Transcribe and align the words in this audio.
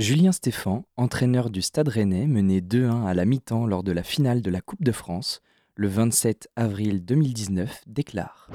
Julien 0.00 0.32
Stéphan, 0.32 0.86
entraîneur 0.96 1.50
du 1.50 1.60
Stade 1.60 1.88
Rennais, 1.88 2.26
mené 2.26 2.62
2-1 2.62 3.04
à 3.04 3.12
la 3.12 3.26
mi-temps 3.26 3.66
lors 3.66 3.82
de 3.82 3.92
la 3.92 4.02
finale 4.02 4.40
de 4.40 4.50
la 4.50 4.62
Coupe 4.62 4.82
de 4.82 4.92
France, 4.92 5.42
le 5.74 5.88
27 5.88 6.48
avril 6.56 7.04
2019, 7.04 7.82
déclare. 7.86 8.48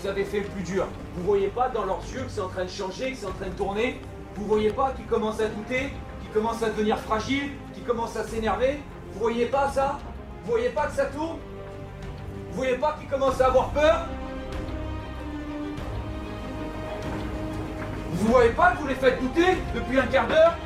Vous 0.00 0.06
avez 0.06 0.24
fait 0.24 0.40
le 0.40 0.46
plus 0.46 0.62
dur. 0.62 0.88
Vous 1.14 1.24
voyez 1.24 1.48
pas 1.48 1.68
dans 1.68 1.84
leurs 1.84 2.00
yeux 2.10 2.22
que 2.22 2.30
c'est 2.30 2.40
en 2.40 2.48
train 2.48 2.64
de 2.64 2.70
changer, 2.70 3.12
que 3.12 3.18
c'est 3.18 3.26
en 3.26 3.32
train 3.32 3.50
de 3.50 3.54
tourner. 3.54 4.00
Vous 4.34 4.46
voyez 4.46 4.70
pas 4.70 4.92
qu'ils 4.92 5.04
commencent 5.08 5.40
à 5.40 5.48
douter, 5.48 5.90
qu'ils 6.22 6.30
commencent 6.32 6.62
à 6.62 6.70
devenir 6.70 6.98
fragiles, 7.00 7.50
qu'ils 7.74 7.84
commencent 7.84 8.16
à 8.16 8.24
s'énerver. 8.24 8.78
Vous 9.12 9.20
voyez 9.20 9.44
pas 9.44 9.70
ça? 9.72 9.98
Vous 10.42 10.52
voyez 10.52 10.70
pas 10.70 10.86
que 10.86 10.94
ça 10.94 11.04
tourne? 11.04 11.36
Vous 12.48 12.56
voyez 12.56 12.78
pas 12.78 12.96
qu'ils 12.98 13.10
commencent 13.10 13.42
à 13.42 13.48
avoir 13.48 13.72
peur? 13.72 14.08
Vous 18.24 18.32
voyez 18.32 18.52
pas 18.52 18.70
que 18.70 18.78
vous 18.78 18.86
les 18.86 18.94
faites 18.94 19.20
douter 19.20 19.58
depuis 19.74 19.98
un 19.98 20.06
quart 20.06 20.26
d'heure 20.26 20.56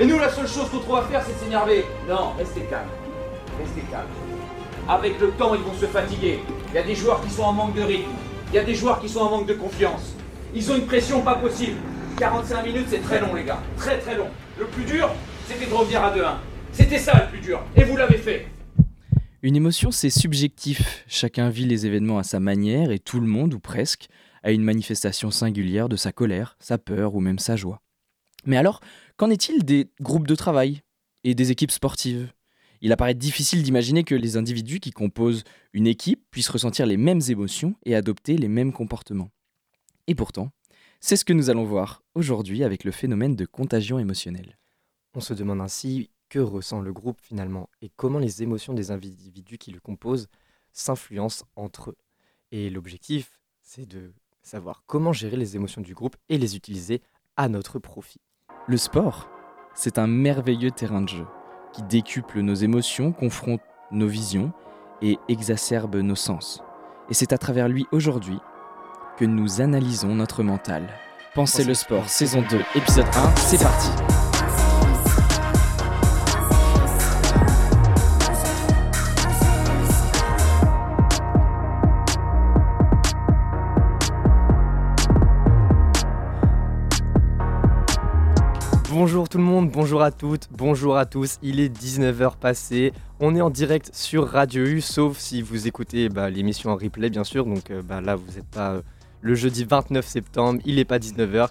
Et 0.00 0.06
nous, 0.06 0.18
la 0.18 0.30
seule 0.30 0.48
chose 0.48 0.70
qu'on 0.70 0.78
trouve 0.78 0.96
à 0.96 1.02
faire, 1.02 1.22
c'est 1.26 1.44
s'énerver. 1.44 1.84
Non, 2.08 2.32
restez 2.38 2.62
calme. 2.62 2.88
Restez 3.60 3.82
calme. 3.90 4.06
Avec 4.88 5.20
le 5.20 5.28
temps, 5.32 5.54
ils 5.54 5.60
vont 5.60 5.74
se 5.78 5.84
fatiguer. 5.84 6.40
Il 6.70 6.74
y 6.74 6.78
a 6.78 6.82
des 6.84 6.94
joueurs 6.94 7.20
qui 7.20 7.28
sont 7.28 7.42
en 7.42 7.52
manque 7.52 7.74
de 7.74 7.82
rythme. 7.82 8.12
Il 8.48 8.54
y 8.54 8.58
a 8.58 8.64
des 8.64 8.74
joueurs 8.74 8.98
qui 8.98 9.10
sont 9.10 9.20
en 9.20 9.30
manque 9.30 9.46
de 9.46 9.54
confiance. 9.54 10.14
Ils 10.54 10.72
ont 10.72 10.76
une 10.76 10.86
pression 10.86 11.20
pas 11.20 11.34
possible. 11.34 11.76
45 12.16 12.64
minutes, 12.64 12.86
c'est 12.88 13.02
très 13.02 13.20
long, 13.20 13.34
les 13.34 13.44
gars. 13.44 13.60
Très 13.76 13.98
très 13.98 14.16
long. 14.16 14.28
Le 14.58 14.64
plus 14.64 14.84
dur, 14.84 15.10
c'était 15.46 15.66
de 15.66 15.74
revenir 15.74 16.02
à 16.02 16.16
2-1. 16.16 16.22
C'était 16.72 16.98
ça 16.98 17.12
le 17.12 17.26
plus 17.30 17.40
dur. 17.40 17.60
Et 17.76 17.84
vous 17.84 17.98
l'avez 17.98 18.16
fait. 18.16 18.46
Une 19.44 19.56
émotion, 19.56 19.90
c'est 19.90 20.08
subjectif. 20.08 21.04
Chacun 21.06 21.50
vit 21.50 21.66
les 21.66 21.84
événements 21.84 22.16
à 22.16 22.22
sa 22.22 22.40
manière 22.40 22.90
et 22.90 22.98
tout 22.98 23.20
le 23.20 23.26
monde, 23.26 23.52
ou 23.52 23.60
presque, 23.60 24.08
a 24.42 24.52
une 24.52 24.62
manifestation 24.62 25.30
singulière 25.30 25.90
de 25.90 25.96
sa 25.96 26.12
colère, 26.12 26.56
sa 26.60 26.78
peur 26.78 27.14
ou 27.14 27.20
même 27.20 27.38
sa 27.38 27.54
joie. 27.54 27.82
Mais 28.46 28.56
alors, 28.56 28.80
qu'en 29.18 29.28
est-il 29.28 29.62
des 29.62 29.90
groupes 30.00 30.26
de 30.26 30.34
travail 30.34 30.80
et 31.24 31.34
des 31.34 31.50
équipes 31.50 31.72
sportives? 31.72 32.32
Il 32.80 32.90
apparaît 32.90 33.12
difficile 33.12 33.62
d'imaginer 33.62 34.02
que 34.02 34.14
les 34.14 34.38
individus 34.38 34.80
qui 34.80 34.92
composent 34.92 35.44
une 35.74 35.86
équipe 35.86 36.24
puissent 36.30 36.48
ressentir 36.48 36.86
les 36.86 36.96
mêmes 36.96 37.20
émotions 37.28 37.74
et 37.84 37.94
adopter 37.94 38.38
les 38.38 38.48
mêmes 38.48 38.72
comportements. 38.72 39.30
Et 40.06 40.14
pourtant, 40.14 40.52
c'est 41.00 41.16
ce 41.16 41.24
que 41.26 41.34
nous 41.34 41.50
allons 41.50 41.64
voir 41.64 42.02
aujourd'hui 42.14 42.64
avec 42.64 42.82
le 42.82 42.92
phénomène 42.92 43.36
de 43.36 43.44
contagion 43.44 43.98
émotionnelle. 43.98 44.56
On 45.12 45.20
se 45.20 45.34
demande 45.34 45.60
ainsi 45.60 46.08
que 46.28 46.38
ressent 46.38 46.80
le 46.80 46.92
groupe 46.92 47.20
finalement 47.20 47.68
et 47.82 47.90
comment 47.96 48.18
les 48.18 48.42
émotions 48.42 48.74
des 48.74 48.90
individus 48.90 49.58
qui 49.58 49.70
le 49.70 49.80
composent 49.80 50.28
s'influencent 50.72 51.44
entre 51.56 51.90
eux. 51.90 51.96
Et 52.50 52.70
l'objectif, 52.70 53.40
c'est 53.62 53.86
de 53.86 54.12
savoir 54.42 54.82
comment 54.86 55.12
gérer 55.12 55.36
les 55.36 55.56
émotions 55.56 55.80
du 55.80 55.94
groupe 55.94 56.16
et 56.28 56.38
les 56.38 56.56
utiliser 56.56 57.02
à 57.36 57.48
notre 57.48 57.78
profit. 57.78 58.20
Le 58.66 58.76
sport, 58.76 59.28
c'est 59.74 59.98
un 59.98 60.06
merveilleux 60.06 60.70
terrain 60.70 61.02
de 61.02 61.08
jeu 61.08 61.26
qui 61.72 61.82
décuple 61.82 62.40
nos 62.40 62.54
émotions, 62.54 63.12
confronte 63.12 63.60
nos 63.90 64.06
visions 64.06 64.52
et 65.02 65.18
exacerbe 65.28 65.96
nos 65.96 66.14
sens. 66.14 66.62
Et 67.10 67.14
c'est 67.14 67.32
à 67.32 67.38
travers 67.38 67.68
lui 67.68 67.86
aujourd'hui 67.92 68.38
que 69.16 69.24
nous 69.24 69.60
analysons 69.60 70.14
notre 70.14 70.42
mental. 70.42 70.88
Pensez 71.34 71.64
le 71.64 71.74
sport, 71.74 72.08
saison 72.08 72.44
2, 72.48 72.60
épisode 72.76 73.06
1, 73.06 73.36
c'est 73.36 73.60
parti. 73.60 74.13
Bonjour 89.04 89.28
tout 89.28 89.36
le 89.36 89.44
monde, 89.44 89.70
bonjour 89.70 90.00
à 90.00 90.10
toutes, 90.10 90.48
bonjour 90.50 90.96
à 90.96 91.04
tous. 91.04 91.36
Il 91.42 91.60
est 91.60 91.68
19h 91.68 92.38
passé. 92.38 92.94
On 93.20 93.36
est 93.36 93.42
en 93.42 93.50
direct 93.50 93.90
sur 93.92 94.26
Radio 94.26 94.64
U, 94.64 94.80
sauf 94.80 95.18
si 95.18 95.42
vous 95.42 95.68
écoutez 95.68 96.08
bah, 96.08 96.30
l'émission 96.30 96.70
en 96.70 96.76
replay, 96.76 97.10
bien 97.10 97.22
sûr. 97.22 97.44
Donc 97.44 97.70
euh, 97.70 97.82
bah, 97.82 98.00
là, 98.00 98.16
vous 98.16 98.32
n'êtes 98.32 98.46
pas 98.46 98.70
euh, 98.70 98.82
le 99.20 99.34
jeudi 99.34 99.66
29 99.68 100.06
septembre, 100.06 100.58
il 100.64 100.76
n'est 100.76 100.86
pas 100.86 100.96
19h. 100.96 101.48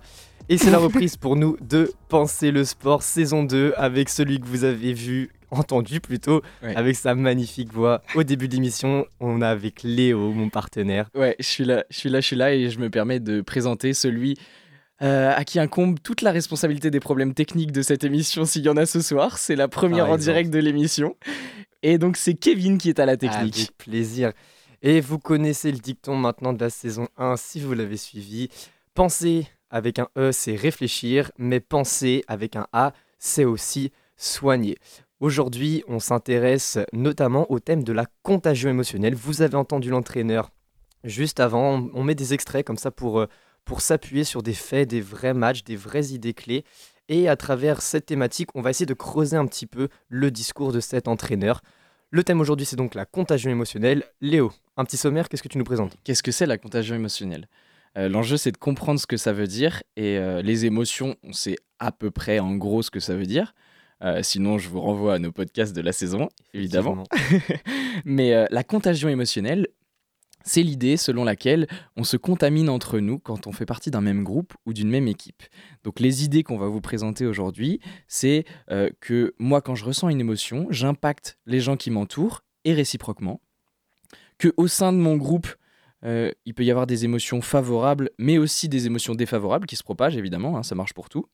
Et 0.50 0.58
c'est 0.58 0.72
la 0.72 0.80
reprise 0.80 1.16
pour 1.16 1.36
nous 1.36 1.56
de 1.62 1.92
Penser 2.10 2.50
le 2.50 2.66
sport 2.66 3.04
saison 3.04 3.44
2 3.44 3.76
avec 3.78 4.10
celui 4.10 4.40
que 4.40 4.48
vous 4.48 4.64
avez 4.64 4.94
vu, 4.94 5.30
entendu 5.52 6.02
plutôt, 6.02 6.42
Ouais. 6.64 6.76
avec 6.76 6.96
sa 6.96 7.14
magnifique 7.14 7.72
voix. 7.72 8.02
Au 8.16 8.24
début 8.24 8.48
de 8.48 8.56
l'émission, 8.56 9.06
on 9.20 9.44
a 9.44 9.50
avec 9.50 9.84
Léo, 9.84 10.32
mon 10.32 10.50
partenaire. 10.50 11.08
Ouais, 11.14 11.36
je 11.40 11.46
suis 11.46 11.66
là, 11.66 11.84
je 11.92 12.00
suis 12.00 12.10
là, 12.10 12.20
je 12.20 12.26
suis 12.26 12.36
là 12.36 12.52
et 12.52 12.72
je 12.72 12.80
me 12.80 12.90
permets 12.90 13.20
de 13.20 13.42
présenter 13.42 13.94
celui 13.94 14.38
euh, 15.04 15.34
à 15.36 15.44
qui 15.44 15.60
incombe 15.60 16.00
toute 16.02 16.22
la 16.22 16.32
responsabilité 16.32 16.90
des 16.90 17.00
problèmes 17.00 17.34
techniques 17.34 17.72
de 17.72 17.82
cette 17.82 18.04
émission 18.04 18.46
s'il 18.46 18.64
y 18.64 18.70
en 18.70 18.78
a 18.78 18.86
ce 18.86 19.02
soir. 19.02 19.38
C'est 19.38 19.56
la 19.56 19.68
première 19.68 20.10
en 20.10 20.18
direct 20.18 20.50
de 20.50 20.60
l'émission. 20.60 21.16
Et 21.82 21.98
donc 21.98 22.16
c'est 22.18 22.34
Kevin 22.36 22.78
qui 22.78 22.90
est 22.90 23.00
à 23.00 23.06
la 23.06 23.18
technique. 23.18 23.56
Avec 23.58 23.78
plaisir. 23.78 24.32
Et 24.82 25.02
vous 25.02 25.20
connaissez 25.20 25.72
le 25.72 25.78
dicton 25.80 26.16
maintenant 26.16 26.54
de 26.54 26.62
la 26.64 26.70
saison 26.70 27.08
1 27.18 27.36
si 27.38 27.60
vous 27.60 27.74
l'avez 27.74 27.98
suivi. 27.98 28.50
Penser 28.94 29.48
avec 29.70 30.00
un 30.00 30.08
E, 30.18 30.32
c'est 30.32 30.56
réfléchir, 30.56 31.32
mais 31.38 31.60
penser 31.60 32.24
avec 32.28 32.56
un 32.56 32.68
A, 32.74 32.94
c'est 33.20 33.44
aussi 33.46 33.92
soigner. 34.18 34.78
Aujourd'hui, 35.20 35.84
on 35.88 36.00
s'intéresse 36.00 36.78
notamment 36.92 37.50
au 37.52 37.60
thème 37.60 37.84
de 37.84 37.94
la 37.94 38.06
contagion 38.24 38.70
émotionnelle. 38.70 39.16
Vous 39.16 39.42
avez 39.42 39.56
entendu 39.56 39.90
l'entraîneur 39.90 40.52
juste 41.04 41.40
avant. 41.40 41.76
On- 41.76 41.90
On 41.94 42.04
met 42.04 42.16
des 42.16 42.34
extraits 42.34 42.66
comme 42.66 42.78
ça 42.78 42.92
pour, 42.92 43.20
euh, 43.22 43.28
pour 43.66 43.82
s'appuyer 43.82 44.24
sur 44.24 44.44
des 44.44 44.54
faits, 44.54 44.90
des 44.90 45.02
vrais 45.02 45.34
matchs, 45.34 45.64
des 45.64 45.76
vraies 45.76 46.08
idées 46.08 46.34
clés. 46.34 46.64
Et 47.10 47.28
à 47.28 47.36
travers 47.36 47.82
cette 47.82 48.06
thématique, 48.06 48.50
on 48.56 48.62
va 48.62 48.70
essayer 48.70 48.86
de 48.86 48.94
creuser 48.94 49.36
un 49.36 49.46
petit 49.46 49.66
peu 49.66 49.90
le 50.08 50.32
discours 50.32 50.72
de 50.72 50.80
cet 50.80 51.08
entraîneur. 51.08 51.62
Le 52.12 52.24
thème 52.24 52.40
aujourd'hui, 52.40 52.66
c'est 52.66 52.76
donc 52.76 52.96
la 52.96 53.06
contagion 53.06 53.52
émotionnelle. 53.52 54.04
Léo, 54.22 54.52
un 54.78 54.86
petit 54.86 54.98
sommaire, 54.98 55.28
qu'est-ce 55.28 55.44
que 55.44 55.48
tu 55.48 55.58
nous 55.58 55.64
présentes? 55.64 55.98
Qu'est-ce 56.04 56.24
que 56.24 56.32
c'est 56.32 56.46
la 56.46 56.58
contagion 56.58 56.96
émotionnelle? 56.96 57.48
Euh, 57.98 58.08
L'enjeu 58.10 58.38
c'est 58.38 58.52
de 58.52 58.58
comprendre 58.58 59.00
ce 59.00 59.06
que 59.06 59.18
ça 59.18 59.34
veut 59.34 59.48
dire 59.48 59.84
et 59.96 60.18
euh, 60.18 60.42
les 60.42 60.66
émotions, 60.66 61.16
on 61.24 61.34
sait 61.34 61.58
à 61.80 61.92
peu 61.92 62.10
près 62.10 62.40
en 62.40 62.56
gros 62.56 62.82
ce 62.82 62.90
que 62.90 63.00
ça 63.00 63.16
veut 63.16 63.26
dire. 63.26 63.54
Euh, 64.04 64.22
sinon, 64.22 64.58
je 64.58 64.68
vous 64.70 64.82
renvoie 64.82 65.14
à 65.14 65.20
nos 65.20 65.32
podcasts 65.32 65.76
de 65.76 65.82
la 65.82 65.94
saison, 65.94 66.30
évidemment. 66.54 67.04
Mais 68.06 68.34
euh, 68.34 68.46
la 68.50 68.64
contagion 68.64 69.08
émotionnelle, 69.08 69.68
c'est 70.44 70.62
l'idée 70.62 70.98
selon 70.98 71.24
laquelle 71.24 71.68
on 71.96 72.04
se 72.04 72.18
contamine 72.18 72.70
entre 72.70 73.00
nous 73.00 73.20
quand 73.20 73.48
on 73.48 73.52
fait 73.52 73.66
partie 73.66 73.92
d'un 73.92 74.02
même 74.02 74.24
groupe 74.24 74.54
ou 74.66 74.74
d'une 74.74 74.90
même 74.90 75.08
équipe. 75.08 75.44
Donc 75.84 76.00
les 76.00 76.24
idées 76.24 76.44
qu'on 76.44 76.58
va 76.58 76.68
vous 76.68 76.82
présenter 76.82 77.26
aujourd'hui, 77.26 77.80
c'est 78.08 78.46
euh, 78.70 78.90
que 79.00 79.34
moi 79.40 79.62
quand 79.62 79.76
je 79.76 79.86
ressens 79.86 80.10
une 80.10 80.20
émotion, 80.20 80.68
j'impacte 80.70 81.40
les 81.46 81.60
gens 81.60 81.78
qui 81.78 81.90
m'entourent 81.92 82.44
et 82.66 82.74
réciproquement. 82.74 83.42
Que 84.38 84.54
au 84.58 84.68
sein 84.68 84.92
de 84.92 84.98
mon 84.98 85.16
groupe, 85.16 85.48
euh, 86.06 86.32
il 86.46 86.54
peut 86.54 86.64
y 86.64 86.72
avoir 86.72 86.88
des 86.88 87.06
émotions 87.06 87.42
favorables, 87.42 88.10
mais 88.18 88.38
aussi 88.38 88.68
des 88.68 88.86
émotions 88.86 89.16
défavorables 89.16 89.66
qui 89.66 89.76
se 89.76 89.84
propagent 89.84 90.18
évidemment, 90.18 90.58
hein, 90.58 90.64
ça 90.64 90.76
marche 90.76 90.94
pour 90.94 91.10
tout. 91.10 91.28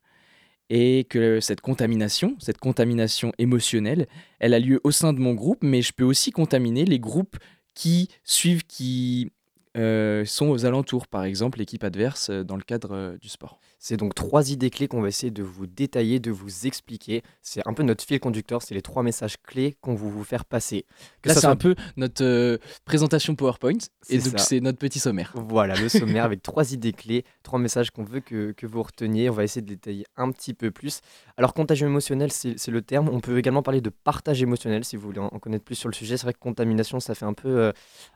Et 0.72 1.08
que 1.10 1.40
cette 1.40 1.62
contamination, 1.62 2.36
cette 2.38 2.60
contamination 2.60 3.32
émotionnelle, 3.40 4.08
elle 4.40 4.54
a 4.54 4.60
lieu 4.60 4.80
au 4.84 4.92
sein 4.92 5.14
de 5.14 5.20
mon 5.20 5.34
groupe, 5.34 5.64
mais 5.64 5.82
je 5.82 5.94
peux 5.94 6.04
aussi 6.04 6.30
contaminer 6.30 6.86
les 6.86 7.00
groupes 7.00 7.38
qui 7.74 8.10
suivent, 8.24 8.66
qui 8.66 9.32
euh, 9.78 10.26
sont 10.26 10.48
aux 10.48 10.66
alentours, 10.66 11.08
par 11.08 11.24
exemple 11.24 11.60
l'équipe 11.60 11.84
adverse 11.84 12.30
euh, 12.30 12.44
dans 12.44 12.56
le 12.56 12.64
cadre 12.64 12.92
euh, 12.94 13.18
du 13.18 13.30
sport. 13.30 13.60
C'est 13.82 13.96
donc 13.96 14.14
trois 14.14 14.52
idées 14.52 14.70
clés 14.70 14.90
qu'on 14.90 15.02
va 15.02 15.08
essayer 15.08 15.32
de 15.32 15.42
vous 15.42 15.66
détailler, 15.66 16.20
de 16.20 16.32
vous 16.32 16.68
expliquer. 16.68 17.24
C'est 17.42 17.66
un 17.66 17.74
peu 17.74 17.82
notre 17.84 18.04
fil 18.04 18.20
conducteur, 18.20 18.62
c'est 18.62 18.76
les 18.76 18.82
trois 18.82 19.04
messages 19.04 19.38
clés 19.42 19.78
qu'on 19.80 19.96
veut 19.96 20.10
vous 20.10 20.26
faire 20.26 20.44
passer. 20.44 20.86
Que 21.22 21.30
Là, 21.30 21.34
c'est 21.36 21.40
soit- 21.42 21.50
un 21.50 21.56
peu 21.56 21.76
notre 21.96 22.22
euh, 22.24 22.58
présentation 22.84 23.36
PowerPoint, 23.36 23.78
et 24.10 24.18
donc 24.18 24.40
c'est 24.40 24.60
notre 24.60 24.78
petit 24.80 25.00
sommaire. 25.00 25.32
Voilà, 25.34 25.76
le 25.76 25.88
sommaire 25.88 26.26
avec 26.26 26.44
trois 26.44 26.74
idées 26.74 26.92
clés, 26.92 27.24
trois 27.42 27.58
messages 27.58 27.90
qu'on 27.92 28.04
veut 28.04 28.20
que, 28.20 28.52
que 28.52 28.68
vous 28.68 28.84
reteniez. 28.84 29.30
On 29.30 29.34
va 29.34 29.46
essayer 29.46 29.62
de 29.62 29.68
détailler 29.70 30.06
un 30.18 30.30
petit 30.32 30.54
peu 30.54 30.72
plus. 30.72 31.00
Alors, 31.38 31.54
contagion 31.54 31.88
émotionnelle, 31.88 32.34
c'est 32.34 32.60
c'est 32.60 32.72
le 32.72 32.82
terme. 32.82 33.08
On 33.08 33.22
peut 33.22 33.38
également 33.38 33.64
parler 33.64 33.80
de 33.80 33.90
partage 33.90 34.42
émotionnel 34.42 34.84
si 34.84 34.98
vous 34.98 35.04
voulez 35.04 35.20
en 35.22 35.30
en 35.32 35.40
connaître 35.40 35.64
plus 35.64 35.76
sur 35.76 35.88
le 35.88 35.94
sujet. 35.96 36.18
C'est 36.18 36.24
vrai 36.24 36.34
que 36.34 36.40
contamination, 36.40 37.00
ça 37.00 37.16
fait 37.16 37.26
un 37.26 37.34
peu 37.34 37.48
euh, 37.48 37.72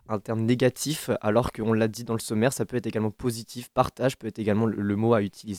un 0.09 0.19
terme 0.19 0.41
négatif, 0.41 1.09
alors 1.21 1.53
qu'on 1.53 1.71
l'a 1.71 1.87
dit 1.87 2.03
dans 2.03 2.15
le 2.15 2.19
sommaire, 2.19 2.51
ça 2.51 2.65
peut 2.65 2.75
être 2.75 2.87
également 2.87 3.11
positif. 3.11 3.69
Partage 3.73 4.17
peut 4.17 4.27
être 4.27 4.39
également 4.39 4.65
le, 4.65 4.81
le 4.81 4.95
mot 4.97 5.13
à 5.13 5.21
utiliser. 5.21 5.52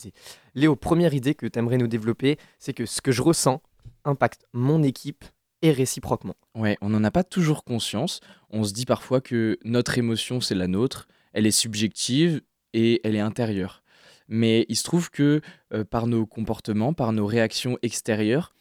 Léo, 0.53 0.75
première 0.75 1.13
idée 1.13 1.35
que 1.35 1.45
tu 1.45 1.59
aimerais 1.59 1.77
nous 1.77 1.87
développer, 1.87 2.37
c'est 2.59 2.73
que 2.73 2.85
ce 2.85 3.01
que 3.01 3.11
je 3.11 3.21
ressens 3.21 3.61
impacte 4.03 4.45
mon 4.53 4.83
équipe 4.83 5.25
et 5.61 5.71
réciproquement. 5.71 6.35
Ouais, 6.53 6.77
on 6.81 6.89
n'en 6.89 7.03
a 7.03 7.11
pas 7.11 7.23
toujours 7.23 7.63
conscience. 7.63 8.19
On 8.49 8.63
se 8.63 8.73
dit 8.73 8.85
parfois 8.85 9.21
que 9.21 9.57
notre 9.63 9.97
émotion, 9.97 10.41
c'est 10.41 10.55
la 10.55 10.67
nôtre. 10.67 11.07
Elle 11.33 11.47
est 11.47 11.51
subjective 11.51 12.41
et 12.73 13.01
elle 13.03 13.15
est 13.15 13.21
intérieure. 13.21 13.81
Mais 14.27 14.65
il 14.69 14.75
se 14.75 14.83
trouve 14.83 15.09
que 15.11 15.41
euh, 15.73 15.83
par 15.83 16.07
nos 16.07 16.25
comportements, 16.25 16.93
par 16.93 17.13
nos 17.13 17.25
réactions 17.25 17.77
extérieures, 17.81 18.53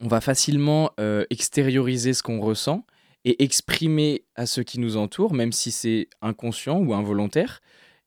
on 0.00 0.08
va 0.08 0.20
facilement 0.20 0.90
euh, 1.00 1.24
extérioriser 1.30 2.12
ce 2.12 2.22
qu'on 2.22 2.40
ressent 2.40 2.84
et 3.24 3.42
exprimer 3.42 4.24
à 4.34 4.46
ceux 4.46 4.64
qui 4.64 4.80
nous 4.80 4.96
entourent, 4.96 5.32
même 5.32 5.52
si 5.52 5.70
c'est 5.70 6.08
inconscient 6.20 6.78
ou 6.78 6.92
involontaire, 6.92 7.60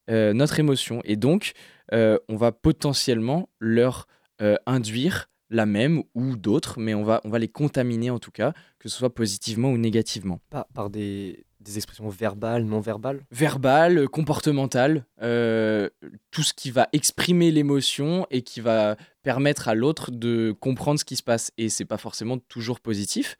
euh, 0.10 0.34
notre 0.34 0.60
émotion. 0.60 1.01
Et 1.06 1.16
donc, 1.16 1.54
euh, 1.94 2.18
on 2.30 2.36
va 2.36 2.52
potentiellement 2.52 3.50
leur 3.60 4.08
euh, 4.42 4.56
induire 4.66 5.30
la 5.50 5.66
même 5.66 6.04
ou 6.16 6.36
d'autres, 6.36 6.80
mais 6.80 6.96
on 6.96 7.04
va, 7.04 7.22
on 7.24 7.30
va 7.30 7.40
les 7.40 7.48
contaminer 7.48 8.10
en 8.10 8.20
tout 8.20 8.32
cas, 8.32 8.54
que 8.80 8.90
ce 8.90 8.98
soit 8.98 9.14
positivement 9.14 9.70
ou 9.70 9.78
négativement. 9.78 10.42
Par, 10.50 10.66
par 10.74 10.90
des, 10.90 11.46
des 11.60 11.78
expressions 11.78 12.10
verbales, 12.10 12.64
non 12.64 12.80
verbales? 12.80 13.22
Verbales, 13.32 14.10
comportementales, 14.10 15.06
tout 15.20 16.44
ce 16.44 16.54
qui 16.54 16.72
va 16.72 16.90
exprimer 16.94 17.52
l'émotion 17.52 18.26
et 18.32 18.42
qui 18.42 18.60
va 18.60 18.96
permettre 19.22 19.68
à 19.68 19.76
l'autre 19.76 20.10
de 20.12 20.54
comprendre 20.60 21.00
ce 21.00 21.06
qui 21.06 21.16
se 21.16 21.24
passe. 21.24 21.52
Et 21.58 21.70
c'est 21.70 21.86
pas 21.86 21.98
forcément 21.98 22.40
toujours 22.40 22.80
positif. 22.80 23.38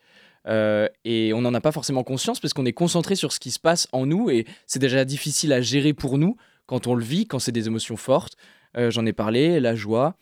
et 0.48 1.32
on 1.34 1.42
n'en 1.42 1.54
a 1.56 1.62
pas 1.62 1.72
forcément 1.72 2.04
conscience 2.04 2.40
parce 2.40 2.54
qu'on 2.54 2.66
est 2.66 2.74
concentré 2.74 3.16
sur 3.16 3.32
ce 3.32 3.40
qui 3.40 3.50
se 3.50 3.60
passe 3.60 3.88
en 3.92 4.06
nous 4.06 4.30
et 4.30 4.46
c'est 4.68 4.80
déjà 4.80 5.06
difficile 5.06 5.52
à 5.54 5.60
gérer 5.60 5.94
pour 5.94 6.20
nous 6.20 6.38
quand 6.66 6.88
on 6.88 6.96
le 6.96 7.04
vit, 7.04 7.28
quand 7.28 7.40
c'est 7.40 7.52
des 7.52 7.68
émotions 7.68 7.98
fortes. 7.98 8.36
Euh, 8.78 8.92
j'en 8.92 9.06
ai 9.06 9.14
parlé, 9.14 9.60
la 9.60 9.76
joie, 9.76 10.18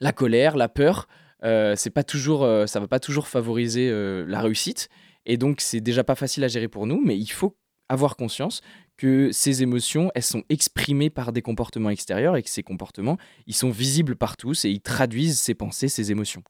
la 0.00 0.12
colère, 0.12 0.56
la 0.56 0.68
peur. 0.68 1.08
Euh, 1.44 1.74
c'est 1.76 1.90
pas 1.90 2.04
toujours, 2.04 2.44
euh, 2.44 2.66
ça 2.66 2.80
va 2.80 2.88
pas 2.88 3.00
toujours 3.00 3.28
favoriser 3.28 3.90
la 4.26 4.40
réussite. 4.40 4.88
Et 5.26 5.36
donc, 5.36 5.60
c'est 5.60 5.80
déjà 5.80 6.04
pas 6.04 6.14
facile 6.14 6.44
à 6.44 6.48
gérer 6.48 6.68
pour 6.68 6.86
nous, 6.86 7.00
mais 7.04 7.18
il 7.18 7.30
faut 7.30 7.56
avoir 7.88 8.16
conscience 8.16 8.60
que 8.96 9.30
ces 9.30 9.62
émotions, 9.62 10.10
elles 10.14 10.24
sont 10.24 10.42
exprimées 10.48 11.10
par 11.10 11.32
des 11.32 11.42
comportements 11.42 11.90
extérieurs 11.90 12.36
et 12.36 12.42
que 12.42 12.50
ces 12.50 12.62
comportements, 12.62 13.16
ils 13.46 13.54
sont 13.54 13.70
visibles 13.70 14.16
par 14.16 14.36
tous 14.36 14.64
et 14.64 14.70
ils 14.70 14.80
traduisent 14.80 15.38
ces 15.38 15.54
pensées, 15.54 15.88
ces 15.88 16.10
émotions. 16.10 16.42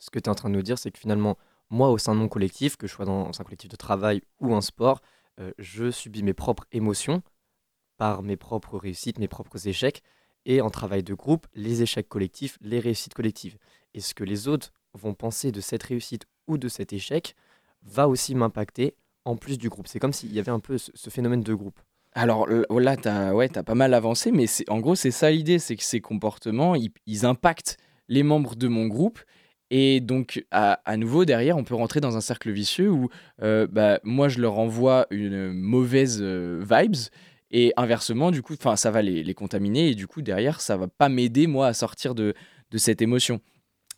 Ce 0.00 0.10
que 0.10 0.18
tu 0.18 0.24
es 0.24 0.28
en 0.28 0.34
train 0.34 0.50
de 0.50 0.56
nous 0.56 0.62
dire, 0.62 0.78
c'est 0.78 0.90
que 0.90 0.98
finalement, 0.98 1.38
moi, 1.70 1.90
au 1.90 1.98
sein 1.98 2.14
de 2.14 2.18
mon 2.18 2.28
collectif, 2.28 2.76
que 2.76 2.88
je 2.88 2.92
sois 2.92 3.04
dans 3.04 3.28
un 3.28 3.44
collectif 3.44 3.70
de 3.70 3.76
travail 3.76 4.20
ou 4.40 4.54
un 4.54 4.60
sport, 4.60 5.00
je 5.58 5.90
subis 5.90 6.22
mes 6.22 6.34
propres 6.34 6.64
émotions 6.72 7.22
par 7.96 8.22
mes 8.22 8.36
propres 8.36 8.78
réussites, 8.78 9.18
mes 9.18 9.28
propres 9.28 9.68
échecs, 9.68 10.02
et 10.44 10.60
en 10.60 10.70
travail 10.70 11.02
de 11.02 11.14
groupe, 11.14 11.46
les 11.54 11.82
échecs 11.82 12.08
collectifs, 12.08 12.58
les 12.60 12.80
réussites 12.80 13.14
collectives. 13.14 13.58
Et 13.94 14.00
ce 14.00 14.14
que 14.14 14.24
les 14.24 14.48
autres 14.48 14.72
vont 14.94 15.14
penser 15.14 15.52
de 15.52 15.60
cette 15.60 15.82
réussite 15.82 16.26
ou 16.46 16.58
de 16.58 16.68
cet 16.68 16.92
échec 16.92 17.34
va 17.82 18.08
aussi 18.08 18.34
m'impacter 18.34 18.94
en 19.24 19.36
plus 19.36 19.58
du 19.58 19.68
groupe. 19.68 19.86
C'est 19.86 19.98
comme 19.98 20.12
s'il 20.12 20.32
y 20.32 20.38
avait 20.38 20.50
un 20.50 20.60
peu 20.60 20.78
ce, 20.78 21.10
phénomène 21.10 21.42
de 21.42 21.54
groupe. 21.54 21.78
Alors 22.14 22.46
là, 22.46 22.96
tu 22.96 23.08
as, 23.08 23.34
ouais, 23.34 23.56
as 23.56 23.62
pas 23.62 23.74
mal 23.74 23.94
avancé, 23.94 24.32
mais 24.32 24.46
en 24.68 24.80
gros, 24.80 24.94
c'est 24.94 25.10
ça 25.10 25.30
l'idée, 25.30 25.58
c'est 25.58 25.76
que 25.76 25.84
ces 25.84 26.00
comportements, 26.00 26.74
ils, 26.74 27.26
impactent 27.26 27.78
les 28.08 28.22
membres 28.22 28.56
de 28.56 28.68
mon 28.68 28.86
groupe. 28.86 29.20
Et 29.70 30.00
donc, 30.00 30.44
à, 30.50 30.96
nouveau, 30.98 31.24
derrière, 31.24 31.56
on 31.56 31.64
peut 31.64 31.74
rentrer 31.74 32.00
dans 32.00 32.16
un 32.16 32.20
cercle 32.20 32.50
vicieux 32.50 32.90
où 32.90 33.08
euh, 33.42 33.66
bah, 33.66 34.00
moi, 34.04 34.28
je 34.28 34.40
leur 34.40 34.58
envoie 34.58 35.06
une 35.10 35.52
mauvaise 35.52 36.18
euh, 36.20 36.62
vibes 36.62 37.08
et 37.52 37.72
inversement, 37.76 38.30
du 38.30 38.42
coup, 38.42 38.54
ça 38.76 38.90
va 38.90 39.02
les, 39.02 39.34
contaminer 39.34 39.90
et 39.90 39.94
du 39.94 40.06
coup, 40.06 40.22
derrière, 40.22 40.60
ça 40.60 40.76
va 40.78 40.88
pas 40.88 41.10
m'aider, 41.10 41.46
moi, 41.46 41.66
à 41.68 41.74
sortir 41.74 42.14
de, 42.14 42.34
cette 42.76 43.02
émotion. 43.02 43.40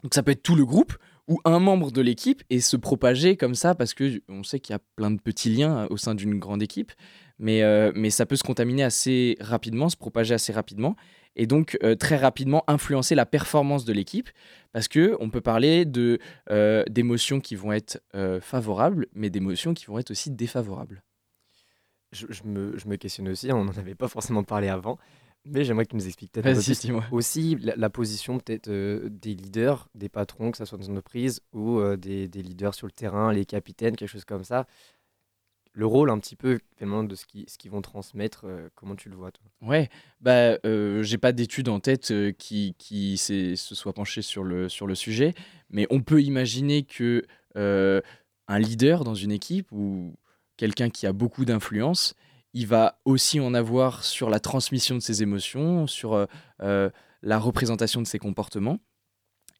Donc 0.02 0.12
ça 0.14 0.22
peut 0.24 0.32
être 0.32 0.42
tout 0.42 0.56
le 0.56 0.66
groupe 0.66 0.94
ou 1.28 1.40
un 1.44 1.60
membre 1.60 1.92
de 1.92 2.02
l'équipe 2.02 2.42
et 2.50 2.60
se 2.60 2.76
propager 2.76 3.36
comme 3.36 3.54
ça 3.54 3.74
parce 3.74 3.94
que 3.94 4.20
on 4.28 4.42
sait 4.42 4.58
qu'il 4.58 4.74
y 4.74 4.76
a 4.76 4.80
plein 4.96 5.12
de 5.12 5.20
petits 5.20 5.48
liens 5.48 5.86
au 5.88 5.96
sein 5.96 6.14
d'une 6.14 6.38
grande 6.38 6.62
équipe, 6.62 6.92
mais, 7.38 7.62
euh, 7.62 7.92
mais 7.94 8.10
ça 8.10 8.26
peut 8.26 8.36
se 8.36 8.42
contaminer 8.42 8.82
assez 8.82 9.36
rapidement, 9.40 9.88
se 9.88 9.96
propager 9.96 10.34
assez 10.34 10.52
rapidement 10.52 10.96
et 11.36 11.46
donc 11.46 11.78
euh, 11.82 11.94
très 11.94 12.16
rapidement 12.16 12.64
influencer 12.66 13.14
la 13.14 13.24
performance 13.24 13.84
de 13.84 13.92
l'équipe 13.92 14.28
parce 14.72 14.88
que 14.88 15.16
on 15.20 15.30
peut 15.30 15.40
parler 15.40 15.84
de 15.86 16.18
euh, 16.50 16.84
d'émotions 16.90 17.40
qui 17.40 17.54
vont 17.54 17.72
être 17.72 18.02
favorables, 18.42 19.06
mais 19.14 19.30
d'émotions 19.30 19.72
qui 19.72 19.86
vont 19.86 19.98
être 19.98 20.10
aussi 20.10 20.30
défavorables 20.30 21.02
je, 22.14 22.42
me, 22.44 22.96
questionne 22.96 23.28
aussi, 23.28 23.52
on 23.52 23.64
n'en 23.64 23.72
avait 23.72 23.94
pas 23.94 24.08
forcément 24.08 24.42
parlé 24.42 24.68
avant, 24.68 24.98
mais 25.44 25.64
j'aimerais 25.64 25.84
que 25.84 25.90
tu 25.90 25.96
nous 25.96 26.06
expliques 26.06 26.32
peut-être 26.32 27.12
aussi 27.12 27.56
la, 27.56 27.90
position 27.90 28.38
peut-être 28.38 28.68
euh, 28.68 29.08
des 29.10 29.34
leaders, 29.34 29.88
des 29.94 30.08
patrons, 30.08 30.50
que 30.50 30.56
ce 30.56 30.64
soit 30.64 30.78
dans 30.78 30.84
une 30.84 30.92
entreprise 30.92 31.40
ou 31.52 31.78
euh, 31.78 31.96
des, 31.96 32.26
leaders 32.28 32.74
sur 32.74 32.86
le 32.86 32.92
terrain, 32.92 33.32
les 33.32 33.44
capitaines, 33.44 33.96
quelque 33.96 34.08
chose 34.08 34.24
comme 34.24 34.44
ça. 34.44 34.66
Le 35.76 35.86
rôle 35.86 36.08
un 36.08 36.18
petit 36.20 36.36
peu 36.36 36.60
finalement 36.76 37.02
de 37.02 37.14
ce 37.16 37.26
qu'ils 37.26 37.46
ce 37.48 37.68
vont 37.68 37.82
transmettre, 37.82 38.44
euh, 38.44 38.68
comment 38.76 38.94
tu 38.94 39.08
le 39.08 39.16
vois 39.16 39.32
toi? 39.32 39.44
Ouais, 39.60 39.90
bah 40.20 40.56
j'ai 41.02 41.18
pas 41.18 41.32
d'études 41.32 41.68
en 41.68 41.80
tête 41.80 42.12
qui, 42.38 42.74
qui 42.78 43.18
se 43.18 43.54
soit 43.56 43.92
penché 43.92 44.22
sur 44.22 44.44
le, 44.44 44.68
sur 44.68 44.86
le 44.86 44.94
sujet, 44.94 45.34
mais 45.68 45.86
on 45.90 46.00
peut 46.00 46.22
imaginer 46.22 46.84
que 46.84 47.24
un 47.56 48.58
leader 48.58 49.04
dans 49.04 49.14
une 49.14 49.32
équipe 49.32 49.72
ou 49.72 50.14
quelqu'un 50.56 50.90
qui 50.90 51.06
a 51.06 51.12
beaucoup 51.12 51.44
d'influence, 51.44 52.14
il 52.54 52.66
va 52.68 53.00
aussi 53.04 53.40
en 53.40 53.52
avoir 53.52 54.04
sur 54.04 54.30
la 54.30 54.40
transmission 54.40 54.94
de 54.94 55.00
ses 55.00 55.22
émotions, 55.22 55.86
sur 55.86 56.14
euh, 56.14 56.26
euh, 56.62 56.88
la 57.22 57.38
représentation 57.38 58.00
de 58.00 58.06
ses 58.06 58.18
comportements. 58.18 58.78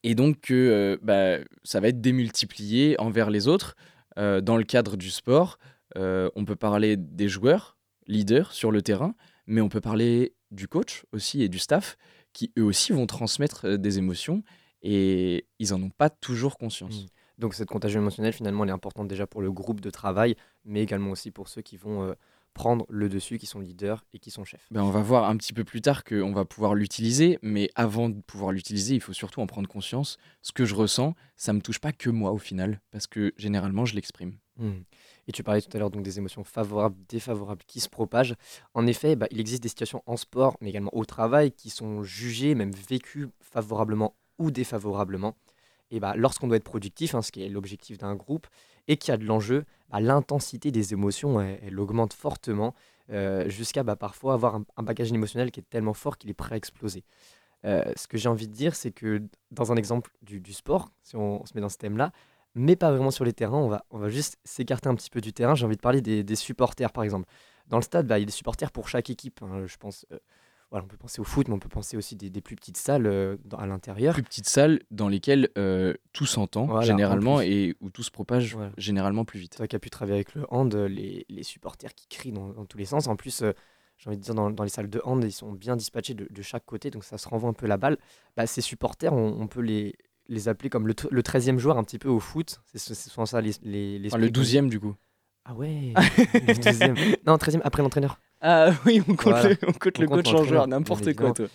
Et 0.04 0.14
donc, 0.14 0.50
euh, 0.50 0.96
bah, 1.02 1.38
ça 1.64 1.80
va 1.80 1.88
être 1.88 2.00
démultiplié 2.00 2.94
envers 2.98 3.30
les 3.30 3.48
autres. 3.48 3.74
dans 4.16 4.56
le 4.56 4.62
cadre 4.62 4.96
du 4.96 5.10
sport, 5.10 5.58
on 5.96 6.44
peut 6.44 6.56
parler 6.56 6.96
des 6.96 7.28
joueurs, 7.28 7.76
leaders 8.06 8.52
sur 8.52 8.70
le 8.70 8.80
terrain, 8.80 9.16
mais 9.46 9.60
on 9.60 9.68
peut 9.68 9.80
parler 9.80 10.34
du 10.52 10.68
coach 10.68 11.04
aussi 11.10 11.42
et 11.42 11.48
du 11.48 11.58
staff, 11.58 11.96
qui 12.32 12.52
eux 12.58 12.62
aussi 12.62 12.92
vont 12.92 13.06
transmettre 13.06 13.76
des 13.76 13.98
émotions 13.98 14.44
et 14.82 15.48
ils 15.58 15.70
n'en 15.70 15.82
ont 15.82 15.90
pas 15.90 16.10
toujours 16.10 16.58
conscience. 16.58 17.02
Mmh. 17.02 17.06
Donc 17.38 17.54
cette 17.54 17.68
contagion 17.68 18.00
émotionnelle, 18.00 18.32
finalement, 18.32 18.64
elle 18.64 18.70
est 18.70 18.74
importante 18.74 19.08
déjà 19.08 19.26
pour 19.26 19.42
le 19.42 19.50
groupe 19.50 19.80
de 19.80 19.90
travail, 19.90 20.36
mais 20.64 20.82
également 20.82 21.10
aussi 21.10 21.30
pour 21.30 21.48
ceux 21.48 21.62
qui 21.62 21.76
vont 21.76 22.02
euh, 22.02 22.14
prendre 22.54 22.86
le 22.88 23.08
dessus, 23.08 23.38
qui 23.38 23.46
sont 23.46 23.60
leaders 23.60 24.04
et 24.14 24.18
qui 24.18 24.30
sont 24.30 24.44
chefs. 24.44 24.66
Ben, 24.70 24.82
on 24.82 24.90
va 24.90 25.02
voir 25.02 25.28
un 25.28 25.36
petit 25.36 25.52
peu 25.52 25.64
plus 25.64 25.82
tard 25.82 26.04
qu'on 26.04 26.32
va 26.32 26.44
pouvoir 26.44 26.74
l'utiliser, 26.74 27.38
mais 27.42 27.68
avant 27.74 28.08
de 28.08 28.20
pouvoir 28.22 28.52
l'utiliser, 28.52 28.94
il 28.94 29.00
faut 29.00 29.12
surtout 29.12 29.40
en 29.40 29.46
prendre 29.46 29.68
conscience. 29.68 30.16
Ce 30.40 30.52
que 30.52 30.64
je 30.64 30.74
ressens, 30.74 31.14
ça 31.36 31.52
ne 31.52 31.58
me 31.58 31.62
touche 31.62 31.80
pas 31.80 31.92
que 31.92 32.08
moi 32.10 32.30
au 32.30 32.38
final, 32.38 32.80
parce 32.90 33.06
que 33.06 33.34
généralement, 33.36 33.84
je 33.84 33.94
l'exprime. 33.94 34.38
Mmh. 34.56 34.70
Et 35.26 35.32
tu 35.32 35.42
parlais 35.42 35.60
tout 35.60 35.74
à 35.76 35.80
l'heure 35.80 35.90
donc 35.90 36.04
des 36.04 36.18
émotions 36.18 36.44
favorables, 36.44 36.96
défavorables 37.08 37.62
qui 37.66 37.80
se 37.80 37.88
propagent. 37.88 38.36
En 38.72 38.86
effet, 38.86 39.16
bah, 39.16 39.26
il 39.30 39.40
existe 39.40 39.62
des 39.62 39.68
situations 39.68 40.02
en 40.06 40.16
sport, 40.16 40.56
mais 40.60 40.70
également 40.70 40.94
au 40.94 41.04
travail, 41.04 41.50
qui 41.50 41.70
sont 41.70 42.02
jugées, 42.02 42.54
même 42.54 42.72
vécues 42.72 43.28
favorablement 43.40 44.14
ou 44.38 44.50
défavorablement 44.50 45.36
et 45.90 46.00
bah, 46.00 46.14
lorsqu'on 46.16 46.48
doit 46.48 46.56
être 46.56 46.64
productif, 46.64 47.14
hein, 47.14 47.22
ce 47.22 47.32
qui 47.32 47.42
est 47.42 47.48
l'objectif 47.48 47.98
d'un 47.98 48.14
groupe, 48.14 48.46
et 48.88 48.96
qu'il 48.96 49.12
y 49.12 49.14
a 49.14 49.16
de 49.16 49.24
l'enjeu, 49.24 49.64
bah, 49.90 50.00
l'intensité 50.00 50.70
des 50.70 50.92
émotions, 50.92 51.40
elle, 51.40 51.78
augmente 51.78 52.12
fortement, 52.12 52.74
euh, 53.10 53.48
jusqu'à 53.48 53.82
bah, 53.82 53.96
parfois 53.96 54.34
avoir 54.34 54.56
un, 54.76 54.82
bagage 54.82 55.12
émotionnel 55.12 55.50
qui 55.50 55.60
est 55.60 55.68
tellement 55.68 55.94
fort 55.94 56.18
qu'il 56.18 56.30
est 56.30 56.34
prêt 56.34 56.54
à 56.54 56.56
exploser. 56.56 57.04
Euh, 57.64 57.82
ce 57.96 58.06
que 58.06 58.18
j'ai 58.18 58.28
envie 58.28 58.48
de 58.48 58.52
dire, 58.52 58.74
c'est 58.74 58.92
que 58.92 59.22
dans 59.50 59.72
un 59.72 59.76
exemple 59.76 60.10
du, 60.22 60.52
sport, 60.52 60.90
si 61.02 61.16
on, 61.16 61.44
se 61.46 61.52
met 61.54 61.60
dans 61.60 61.68
ce 61.68 61.78
thème-là, 61.78 62.12
mais 62.54 62.76
pas 62.76 62.90
vraiment 62.90 63.10
sur 63.10 63.24
les 63.24 63.32
terrains, 63.32 63.58
on 63.58 63.68
va, 63.68 63.84
on 63.90 63.98
va 63.98 64.08
juste 64.08 64.38
s'écarter 64.44 64.88
un 64.88 64.94
petit 64.94 65.10
peu 65.10 65.20
du 65.20 65.32
terrain. 65.32 65.54
J'ai 65.54 65.64
envie 65.64 65.76
de 65.76 65.80
parler 65.80 66.00
des, 66.00 66.36
supporters, 66.36 66.92
par 66.92 67.02
exemple. 67.02 67.28
Dans 67.66 67.78
le 67.78 67.82
stade, 67.82 68.06
il 68.06 68.10
y 68.10 68.22
a 68.22 68.24
des 68.24 68.30
supporters 68.30 68.70
pour 68.70 68.88
chaque 68.88 69.10
équipe. 69.10 69.42
Hein, 69.42 69.66
je 69.66 69.76
pense, 69.76 70.06
euh, 70.12 70.18
on 70.72 70.86
peut 70.86 70.96
penser 70.96 71.20
au 71.20 71.24
foot, 71.24 71.48
mais 71.48 71.54
on 71.54 71.58
peut 71.58 71.68
penser 71.68 71.96
aussi 71.96 72.16
des, 72.16 72.30
des 72.30 72.40
plus 72.40 72.56
petites 72.56 72.76
salles 72.76 73.06
euh, 73.06 73.36
à 73.56 73.66
l'intérieur. 73.66 74.14
Plus 74.14 74.22
petites 74.22 74.48
salles 74.48 74.80
dans 74.90 75.08
lesquelles 75.08 75.48
euh, 75.56 75.94
tout 76.12 76.26
s'entend 76.26 76.80
généralement 76.80 77.40
et 77.40 77.76
où 77.80 77.90
tout 77.90 78.02
se 78.02 78.10
propage 78.10 78.56
généralement 78.76 79.24
plus 79.24 79.38
vite. 79.38 79.56
Toi 79.56 79.66
qui 79.66 79.76
as 79.76 79.78
pu 79.78 79.90
travailler 79.90 80.16
avec 80.16 80.34
le 80.34 80.44
hand, 80.50 80.74
les, 80.74 81.26
les 81.28 81.42
supporters 81.42 81.94
qui 81.94 82.06
crient 82.08 82.32
dans, 82.32 82.64
tous 82.64 82.78
les 82.78 82.86
sens. 82.86 83.06
En 83.06 83.16
plus, 83.16 83.42
euh, 83.42 83.52
j'ai 83.98 84.08
envie 84.08 84.18
de 84.18 84.22
dire, 84.22 84.34
dans, 84.34 84.50
dans, 84.50 84.64
les 84.64 84.70
salles 84.70 84.90
de 84.90 85.00
hand, 85.04 85.22
ils 85.22 85.32
sont 85.32 85.52
bien 85.52 85.76
dispatchés 85.76 86.14
de, 86.14 86.26
de, 86.28 86.42
chaque 86.42 86.64
côté, 86.64 86.90
donc 86.90 87.04
ça 87.04 87.18
se 87.18 87.28
renvoie 87.28 87.48
un 87.48 87.54
peu 87.54 87.66
la 87.66 87.76
balle. 87.76 87.98
Bah, 88.36 88.46
ces 88.46 88.60
supporters, 88.60 89.12
on, 89.12 89.46
peut 89.46 89.60
les, 89.60 89.94
les 90.28 90.48
appeler 90.48 90.70
comme 90.70 90.88
le, 90.88 90.94
le 91.10 91.22
13e 91.22 91.58
joueur 91.58 91.78
un 91.78 91.84
petit 91.84 91.98
peu 91.98 92.08
au 92.08 92.20
foot. 92.20 92.60
C'est 92.74 92.94
souvent 92.94 93.26
ça 93.26 93.40
les, 93.40 93.52
les, 93.62 93.98
les 93.98 94.08
Le 94.08 94.28
12e 94.28 94.68
du 94.68 94.80
coup. 94.80 94.94
Ah 95.46 95.54
ouais, 95.54 95.92
le 95.94 96.54
12e. 96.54 97.18
non, 97.26 97.36
13e 97.36 97.60
après 97.64 97.82
l'entraîneur. 97.82 98.18
Ah 98.46 98.72
oui, 98.84 99.02
on 99.08 99.16
compte 99.16 99.42
le, 99.42 99.56
on 99.66 99.72
compte 99.72 99.98
le 99.98 100.06
coach 100.06 100.34
en 100.34 100.44
joueur, 100.44 100.68
n'importe 100.68 101.14
quoi. 101.14 101.32
Toi. 101.32 101.46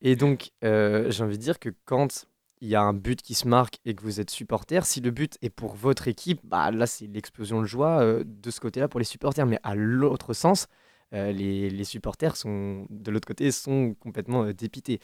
Et 0.00 0.16
donc, 0.16 0.50
euh, 0.64 1.08
j'ai 1.08 1.22
envie 1.22 1.38
de 1.38 1.42
dire 1.42 1.60
que 1.60 1.68
quand 1.84 2.26
il 2.60 2.68
y 2.68 2.74
a 2.74 2.82
un 2.82 2.92
but 2.92 3.22
qui 3.22 3.34
se 3.34 3.46
marque 3.46 3.78
et 3.84 3.94
que 3.94 4.02
vous 4.02 4.20
êtes 4.20 4.30
supporter, 4.30 4.84
si 4.84 5.00
le 5.00 5.12
but 5.12 5.38
est 5.40 5.50
pour 5.50 5.76
votre 5.76 6.08
équipe, 6.08 6.40
bah 6.42 6.72
là 6.72 6.86
c'est 6.86 7.06
l'explosion 7.06 7.60
de 7.60 7.66
joie 7.66 8.00
euh, 8.02 8.24
de 8.26 8.50
ce 8.50 8.58
côté-là 8.58 8.88
pour 8.88 8.98
les 8.98 9.04
supporters. 9.04 9.46
Mais 9.46 9.60
à 9.62 9.76
l'autre 9.76 10.32
sens, 10.32 10.66
euh, 11.14 11.30
les, 11.30 11.70
les, 11.70 11.84
supporters 11.84 12.36
sont 12.36 12.86
de 12.90 13.12
l'autre 13.12 13.28
côté 13.28 13.52
sont 13.52 13.94
complètement 14.00 14.50
dépités. 14.50 14.98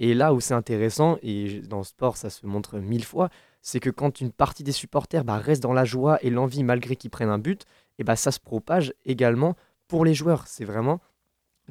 Et 0.00 0.12
là 0.12 0.34
où 0.34 0.40
c'est 0.40 0.54
intéressant, 0.54 1.18
et 1.22 1.60
dans 1.60 1.78
le 1.78 1.84
sport 1.84 2.16
ça 2.16 2.30
se 2.30 2.46
montre 2.46 2.78
mille 2.80 3.04
fois, 3.04 3.28
c'est 3.62 3.78
que 3.78 3.90
quand 3.90 4.20
une 4.20 4.32
partie 4.32 4.64
des 4.64 4.72
supporters 4.72 5.22
bah, 5.22 5.36
reste 5.36 5.62
dans 5.62 5.72
la 5.72 5.84
joie 5.84 6.18
et 6.22 6.30
l'envie 6.30 6.64
malgré 6.64 6.96
qu'ils 6.96 7.10
prennent 7.10 7.28
un 7.28 7.38
but, 7.38 7.64
et 8.00 8.02
bah, 8.02 8.16
ça 8.16 8.32
se 8.32 8.40
propage 8.40 8.92
également 9.04 9.54
pour 9.90 10.04
les 10.04 10.14
joueurs. 10.14 10.46
C'est 10.46 10.64
vraiment 10.64 11.00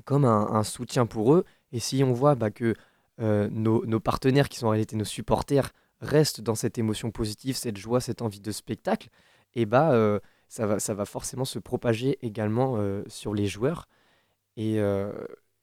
comme 0.06 0.26
un, 0.26 0.64
soutien 0.64 1.06
pour 1.06 1.34
eux. 1.34 1.46
Et 1.72 1.80
si 1.80 2.04
on 2.04 2.14
voit 2.14 2.36
bah, 2.36 2.52
que 2.52 2.76
euh, 3.20 3.50
nos, 3.50 4.00
partenaires, 4.00 4.50
qui 4.50 4.60
sont 4.60 4.68
en 4.68 4.72
réalité 4.72 4.96
nos 4.96 5.06
supporters, 5.06 5.72
restent 6.02 6.42
dans 6.42 6.56
cette 6.56 6.78
émotion 6.78 7.12
positive, 7.12 7.56
cette 7.56 7.78
joie, 7.78 8.00
cette 8.00 8.22
envie 8.22 8.40
de 8.40 8.52
spectacle, 8.52 9.10
et 9.56 9.66
bah, 9.66 9.92
euh, 9.92 10.20
ça 10.48 10.66
va, 10.68 11.06
forcément 11.06 11.46
se 11.46 11.60
propager 11.60 12.20
également 12.22 12.76
euh, 12.78 13.04
sur 13.08 13.34
les 13.34 13.48
joueurs. 13.48 13.88
Et 14.58 14.80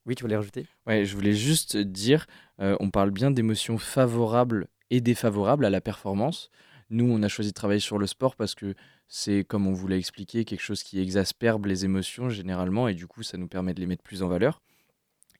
oui, 0.06 0.14
tu 0.14 0.22
voulais 0.22 0.36
rajouter? 0.36 0.66
Ouais, 0.86 1.04
je 1.04 1.14
voulais 1.14 1.34
juste 1.34 1.76
dire, 1.76 2.26
on 2.58 2.88
parle 2.90 3.10
bien 3.10 3.30
d'émotions 3.30 3.76
favorables 3.76 4.68
et 4.88 5.02
défavorables 5.02 5.66
à 5.66 5.70
la 5.70 5.82
performance. 5.82 6.50
Nous, 6.90 7.10
on 7.10 7.22
a 7.22 7.28
choisi 7.28 7.50
de 7.50 7.54
travailler 7.54 7.80
sur 7.80 7.98
le 7.98 8.06
sport 8.06 8.36
parce 8.36 8.54
que 8.54 8.74
c'est, 9.08 9.44
comme 9.44 9.66
on 9.66 9.72
vous 9.72 9.88
l'a 9.88 9.96
expliqué, 9.96 10.44
quelque 10.44 10.62
chose 10.62 10.82
qui 10.82 11.00
exasperbe 11.00 11.66
les 11.66 11.84
émotions 11.84 12.28
généralement 12.28 12.88
et 12.88 12.94
du 12.94 13.06
coup, 13.06 13.22
ça 13.22 13.38
nous 13.38 13.48
permet 13.48 13.74
de 13.74 13.80
les 13.80 13.86
mettre 13.86 14.02
plus 14.02 14.22
en 14.22 14.28
valeur. 14.28 14.62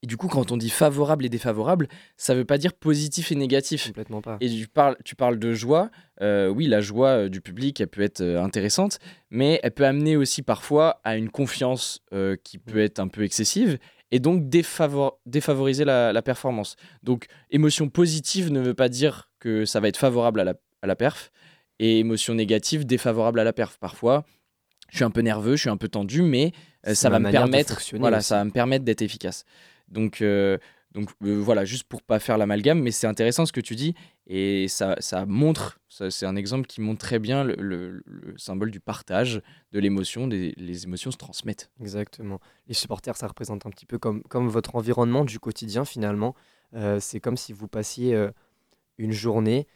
Et 0.02 0.06
du 0.06 0.16
coup, 0.18 0.28
quand 0.28 0.52
on 0.52 0.56
dit 0.56 0.68
favorable 0.70 1.24
et 1.24 1.28
défavorable, 1.28 1.88
ça 2.16 2.34
veut 2.34 2.44
pas 2.44 2.58
dire 2.58 2.74
positif 2.74 3.32
et 3.32 3.34
négatif. 3.34 3.86
Complètement 3.86 4.20
pas. 4.20 4.36
Et 4.40 4.50
tu 4.50 4.68
parles, 4.68 4.96
tu 5.04 5.16
parles 5.16 5.38
de 5.38 5.54
joie. 5.54 5.90
Euh, 6.20 6.48
oui, 6.48 6.66
la 6.66 6.80
joie 6.82 7.08
euh, 7.08 7.28
du 7.28 7.40
public, 7.40 7.80
elle 7.80 7.88
peut 7.88 8.02
être 8.02 8.20
euh, 8.20 8.42
intéressante, 8.42 8.98
mais 9.30 9.58
elle 9.62 9.72
peut 9.72 9.86
amener 9.86 10.16
aussi 10.16 10.42
parfois 10.42 11.00
à 11.02 11.16
une 11.16 11.30
confiance 11.30 12.02
euh, 12.12 12.36
qui 12.44 12.58
peut 12.58 12.80
être 12.80 12.98
un 12.98 13.08
peu 13.08 13.24
excessive 13.24 13.78
et 14.10 14.20
donc 14.20 14.48
défavor- 14.48 15.18
défavoriser 15.24 15.84
la, 15.84 16.12
la 16.12 16.22
performance. 16.22 16.76
Donc, 17.02 17.26
émotion 17.50 17.88
positive 17.88 18.52
ne 18.52 18.60
veut 18.60 18.74
pas 18.74 18.90
dire 18.90 19.30
que 19.40 19.64
ça 19.64 19.80
va 19.80 19.88
être 19.88 19.96
favorable 19.96 20.40
à 20.40 20.44
la, 20.44 20.54
à 20.82 20.86
la 20.86 20.96
perf, 20.96 21.30
et 21.78 21.98
émotion 21.98 22.34
négative 22.34 22.86
défavorable 22.86 23.40
à 23.40 23.44
la 23.44 23.52
perf. 23.52 23.78
Parfois, 23.78 24.24
je 24.90 24.96
suis 24.96 25.04
un 25.04 25.10
peu 25.10 25.20
nerveux, 25.20 25.56
je 25.56 25.62
suis 25.62 25.70
un 25.70 25.76
peu 25.76 25.88
tendu, 25.88 26.22
mais 26.22 26.52
euh, 26.86 26.94
ça 26.94 27.10
va 27.10 27.18
me 27.18 27.30
permettre, 27.30 27.80
voilà, 27.98 28.18
aussi. 28.18 28.28
ça 28.28 28.36
va 28.36 28.44
me 28.44 28.50
permettre 28.50 28.84
d'être 28.84 29.02
efficace. 29.02 29.44
Donc, 29.88 30.22
euh, 30.22 30.58
donc 30.92 31.10
euh, 31.24 31.34
voilà, 31.38 31.64
juste 31.64 31.84
pour 31.84 32.02
pas 32.02 32.18
faire 32.18 32.38
l'amalgame, 32.38 32.80
mais 32.80 32.90
c'est 32.90 33.06
intéressant 33.06 33.44
ce 33.46 33.52
que 33.52 33.60
tu 33.60 33.74
dis 33.74 33.94
et 34.26 34.66
ça, 34.68 34.96
ça 34.98 35.26
montre, 35.26 35.78
c'est 35.88 36.24
un 36.26 36.34
exemple 36.36 36.66
qui 36.66 36.80
montre 36.80 37.00
très 37.00 37.18
bien 37.18 37.44
le, 37.44 37.54
le- 37.58 38.02
le 38.06 38.38
symbole 38.38 38.70
du 38.70 38.80
partage 38.80 39.42
de 39.72 39.78
l'émotion, 39.78 40.26
des, 40.26 40.54
les 40.56 40.84
émotions 40.84 41.10
se 41.10 41.16
transmettent. 41.18 41.70
Exactement. 41.80 42.40
Les 42.66 42.74
supporters, 42.74 43.16
ça 43.16 43.26
représente 43.28 43.66
un 43.66 43.70
petit 43.70 43.86
peu 43.86 43.98
comme, 43.98 44.22
comme 44.24 44.48
votre 44.48 44.74
environnement 44.74 45.24
du 45.24 45.38
quotidien 45.38 45.84
finalement. 45.84 46.34
C'est 46.98 47.20
comme 47.20 47.36
si 47.36 47.52
vous 47.52 47.68
passiez 47.68 48.18
une 48.98 49.12
journée 49.12 49.66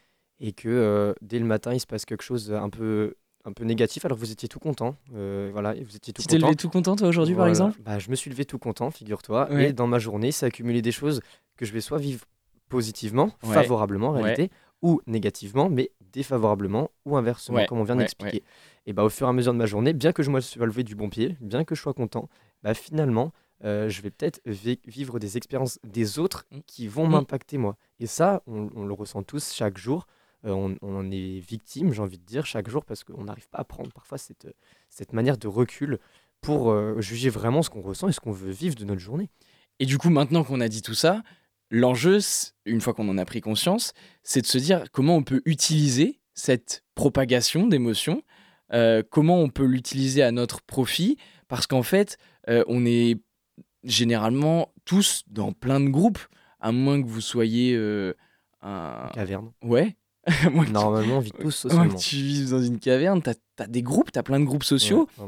et 0.40 0.52
que 0.52 0.68
euh, 0.68 1.12
dès 1.22 1.38
le 1.38 1.44
matin, 1.44 1.72
il 1.74 1.80
se 1.80 1.86
passe 1.86 2.04
quelque 2.04 2.22
chose 2.22 2.52
un 2.52 2.70
peu, 2.70 3.14
un 3.44 3.52
peu 3.52 3.64
négatif 3.64 4.04
alors 4.04 4.16
que 4.18 4.24
vous 4.24 4.32
étiez 4.32 4.48
tout 4.48 4.58
content. 4.58 4.96
Euh, 5.14 5.50
voilà, 5.52 5.74
vous 5.74 5.96
étiez 5.96 6.12
tout 6.12 6.22
Tu 6.22 6.28
t'es 6.28 6.38
levé 6.38 6.56
tout 6.56 6.68
content 6.70 6.96
toi 6.96 7.08
aujourd'hui 7.08 7.34
par 7.34 7.46
exemple? 7.46 7.78
Bah, 7.84 7.98
Je 7.98 8.10
me 8.10 8.14
suis 8.16 8.30
levé 8.30 8.44
tout 8.44 8.58
content, 8.58 8.90
figure-toi. 8.90 9.50
Ouais. 9.50 9.68
Et 9.68 9.72
dans 9.72 9.86
ma 9.86 9.98
journée, 9.98 10.32
ça 10.32 10.46
accumulé 10.46 10.82
des 10.82 10.92
choses 10.92 11.20
que 11.56 11.64
je 11.64 11.72
vais 11.72 11.80
soit 11.80 11.98
vivre 11.98 12.24
positivement, 12.68 13.30
Ouais. 13.42 13.54
favorablement 13.54 14.08
en 14.08 14.12
Ouais. 14.14 14.22
réalité, 14.22 14.50
ou 14.82 15.00
négativement, 15.06 15.68
mais 15.68 15.90
défavorablement, 16.12 16.90
ou 17.04 17.16
inversement, 17.16 17.58
comme 17.66 17.78
on 17.78 17.84
vient 17.84 17.96
d'expliquer. 17.96 18.42
Et 18.86 18.92
bah, 18.92 19.04
au 19.04 19.08
fur 19.10 19.26
et 19.26 19.30
à 19.30 19.32
mesure 19.32 19.52
de 19.52 19.58
ma 19.58 19.66
journée, 19.66 19.92
bien 19.92 20.12
que 20.12 20.22
je 20.22 20.30
me 20.30 20.40
sois 20.40 20.66
levé 20.66 20.84
du 20.84 20.94
bon 20.94 21.08
pied, 21.10 21.36
bien 21.40 21.64
que 21.64 21.74
je 21.74 21.82
sois 21.82 21.92
content, 21.94 22.28
bah, 22.62 22.72
finalement, 22.74 23.32
euh, 23.64 23.88
je 23.90 24.00
vais 24.00 24.10
peut-être 24.10 24.40
vi- 24.46 24.80
vivre 24.86 25.18
des 25.18 25.36
expériences 25.36 25.78
des 25.84 26.18
autres 26.18 26.46
Mm. 26.50 26.58
qui 26.66 26.88
vont 26.88 27.06
Mm. 27.06 27.10
m'impacter 27.10 27.58
moi. 27.58 27.76
Et 27.98 28.06
ça, 28.06 28.42
on, 28.46 28.70
on 28.74 28.84
le 28.86 28.94
ressent 28.94 29.22
tous 29.22 29.52
chaque 29.52 29.76
jour. 29.76 30.06
Euh, 30.46 30.52
on, 30.52 30.76
on 30.80 30.96
en 30.96 31.10
est 31.10 31.38
victime, 31.40 31.92
j'ai 31.92 32.00
envie 32.00 32.18
de 32.18 32.24
dire, 32.24 32.46
chaque 32.46 32.68
jour, 32.68 32.84
parce 32.84 33.04
qu'on 33.04 33.24
n'arrive 33.24 33.48
pas 33.48 33.58
à 33.58 33.64
prendre 33.64 33.92
parfois 33.92 34.18
cette, 34.18 34.48
cette 34.88 35.12
manière 35.12 35.36
de 35.36 35.48
recul 35.48 35.98
pour 36.40 36.70
euh, 36.70 37.00
juger 37.00 37.28
vraiment 37.28 37.62
ce 37.62 37.68
qu'on 37.68 37.82
ressent 37.82 38.08
et 38.08 38.12
ce 38.12 38.20
qu'on 38.20 38.32
veut 38.32 38.50
vivre 38.50 38.74
de 38.74 38.84
notre 38.84 39.00
journée. 39.00 39.28
Et 39.78 39.86
du 39.86 39.98
coup, 39.98 40.08
maintenant 40.08 40.42
qu'on 40.44 40.60
a 40.60 40.68
dit 40.68 40.82
tout 40.82 40.94
ça, 40.94 41.22
l'enjeu, 41.70 42.18
une 42.64 42.80
fois 42.80 42.94
qu'on 42.94 43.08
en 43.08 43.18
a 43.18 43.24
pris 43.24 43.40
conscience, 43.40 43.92
c'est 44.22 44.40
de 44.40 44.46
se 44.46 44.58
dire 44.58 44.90
comment 44.92 45.16
on 45.16 45.22
peut 45.22 45.42
utiliser 45.44 46.20
cette 46.32 46.84
propagation 46.94 47.66
d'émotions, 47.66 48.22
euh, 48.72 49.02
comment 49.10 49.38
on 49.40 49.50
peut 49.50 49.66
l'utiliser 49.66 50.22
à 50.22 50.32
notre 50.32 50.62
profit, 50.62 51.18
parce 51.48 51.66
qu'en 51.66 51.82
fait, 51.82 52.16
on 52.46 52.84
est 52.84 53.20
généralement 53.84 54.72
tous 54.84 55.22
dans 55.28 55.52
plein 55.52 55.78
de 55.80 55.88
groupes, 55.88 56.18
à 56.58 56.72
moins 56.72 57.00
que 57.00 57.06
vous 57.06 57.20
soyez 57.20 57.76
un... 58.62 59.08
Caverne. 59.12 59.52
Ouais. 59.62 59.96
Normalement, 60.72 61.18
on 61.18 61.20
vit 61.20 61.32
tous 61.32 61.50
socialement. 61.50 61.94
tu 61.94 62.16
vives 62.16 62.50
dans 62.50 62.62
une 62.62 62.78
caverne, 62.78 63.22
t'as 63.22 63.34
as 63.58 63.66
des 63.66 63.82
groupes, 63.82 64.10
t'as 64.12 64.22
plein 64.22 64.40
de 64.40 64.44
groupes 64.44 64.64
sociaux. 64.64 65.08
Ouais. 65.18 65.26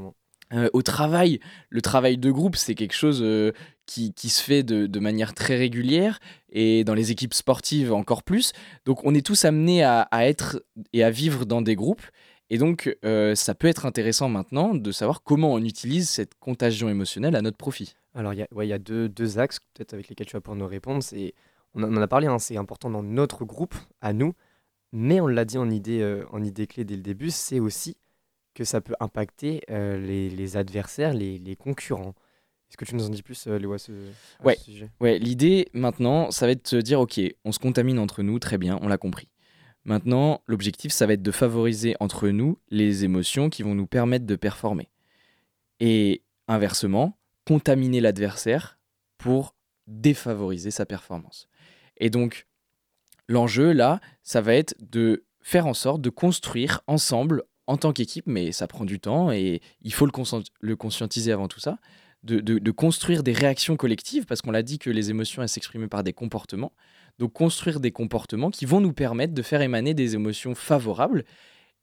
Euh, 0.54 0.68
au 0.72 0.82
travail, 0.82 1.40
le 1.70 1.80
travail 1.80 2.18
de 2.18 2.30
groupe, 2.30 2.56
c'est 2.56 2.74
quelque 2.74 2.94
chose 2.94 3.20
euh, 3.22 3.52
qui, 3.86 4.12
qui 4.12 4.28
se 4.28 4.42
fait 4.42 4.62
de, 4.62 4.86
de 4.86 5.00
manière 5.00 5.32
très 5.34 5.56
régulière 5.56 6.18
et 6.50 6.84
dans 6.84 6.94
les 6.94 7.10
équipes 7.10 7.32
sportives 7.32 7.92
encore 7.92 8.22
plus. 8.22 8.52
Donc 8.84 9.04
on 9.04 9.14
est 9.14 9.24
tous 9.24 9.44
amenés 9.46 9.82
à, 9.82 10.02
à 10.10 10.26
être 10.26 10.62
et 10.92 11.04
à 11.04 11.10
vivre 11.10 11.46
dans 11.46 11.62
des 11.62 11.74
groupes. 11.74 12.02
Et 12.50 12.58
donc 12.58 12.94
euh, 13.04 13.34
ça 13.34 13.54
peut 13.54 13.66
être 13.66 13.86
intéressant 13.86 14.28
maintenant 14.28 14.74
de 14.74 14.92
savoir 14.92 15.22
comment 15.22 15.52
on 15.54 15.64
utilise 15.64 16.10
cette 16.10 16.34
contagion 16.38 16.90
émotionnelle 16.90 17.34
à 17.34 17.40
notre 17.40 17.56
profit. 17.56 17.94
Alors, 18.14 18.34
il 18.34 18.40
y 18.40 18.42
a, 18.42 18.48
ouais, 18.54 18.66
il 18.66 18.70
y 18.70 18.74
a 18.74 18.78
deux, 18.78 19.08
deux 19.08 19.38
axes 19.38 19.58
peut-être 19.72 19.94
avec 19.94 20.08
lesquels 20.08 20.26
tu 20.26 20.34
vas 20.34 20.42
pouvoir 20.42 20.58
nous 20.58 20.66
répondre. 20.66 21.02
C'est, 21.02 21.32
on 21.74 21.82
en 21.82 21.90
on 21.90 21.96
en 21.96 22.02
a 22.02 22.08
parlé, 22.08 22.26
hein, 22.26 22.38
c'est 22.38 22.58
important 22.58 22.90
dans 22.90 23.02
notre 23.02 23.46
groupe, 23.46 23.74
à 24.02 24.12
nous, 24.12 24.34
mais 24.92 25.20
on 25.20 25.26
l'a 25.26 25.44
dit 25.44 25.58
en 25.58 25.70
idée, 25.70 26.00
euh, 26.00 26.24
en 26.30 26.42
idée 26.42 26.66
clé 26.66 26.84
dès 26.84 26.96
le 26.96 27.02
début, 27.02 27.30
c'est 27.30 27.60
aussi 27.60 27.96
que 28.54 28.64
ça 28.64 28.80
peut 28.80 28.94
impacter 29.00 29.62
euh, 29.70 29.98
les, 29.98 30.28
les 30.30 30.56
adversaires, 30.56 31.14
les, 31.14 31.38
les 31.38 31.56
concurrents. 31.56 32.14
Est-ce 32.68 32.76
que 32.76 32.84
tu 32.84 32.94
nous 32.94 33.06
en 33.06 33.10
dis 33.10 33.22
plus, 33.22 33.46
euh, 33.46 33.58
Léo, 33.58 33.72
à 33.74 33.78
ce, 33.78 33.92
à 33.92 34.44
Ouais. 34.46 34.56
ce 34.56 34.64
sujet? 34.64 34.90
Ouais, 35.00 35.18
l'idée 35.18 35.68
maintenant, 35.72 36.30
ça 36.30 36.46
va 36.46 36.52
être 36.52 36.64
de 36.64 36.68
se 36.68 36.76
dire, 36.76 37.00
ok, 37.00 37.20
on 37.44 37.52
se 37.52 37.58
contamine 37.58 37.98
entre 37.98 38.22
nous, 38.22 38.38
très 38.38 38.58
bien, 38.58 38.78
on 38.82 38.88
l'a 38.88 38.98
compris. 38.98 39.28
Maintenant, 39.84 40.42
l'objectif, 40.46 40.92
ça 40.92 41.06
va 41.06 41.14
être 41.14 41.22
de 41.22 41.30
favoriser 41.32 41.96
entre 41.98 42.28
nous 42.28 42.58
les 42.70 43.04
émotions 43.04 43.50
qui 43.50 43.62
vont 43.62 43.74
nous 43.74 43.86
permettre 43.86 44.26
de 44.26 44.36
performer. 44.36 44.88
Et 45.80 46.22
inversement, 46.46 47.18
contaminer 47.46 48.00
l'adversaire 48.00 48.78
pour 49.18 49.54
défavoriser 49.86 50.70
sa 50.70 50.86
performance. 50.86 51.48
Et 51.96 52.10
donc, 52.10 52.46
l'enjeu, 53.28 53.72
là, 53.72 54.00
ça 54.22 54.40
va 54.40 54.54
être 54.54 54.74
de 54.80 55.24
faire 55.40 55.66
en 55.66 55.74
sorte 55.74 56.00
de 56.00 56.10
construire 56.10 56.80
ensemble, 56.86 57.42
en 57.66 57.76
tant 57.76 57.92
qu'équipe, 57.92 58.26
mais 58.26 58.52
ça 58.52 58.66
prend 58.66 58.84
du 58.84 59.00
temps 59.00 59.30
et 59.30 59.60
il 59.82 59.92
faut 59.92 60.06
le, 60.06 60.12
le 60.60 60.76
conscientiser 60.76 61.32
avant 61.32 61.48
tout 61.48 61.60
ça, 61.60 61.78
de, 62.22 62.70
construire 62.70 63.22
des 63.22 63.32
réactions 63.32 63.76
collectives, 63.76 64.26
parce 64.26 64.42
qu'on 64.42 64.52
l'a 64.52 64.62
dit 64.62 64.78
que 64.78 64.90
les 64.90 65.10
émotions, 65.10 65.42
elles 65.42 65.48
s'expriment 65.48 65.88
par 65.88 66.04
des 66.04 66.12
comportements. 66.12 66.72
Donc 67.18 67.32
construire 67.32 67.80
des 67.80 67.90
comportements 67.90 68.50
qui 68.50 68.64
vont 68.64 68.80
nous 68.80 68.92
permettre 68.92 69.34
de 69.34 69.42
faire 69.42 69.60
émaner 69.60 69.92
des 69.92 70.14
émotions 70.14 70.54
favorables 70.54 71.24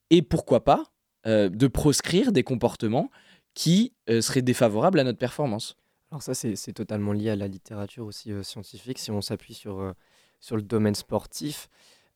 et 0.10 0.22
pourquoi 0.22 0.64
pas 0.64 0.86
euh, 1.28 1.50
de 1.50 1.68
proscrire 1.68 2.32
des 2.32 2.44
comportements 2.44 3.12
qui 3.54 3.94
euh, 4.10 4.22
seraient 4.22 4.42
défavorables 4.42 5.00
à 5.00 5.04
notre 5.04 5.20
performance. 5.20 5.76
Alors 6.10 6.24
ça, 6.24 6.34
c'est 6.34 6.74
totalement 6.74 7.12
lié 7.12 7.30
à 7.30 7.36
la 7.36 7.48
littérature 7.48 8.06
aussi 8.06 8.32
euh, 8.32 8.42
scientifique. 8.42 8.98
Si 8.98 9.12
on 9.12 9.22
s'appuie 9.22 9.54
sur, 9.54 9.94
sur 10.40 10.56
le 10.56 10.62
domaine 10.62 10.96
sportif, 10.96 11.70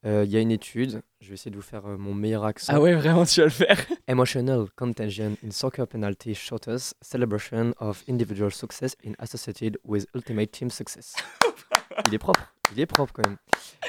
euh, 0.05 0.23
il 0.25 0.31
y 0.31 0.37
a 0.37 0.41
une 0.41 0.51
étude, 0.51 1.01
je 1.21 1.29
vais 1.29 1.35
essayer 1.35 1.51
de 1.51 1.55
vous 1.55 1.61
faire 1.61 1.85
euh, 1.85 1.97
mon 1.97 2.13
meilleur 2.13 2.43
accent. 2.43 2.73
Ah 2.75 2.81
ouais, 2.81 2.93
vraiment, 2.93 3.25
tu 3.25 3.39
vas 3.39 3.45
le 3.45 3.51
faire 3.51 3.77
Emotional 4.07 4.65
Contagion 4.75 5.37
in 5.45 5.51
Soccer 5.51 5.87
Penalty 5.87 6.35
Shooters, 6.35 6.93
Celebration 7.01 7.73
of 7.79 8.03
Individual 8.09 8.51
Success 8.51 8.97
in 9.05 9.13
Associated 9.19 9.77
with 9.85 10.05
Ultimate 10.13 10.51
Team 10.51 10.69
Success. 10.69 11.15
il 12.07 12.13
est 12.13 12.19
propre, 12.19 12.53
il 12.73 12.81
est 12.81 12.85
propre 12.85 13.13
quand 13.13 13.25
même. 13.25 13.37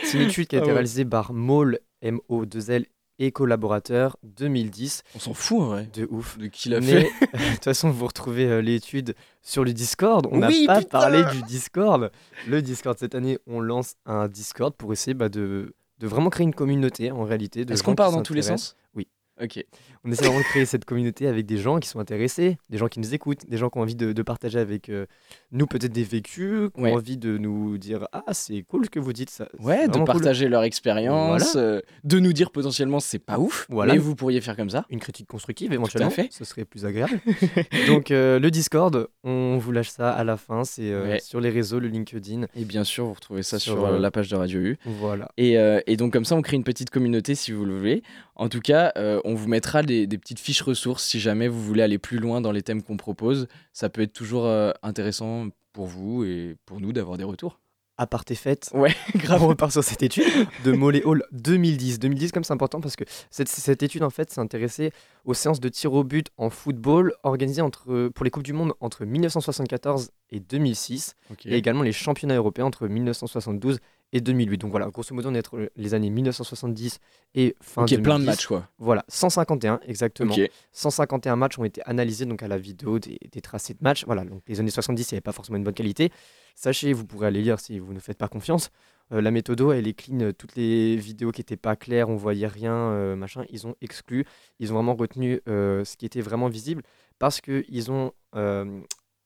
C'est 0.04 0.18
une 0.18 0.28
étude 0.28 0.46
qui 0.46 0.56
a 0.56 0.60
Ah 0.60 0.62
été 0.62 0.72
réalisée 0.72 1.04
par 1.04 1.32
Maul, 1.32 1.80
M-O-2-L 2.00 2.86
et 3.18 3.32
collaborateurs 3.32 4.16
2010. 4.22 5.02
On 5.14 5.18
s'en 5.18 5.34
fout. 5.34 5.92
De 5.92 6.06
ouf. 6.10 6.38
De 6.38 6.46
qui 6.46 6.68
l'a 6.68 6.80
fait 6.80 7.02
de 7.20 7.54
toute 7.54 7.64
façon, 7.64 7.90
vous 7.90 8.06
retrouvez 8.06 8.46
euh, 8.46 8.60
l'étude 8.60 9.14
sur 9.42 9.64
le 9.64 9.72
Discord. 9.72 10.26
On 10.30 10.38
n'a 10.38 10.48
Oui, 10.48 10.64
pas 10.66 10.78
putain 10.78 10.88
parlé 10.98 11.24
du 11.32 11.42
Discord. 11.42 12.10
Le 12.48 12.62
Discord, 12.62 12.98
cette 12.98 13.14
année, 13.14 13.38
on 13.46 13.60
lance 13.60 13.94
un 14.06 14.28
Discord 14.28 14.74
pour 14.74 14.92
essayer 14.92 15.14
bah, 15.14 15.28
de, 15.28 15.74
de 15.98 16.06
vraiment 16.06 16.30
créer 16.30 16.44
une 16.44 16.54
communauté 16.54 17.10
en 17.10 17.24
réalité. 17.24 17.64
Est-ce 17.68 17.82
qu'on 17.82 17.94
part 17.94 18.12
dans 18.12 18.22
tous 18.22 18.34
les 18.34 18.42
sens? 18.42 18.76
Oui. 18.94 19.08
Ok. 19.42 19.64
On 20.04 20.12
essaie 20.12 20.24
vraiment 20.26 20.38
de 20.40 20.44
créer 20.44 20.64
cette 20.64 20.84
communauté 20.84 21.26
avec 21.26 21.44
des 21.46 21.56
gens 21.58 21.80
qui 21.80 21.88
sont 21.88 21.98
intéressés, 21.98 22.56
des 22.70 22.78
gens 22.78 22.86
qui 22.88 23.00
nous 23.00 23.14
écoutent, 23.14 23.48
des 23.48 23.56
gens 23.56 23.68
qui 23.68 23.78
ont 23.78 23.82
envie 23.82 23.96
de, 23.96 24.12
de 24.12 24.22
partager 24.22 24.58
avec 24.60 24.88
euh, 24.90 25.06
nous 25.50 25.66
peut-être 25.66 25.92
des 25.92 26.04
vécus, 26.04 26.70
qui 26.74 26.80
Ouais. 26.80 26.92
ont 26.92 26.94
envie 26.94 27.16
de 27.16 27.36
nous 27.36 27.76
dire 27.78 28.06
Ah, 28.12 28.22
c'est 28.32 28.62
cool 28.62 28.84
ce 28.84 28.90
que 28.90 29.00
vous 29.00 29.12
dites. 29.12 29.30
Ça, 29.30 29.48
Ouais, 29.58 29.88
de 29.88 29.92
cool. 29.94 30.04
partager 30.04 30.48
leur 30.48 30.62
expérience, 30.62 31.56
euh, 31.56 31.80
de 32.04 32.18
nous 32.20 32.32
dire 32.32 32.50
potentiellement 32.52 33.00
c'est 33.00 33.18
pas 33.18 33.38
ouf, 33.40 33.66
Voilà. 33.70 33.94
mais 33.94 33.98
vous 33.98 34.14
pourriez 34.14 34.40
faire 34.40 34.56
comme 34.56 34.70
ça. 34.70 34.84
Une 34.90 35.00
critique 35.00 35.26
constructive 35.26 35.72
éventuellement, 35.72 36.10
fait. 36.10 36.28
ce 36.30 36.44
serait 36.44 36.64
plus 36.64 36.84
agréable. 36.86 37.18
Donc, 37.88 38.10
euh, 38.12 38.38
le 38.38 38.50
Discord, 38.52 39.08
on 39.24 39.58
vous 39.58 39.72
lâche 39.72 39.90
ça 39.90 40.10
à 40.12 40.22
la 40.22 40.36
fin. 40.36 40.64
C'est 40.64 40.94
Ouais. 40.94 41.18
sur 41.20 41.40
les 41.40 41.50
réseaux, 41.50 41.80
le 41.80 41.88
LinkedIn. 41.88 42.46
Et 42.54 42.64
bien 42.64 42.84
sûr, 42.84 43.06
vous 43.06 43.14
retrouvez 43.14 43.42
ça 43.42 43.58
sur, 43.58 43.74
Sur, 43.74 43.90
la 43.98 44.10
page 44.12 44.28
de 44.28 44.36
Radio 44.36 44.60
U. 44.60 44.78
Voilà. 44.84 45.28
Et, 45.38 45.56
et 45.86 45.96
donc 45.96 46.12
comme 46.12 46.24
ça, 46.24 46.36
on 46.36 46.42
crée 46.42 46.56
une 46.56 46.62
petite 46.64 46.90
communauté 46.90 47.34
si 47.34 47.50
vous 47.52 47.64
le 47.64 47.76
voulez. 47.76 48.02
En 48.36 48.48
tout 48.48 48.60
cas, 48.60 48.92
on 49.24 49.34
vous 49.34 49.48
mettra 49.48 49.82
des, 49.82 50.06
des 50.06 50.18
petites 50.18 50.38
fiches 50.40 50.62
ressources 50.62 51.02
si 51.04 51.18
jamais 51.20 51.48
vous 51.48 51.62
voulez 51.62 51.82
aller 51.82 51.98
plus 51.98 52.18
loin 52.18 52.40
dans 52.40 52.52
les 52.52 52.62
thèmes 52.62 52.82
qu'on 52.82 52.96
propose. 52.96 53.48
Ça 53.72 53.88
peut 53.88 54.02
être 54.02 54.12
toujours 54.12 54.46
euh, 54.46 54.70
intéressant 54.82 55.48
pour 55.72 55.86
vous 55.86 56.24
et 56.24 56.56
pour 56.66 56.80
nous 56.80 56.92
d'avoir 56.92 57.16
des 57.18 57.24
retours. 57.24 57.58
à 57.96 58.06
part 58.06 58.24
tes 58.24 58.34
fêtes, 58.34 58.70
Ouais, 58.74 58.94
grave. 59.16 59.42
on 59.42 59.48
repart 59.48 59.70
sur 59.72 59.82
cette 59.84 60.02
étude 60.02 60.24
de 60.64 60.72
Mollet 60.72 61.02
Hall 61.04 61.22
2010. 61.32 61.98
2010, 62.00 62.32
comme 62.32 62.42
c'est 62.44 62.52
important 62.52 62.80
parce 62.80 62.96
que 62.96 63.04
cette, 63.30 63.48
cette 63.48 63.82
étude 63.84 64.02
en 64.02 64.10
fait 64.10 64.30
s'intéressait 64.30 64.90
aux 65.24 65.34
séances 65.34 65.60
de 65.60 65.68
tir 65.68 65.92
au 65.92 66.02
but 66.04 66.26
en 66.36 66.50
football 66.50 67.14
organisées 67.22 67.62
entre, 67.62 68.08
pour 68.08 68.24
les 68.24 68.30
Coupes 68.30 68.42
du 68.44 68.52
Monde 68.52 68.72
entre 68.80 69.04
1974 69.04 70.10
et 70.30 70.40
2006 70.40 71.14
Ok. 71.30 71.46
et 71.46 71.54
également 71.56 71.82
les 71.82 71.92
championnats 71.92 72.36
européens 72.36 72.64
entre 72.66 72.88
1972 72.88 73.78
et 74.14 74.20
2008. 74.22 74.56
Donc 74.58 74.70
voilà, 74.70 74.86
grosso 74.88 75.14
modo, 75.14 75.28
on 75.28 75.34
est 75.34 75.40
entre 75.40 75.70
les 75.76 75.92
années 75.92 76.08
1970 76.08 77.00
et 77.34 77.54
fin 77.60 77.82
Ok, 77.82 77.90
2010. 77.90 78.02
plein 78.02 78.18
de 78.20 78.24
matchs, 78.24 78.46
quoi. 78.46 78.68
Voilà, 78.78 79.04
151 79.08 79.80
exactement. 79.86 80.32
Ok. 80.34 80.50
151 80.72 81.36
matchs 81.36 81.58
ont 81.58 81.64
été 81.64 81.82
analysés 81.84 82.24
donc 82.24 82.42
à 82.42 82.48
la 82.48 82.56
vidéo 82.56 82.98
des, 82.98 83.18
des 83.30 83.40
tracés 83.42 83.74
de 83.74 83.80
matchs. 83.82 84.04
Voilà, 84.06 84.24
donc 84.24 84.42
les 84.46 84.60
années 84.60 84.70
70, 84.70 85.10
il 85.10 85.14
n'y 85.14 85.16
avait 85.16 85.20
pas 85.20 85.32
forcément 85.32 85.58
une 85.58 85.64
bonne 85.64 85.74
qualité. 85.74 86.10
Sachez, 86.54 86.92
vous 86.92 87.04
pourrez 87.04 87.26
aller 87.26 87.42
lire 87.42 87.58
si 87.60 87.78
vous 87.80 87.92
ne 87.92 87.98
faites 87.98 88.16
pas 88.16 88.28
confiance. 88.28 88.70
euh, 89.12 89.20
la 89.20 89.30
méthodo, 89.32 89.72
elle 89.72 89.88
est 89.88 89.92
clean. 89.94 90.20
euh, 90.20 90.32
Toutes 90.32 90.54
les 90.54 90.96
vidéos 90.96 91.32
qui 91.32 91.40
n'étaient 91.40 91.56
pas 91.56 91.74
claires, 91.74 92.08
on 92.08 92.16
voyait 92.16 92.46
rien, 92.46 92.72
euh, 92.74 93.16
machin, 93.16 93.44
ils 93.50 93.66
ont 93.66 93.74
exclu. 93.80 94.24
Ils 94.60 94.70
ont 94.70 94.76
vraiment 94.76 94.94
retenu 94.94 95.40
euh, 95.48 95.84
ce 95.84 95.96
qui 95.96 96.06
était 96.06 96.20
vraiment 96.20 96.48
visible 96.48 96.82
parce 97.18 97.40
qu'ils 97.40 97.90
ont, 97.90 98.12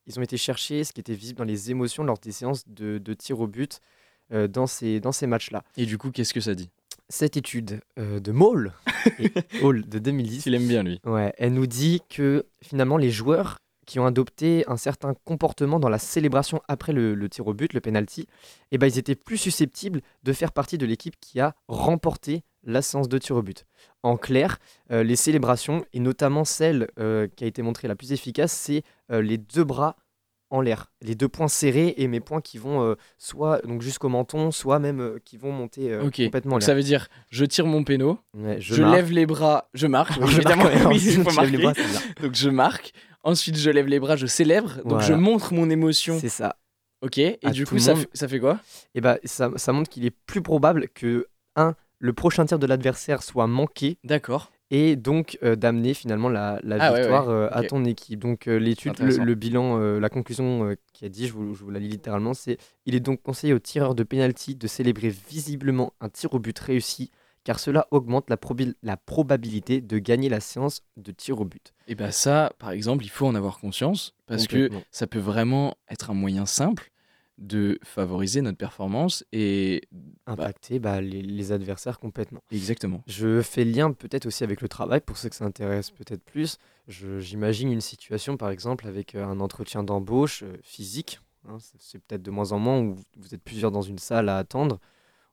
ils 0.07 0.17
ont 0.17 0.21
été 0.23 0.37
chercher 0.37 0.83
ce 0.83 0.91
qui 0.93 0.99
était 1.01 1.13
visible 1.13 1.37
dans 1.37 1.43
les 1.43 1.69
émotions 1.71 2.03
lors 2.03 2.17
des 2.17 2.31
séances 2.31 2.67
de, 2.67 2.97
de 2.97 3.13
tir 3.13 3.39
au 3.39 3.47
but 3.47 3.79
dans 4.31 4.67
ces, 4.67 4.99
dans 4.99 5.11
ces 5.11 5.27
matchs-là. 5.27 5.63
Et 5.77 5.85
du 5.85 5.97
coup, 5.97 6.11
qu'est-ce 6.11 6.33
que 6.33 6.39
ça 6.41 6.55
dit 6.55 6.69
Cette 7.09 7.37
étude 7.37 7.81
euh, 7.97 8.19
de 8.19 8.31
Maul, 8.31 8.73
et 9.19 9.31
Hall 9.61 9.87
de 9.87 9.99
2010, 9.99 10.45
Il 10.45 10.55
aime 10.55 10.67
bien, 10.67 10.83
lui. 10.83 10.99
Ouais, 11.05 11.33
elle 11.37 11.53
nous 11.53 11.67
dit 11.67 12.01
que 12.09 12.45
finalement 12.61 12.97
les 12.97 13.11
joueurs 13.11 13.59
qui 13.85 13.99
ont 13.99 14.05
adopté 14.05 14.63
un 14.67 14.77
certain 14.77 15.15
comportement 15.25 15.79
dans 15.79 15.89
la 15.89 15.97
célébration 15.97 16.61
après 16.67 16.93
le, 16.93 17.15
le 17.15 17.27
tir 17.27 17.47
au 17.47 17.55
but, 17.55 17.73
le 17.73 17.81
penalty, 17.81 18.27
eh 18.71 18.77
ben, 18.77 18.85
ils 18.85 18.99
étaient 18.99 19.15
plus 19.15 19.37
susceptibles 19.37 20.01
de 20.23 20.31
faire 20.31 20.51
partie 20.51 20.77
de 20.77 20.85
l'équipe 20.85 21.15
qui 21.19 21.39
a 21.39 21.55
remporté 21.67 22.43
la 22.63 22.81
séance 22.81 23.09
de 23.09 23.17
tir 23.17 23.35
au 23.35 23.41
but. 23.41 23.65
En 24.03 24.15
clair, 24.17 24.59
euh, 24.91 25.03
les 25.03 25.15
célébrations, 25.15 25.85
et 25.93 25.99
notamment 25.99 26.45
celle 26.45 26.87
euh, 26.99 27.27
qui 27.35 27.43
a 27.43 27.47
été 27.47 27.61
montrée 27.61 27.87
la 27.87 27.95
plus 27.95 28.11
efficace, 28.11 28.51
c'est 28.51 28.83
euh, 29.11 29.21
les 29.21 29.37
deux 29.37 29.63
bras 29.63 29.95
en 30.51 30.61
l'air, 30.61 30.91
les 31.01 31.15
deux 31.15 31.27
poings 31.27 31.47
serrés 31.47 31.93
et 31.97 32.07
mes 32.07 32.19
poings 32.19 32.41
qui 32.41 32.57
vont 32.57 32.83
euh, 32.83 32.95
soit 33.17 33.61
donc 33.65 33.81
jusqu'au 33.81 34.09
menton, 34.09 34.51
soit 34.51 34.79
même 34.79 34.99
euh, 34.99 35.19
qui 35.23 35.37
vont 35.37 35.51
monter 35.51 35.91
euh, 35.91 36.03
Ok. 36.05 36.21
complètement 36.23 36.53
en 36.53 36.55
Donc 36.55 36.63
ça 36.63 36.73
veut 36.73 36.83
dire, 36.83 37.07
je 37.29 37.45
tire 37.45 37.65
mon 37.65 37.83
péno, 37.83 38.19
Ouais, 38.35 38.57
je, 38.59 38.83
lève 38.83 39.11
les 39.11 39.25
bras, 39.25 39.69
je 39.73 39.87
marque. 39.87 40.13
Je 40.25 40.35
évidemment, 40.37 40.63
marque, 40.63 40.85
oui, 40.89 40.99
sinon 40.99 41.23
bras. 41.23 41.73
Donc 42.21 42.33
je 42.35 42.49
marque. 42.49 42.93
Ensuite, 43.23 43.57
je 43.57 43.69
lève 43.69 43.87
les 43.87 43.99
bras, 43.99 44.15
je 44.15 44.25
célèbre. 44.27 44.81
Donc 44.85 45.01
je 45.01 45.13
montre 45.13 45.53
mon 45.53 45.69
émotion. 45.69 46.17
C'est 46.19 46.29
ça. 46.29 46.55
Ok. 47.01 47.17
Et 47.17 47.39
À 47.43 47.51
du 47.51 47.65
coup, 47.65 47.77
ça, 47.79 47.95
fait- 47.95 48.09
ça 48.13 48.27
fait 48.27 48.39
quoi? 48.39 48.59
Et 48.95 49.01
ben 49.01 49.17
ça, 49.23 49.51
ça 49.55 49.71
montre 49.71 49.89
qu'il 49.89 50.05
est 50.05 50.15
plus 50.25 50.41
probable 50.41 50.87
que, 50.89 51.27
un, 51.55 51.75
le 51.99 52.13
prochain 52.13 52.45
tir 52.45 52.59
de 52.59 52.65
l'adversaire 52.65 53.23
soit 53.23 53.47
manqué 53.47 53.97
D'accord. 54.03 54.51
Et 54.71 54.95
donc 54.95 55.37
euh, 55.43 55.55
d'amener 55.55 55.93
finalement 55.93 56.29
la, 56.29 56.59
la 56.63 56.77
Ah 56.79 56.93
victoire 56.93 57.27
ouais. 57.27 57.33
euh, 57.33 57.49
à 57.51 57.63
ton 57.63 57.85
équipe. 57.85 58.19
Donc 58.19 58.47
euh, 58.47 58.57
l'étude, 58.59 58.97
le, 58.99 59.35
bilan, 59.35 59.77
la 59.77 60.09
conclusion 60.09 60.75
qui 60.93 61.05
a 61.05 61.09
dit, 61.09 61.27
je 61.27 61.33
vous, 61.33 61.55
je 61.55 61.63
vous 61.63 61.71
la 61.71 61.79
lis 61.79 61.87
littéralement, 61.89 62.33
c'est 62.33 62.57
il 62.85 62.95
est 62.95 62.99
donc 62.99 63.21
conseillé 63.21 63.53
aux 63.53 63.59
tireurs 63.59 63.95
de 63.95 64.03
penalty 64.03 64.55
de 64.55 64.67
célébrer 64.67 65.09
visiblement 65.29 65.93
un 66.01 66.09
tir 66.09 66.33
au 66.33 66.39
but 66.39 66.57
réussi 66.59 67.11
car 67.45 67.57
cela 67.57 67.87
augmente 67.91 68.29
la, 68.29 68.35
probi- 68.35 68.75
la 68.83 68.97
probabilité 68.97 69.79
de 69.81 69.97
gagner 69.97 70.27
la 70.29 70.41
séance 70.41 70.83
de 70.97 71.11
tir 71.11 71.39
au 71.39 71.45
but. 71.45 71.73
Et 71.87 71.95
bah 71.95 72.11
ça, 72.11 72.51
par 72.59 72.71
exemple, 72.71 73.05
il 73.05 73.09
faut 73.09 73.25
en 73.25 73.33
avoir 73.33 73.59
conscience 73.59 74.13
parce 74.27 74.45
que 74.45 74.69
ça 74.91 75.07
peut 75.07 75.19
vraiment 75.19 75.75
être 75.89 76.11
un 76.11 76.13
moyen 76.13 76.45
simple 76.45 76.91
de 77.37 77.79
favoriser 77.81 78.41
notre 78.41 78.57
performance 78.57 79.25
et 79.31 79.81
Impacter 80.29 80.79
bah, 80.79 81.01
les, 81.01 81.21
les 81.21 81.51
adversaires 81.51 81.99
complètement. 81.99 82.39
exactement. 82.51 83.01
Je 83.07 83.41
fais 83.41 83.65
le 83.65 83.71
lien 83.71 83.91
peut-être 83.91 84.25
aussi 84.25 84.43
avec 84.43 84.61
le 84.61 84.67
travail, 84.67 85.01
pour 85.01 85.17
ceux 85.17 85.29
que 85.29 85.35
ça 85.35 85.45
intéresse 85.45 85.91
peut-être 85.91 86.23
plus. 86.23 86.57
J'imagine 86.87 87.71
une 87.71 87.81
situation, 87.81 88.37
par 88.37 88.49
exemple, 88.49 88.87
avec 88.87 89.15
euh, 89.15 89.25
un 89.25 89.39
entretien 89.39 89.83
d'embauche 89.83 90.43
euh, 90.43 90.57
physique. 90.63 91.19
hein, 91.47 91.57
c'est- 91.79 91.99
peut-être 91.99 92.21
de 92.23 92.31
moins 92.31 92.51
en 92.51 92.59
moins 92.59 92.79
où 92.79 92.95
vous 93.17 93.33
êtes 93.33 93.43
plusieurs 93.43 93.71
dans 93.71 93.81
une 93.81 93.97
salle 93.99 94.29
à 94.29 94.37
attendre. 94.37 94.79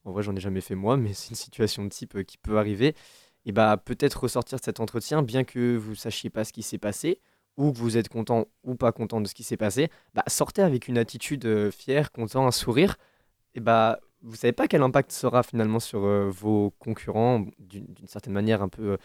En 0.05 0.13
vrai, 0.13 0.23
j'en 0.23 0.37
ai 0.37 0.41
jamais 0.41 0.61
fait 0.61 0.75
moi, 0.77 0.97
mais 0.97 1.13
c'est 1.13 1.31
une 1.31 1.37
situation 1.37 1.85
de 1.85 1.89
type 1.91 2.17
euh, 2.17 2.23
qui 2.23 2.39
peut 2.39 2.59
arriver. 2.59 2.95
Et 3.45 3.53
bah 3.53 3.77
peut-être 3.77 4.23
ressortir 4.23 4.59
de 4.59 4.65
cet 4.65 4.81
entretien, 4.81 5.23
bien 5.23 5.45
que 5.45 5.77
vous 5.77 5.95
sachiez 5.95 6.31
pas 6.31 6.45
ce 6.45 6.53
qui 6.53 6.63
s'est 6.63 6.79
passé, 6.79 7.21
ou 7.57 7.73
que 7.73 7.79
vous 7.79 7.97
êtes 7.97 8.09
content 8.09 8.47
ou 8.65 8.75
pas 8.75 8.93
content 8.93 9.21
de 9.21 9.29
ce 9.29 9.35
qui 9.35 9.45
s'est 9.45 9.57
passé, 9.57 9.89
bah, 10.15 10.25
sortez 10.27 10.63
avec 10.63 10.89
une 10.89 10.99
attitude 10.99 11.45
euh, 11.47 11.71
fière, 11.71 12.13
content, 12.13 12.47
un 12.47 12.51
sourire. 12.51 12.97
Et 13.55 13.61
bah 13.61 14.01
vous 14.23 14.37
savez 14.37 14.53
pas 14.53 14.67
quel 14.69 14.83
impact 14.83 15.13
sera 15.13 15.43
finalement 15.43 15.81
sur 15.81 16.05
euh, 16.05 16.29
vos 16.31 16.71
concurrents 16.79 17.47
d'une 17.59 17.87
certaine 18.07 18.33
manière 18.33 18.63
un 18.63 18.69
peu 18.69 18.93
euh, 18.93 18.97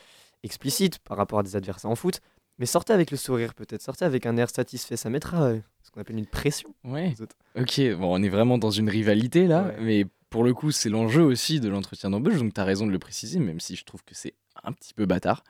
explicite 0.44 1.00
par 1.00 1.18
rapport 1.18 1.40
à 1.40 1.44
des 1.44 1.56
adversaires 1.56 1.92
en 1.92 1.96
foot. 1.96 2.22
Mais 2.60 2.66
sortez 2.66 2.94
avec 2.94 3.12
le 3.12 3.18
sourire 3.18 3.54
peut-être, 3.54 3.82
sortez 3.82 4.06
avec 4.06 4.26
un 4.26 4.38
air 4.38 4.50
satisfait, 4.50 4.96
ça 4.98 5.10
mettra 5.10 5.44
euh, 5.44 5.60
ce 5.84 5.92
qu'on 5.92 6.02
appelle 6.02 6.18
une 6.18 6.26
pression. 6.28 6.74
Ouais. 6.84 7.14
Ok, 7.60 7.82
bon, 7.98 8.14
on 8.20 8.22
est 8.24 8.30
vraiment 8.30 8.58
dans 8.58 8.72
une 8.72 8.90
rivalité 8.90 9.48
là, 9.48 9.64
Ouais. 9.68 9.78
mais 9.82 10.06
pour 10.30 10.44
le 10.44 10.54
coup, 10.54 10.72
c'est 10.72 10.90
l'enjeu 10.90 11.24
aussi 11.24 11.60
de 11.60 11.68
l'entretien 11.70 12.10
d'embauche, 12.10 12.38
donc 12.38 12.54
tu 12.54 12.62
as 12.62 12.64
raison 12.64 12.86
de 12.88 12.92
le 12.92 13.00
préciser, 13.00 13.40
même 13.40 13.60
si 13.60 13.76
je 13.76 13.84
trouve 13.84 14.04
que 14.04 14.16
c'est 14.16 14.34
un 14.64 14.72
petit 14.72 14.94
peu 14.94 15.06
bâtard. 15.06 15.44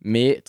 Mais 0.00 0.42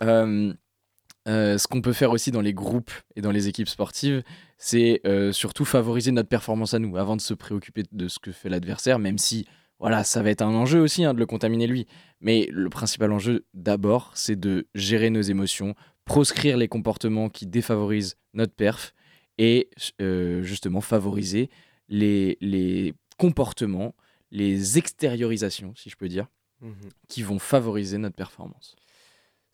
ce 1.26 1.68
qu'on 1.68 1.82
peut 1.82 1.94
faire 1.94 2.12
aussi 2.12 2.32
dans 2.32 2.42
les 2.42 2.54
groupes 2.54 2.92
et 3.16 3.22
dans 3.22 3.32
les 3.32 3.48
équipes 3.48 3.68
sportives, 3.70 4.24
c'est 4.66 5.02
euh, 5.06 5.34
surtout 5.34 5.66
favoriser 5.66 6.14
notre 6.14 6.30
performance 6.30 6.74
à 6.74 6.80
nous, 6.80 6.96
avant 6.96 7.18
de 7.18 7.22
se 7.22 7.34
préoccuper 7.34 7.84
de 7.92 8.08
ce 8.08 8.18
que 8.18 8.32
fait 8.32 8.48
l'adversaire, 8.48 8.98
même 8.98 9.18
si 9.18 9.46
voilà, 9.78 10.06
ça 10.06 10.24
va 10.24 10.30
être 10.30 10.42
un 10.42 10.54
enjeu 10.54 10.80
aussi 10.80 11.04
hein, 11.04 11.14
de 11.14 11.20
le 11.20 11.26
contaminer 11.26 11.68
lui. 11.68 11.86
Mais 12.22 12.48
le 12.50 12.70
principal 12.70 13.12
enjeu, 13.12 13.46
d'abord, 13.54 14.12
c'est 14.16 14.40
de 14.40 14.66
gérer 14.74 15.10
nos 15.10 15.22
émotions, 15.22 15.76
proscrire 16.06 16.56
les 16.56 16.70
comportements 16.70 17.28
qui 17.28 17.46
défavorisent 17.46 18.16
notre 18.34 18.54
perf 18.54 18.94
et 19.38 19.70
euh, 20.02 20.44
justement 20.44 20.80
favoriser 20.80 21.50
les, 21.90 22.38
les 22.40 22.94
comportements, 23.18 23.94
les 24.32 24.78
extériorisations, 24.78 25.74
si 25.76 25.90
je 25.90 25.98
peux 25.98 26.08
dire, 26.08 26.28
qui 27.10 27.22
vont 27.22 27.38
favoriser 27.38 27.98
notre 27.98 28.16
performance. 28.16 28.78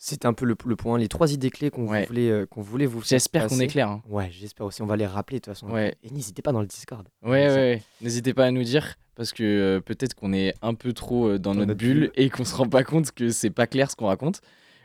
C'était 0.01 0.27
un 0.27 0.33
peu 0.33 0.45
le, 0.45 0.55
le 0.65 0.75
point, 0.77 0.97
les 0.97 1.09
trois 1.09 1.33
idées 1.33 1.49
clés 1.49 1.69
qu'on 1.69 1.85
Ouais. 1.87 2.05
voulait, 2.05 2.29
euh, 2.31 2.45
qu'on 2.45 2.61
voulait 2.61 2.85
vous 2.85 3.01
faire 3.01 3.09
J'espère 3.09 3.47
qu'on 3.47 3.59
est 3.59 3.67
clair. 3.67 3.89
hein. 3.89 4.01
Ouais, 4.07 4.29
j'espère 4.31 4.65
aussi. 4.65 4.81
On 4.81 4.85
va 4.85 4.95
les 4.95 5.05
rappeler 5.05 5.39
de 5.39 5.43
toute 5.43 5.53
façon. 5.53 5.69
Ouais. 5.69 5.95
Et 6.03 6.09
n'hésitez 6.11 6.41
pas 6.41 6.53
dans 6.53 6.61
le 6.61 6.67
Discord. 6.67 7.05
Ouais, 7.21 7.29
ouais, 7.31 7.49
Ça- 7.49 7.55
ouais. 7.55 7.83
N'hésitez 8.01 8.33
pas 8.33 8.45
à 8.45 8.51
nous 8.51 8.63
dire, 8.63 8.95
parce 9.15 9.33
que 9.33 9.43
euh, 9.43 9.81
peut-être 9.81 10.13
qu'on 10.15 10.31
est 10.31 10.53
un 10.61 10.73
peu 10.73 10.93
trop 10.93 11.27
euh, 11.27 11.37
dans, 11.37 11.51
Dans 11.51 11.55
notre, 11.59 11.67
notre 11.67 11.79
bulle, 11.79 11.99
bulle. 11.99 12.11
et 12.15 12.29
qu'on 12.29 12.45
se 12.45 12.55
rend 12.55 12.69
pas 12.69 12.85
compte 12.85 13.11
que 13.11 13.29
c'est 13.29 13.49
pas 13.49 13.67
clair 13.67 13.91
ce 13.91 13.97
qu'on 13.97 14.07
raconte. 14.07 14.39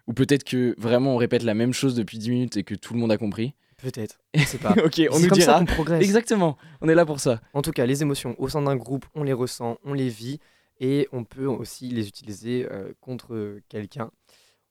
Ou 0.09 0.13
peut-être 0.15 0.43
que 0.45 0.75
vraiment 0.79 1.15
on 1.15 1.17
répète 1.17 1.45
la 1.45 1.55
même 1.55 1.73
chose 1.73 1.95
depuis 1.95 2.19
10 2.19 2.31
minutes 2.31 2.57
et 2.57 2.65
que 2.65 2.75
tout 2.75 2.93
le 2.93 2.99
monde 3.01 3.13
a 3.13 3.17
compris. 3.17 3.55
Peut-être. 3.77 4.19
Sais 4.47 4.59
pas. 4.59 4.73
ok, 4.85 5.01
on 5.11 5.15
C'est 5.17 5.23
nous 5.23 5.29
comme 5.29 5.41
ça 5.41 5.61
dira. 5.61 5.65
progresse. 5.65 6.03
Exactement, 6.03 6.59
on 6.81 6.89
est 6.89 6.95
là 6.97 7.07
pour 7.07 7.21
ça. 7.21 7.41
En 7.53 7.63
tout 7.63 7.71
cas, 7.71 7.87
les 7.87 8.03
émotions 8.03 8.35
au 8.39 8.49
sein 8.49 8.63
d'un 8.63 8.75
groupe, 8.77 9.07
on 9.15 9.23
les 9.23 9.33
ressent, 9.33 9.79
on 9.85 9.93
les 9.95 10.09
vit 10.09 10.41
et 10.81 11.07
on 11.13 11.23
peut 11.23 11.47
aussi 11.47 11.89
les 11.89 12.09
utiliser 12.09 12.67
euh, 12.71 12.93
contre 13.01 13.59
quelqu'un. 13.69 14.11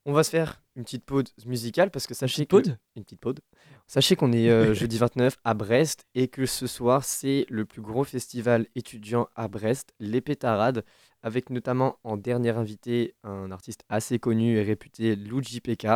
On 0.06 0.12
va 0.12 0.24
se 0.24 0.30
faire 0.30 0.62
une 0.76 0.84
petite 0.84 1.06
pause 1.06 1.26
musicale 1.46 1.90
parce 1.90 2.08
que 2.08 2.14
sachez 2.14 2.46
petite 2.46 2.50
que 2.50 2.70
pause 2.70 2.78
une 2.96 3.04
petite 3.04 3.22
pause. 3.22 3.36
Sachez 3.88 4.16
qu'on 4.16 4.34
est 4.34 4.50
euh, 4.50 4.74
jeudi 4.74 4.98
29 4.98 5.38
à 5.44 5.54
Brest 5.54 6.06
et 6.14 6.28
que 6.28 6.46
ce 6.46 6.68
soir 6.68 7.06
c'est 7.06 7.46
le 7.50 7.66
plus 7.66 7.82
gros 7.82 8.04
festival 8.04 8.68
étudiant 8.76 9.30
à 9.36 9.48
Brest, 9.48 9.94
les 10.00 10.20
Pétarades, 10.20 10.84
avec 11.22 11.50
notamment 11.50 11.98
en 12.04 12.18
dernier 12.18 12.50
invité 12.50 13.16
un 13.24 13.52
artiste 13.52 13.84
assez 13.88 14.20
connu 14.20 14.58
et 14.58 14.64
réputé, 14.64 15.16
Luigi 15.16 15.62
PK. 15.62 15.88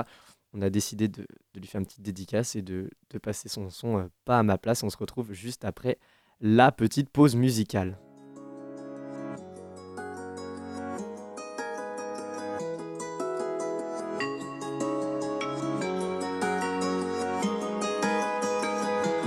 On 0.54 0.62
a 0.62 0.70
décidé 0.70 1.10
de, 1.10 1.28
de 1.54 1.60
lui 1.60 1.68
faire 1.68 1.80
une 1.80 1.86
petite 1.86 2.02
dédicace 2.02 2.56
et 2.56 2.62
de, 2.62 2.90
de 3.10 3.18
passer 3.18 3.50
son 3.50 3.70
son 3.70 3.98
euh, 4.00 4.04
pas 4.24 4.40
à 4.40 4.44
ma 4.44 4.58
place. 4.58 4.84
On 4.84 4.90
se 4.90 4.98
retrouve 4.98 5.34
juste 5.34 5.66
après 5.66 5.98
la 6.40 6.72
petite 6.72 7.10
pause 7.10 7.36
musicale. 7.36 8.00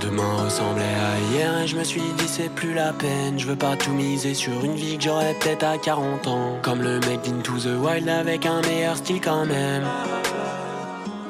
Demain 0.01 0.43
ressemblait 0.45 0.83
à 0.83 1.31
hier 1.31 1.61
et 1.61 1.67
je 1.67 1.75
me 1.75 1.83
suis 1.83 2.01
dit 2.01 2.27
c'est 2.27 2.49
plus 2.49 2.73
la 2.73 2.91
peine. 2.91 3.37
Je 3.37 3.45
veux 3.45 3.55
pas 3.55 3.75
tout 3.75 3.91
miser 3.91 4.33
sur 4.33 4.65
une 4.65 4.73
vie 4.73 4.97
que 4.97 5.03
j'aurais 5.03 5.35
peut-être 5.35 5.63
à 5.63 5.77
40 5.77 6.27
ans. 6.27 6.57
Comme 6.63 6.81
le 6.81 6.99
mec 7.01 7.21
d'Into 7.21 7.53
the 7.59 7.79
Wild 7.79 8.09
avec 8.09 8.47
un 8.47 8.61
meilleur 8.61 8.97
style 8.97 9.21
quand 9.21 9.45
même. 9.45 9.83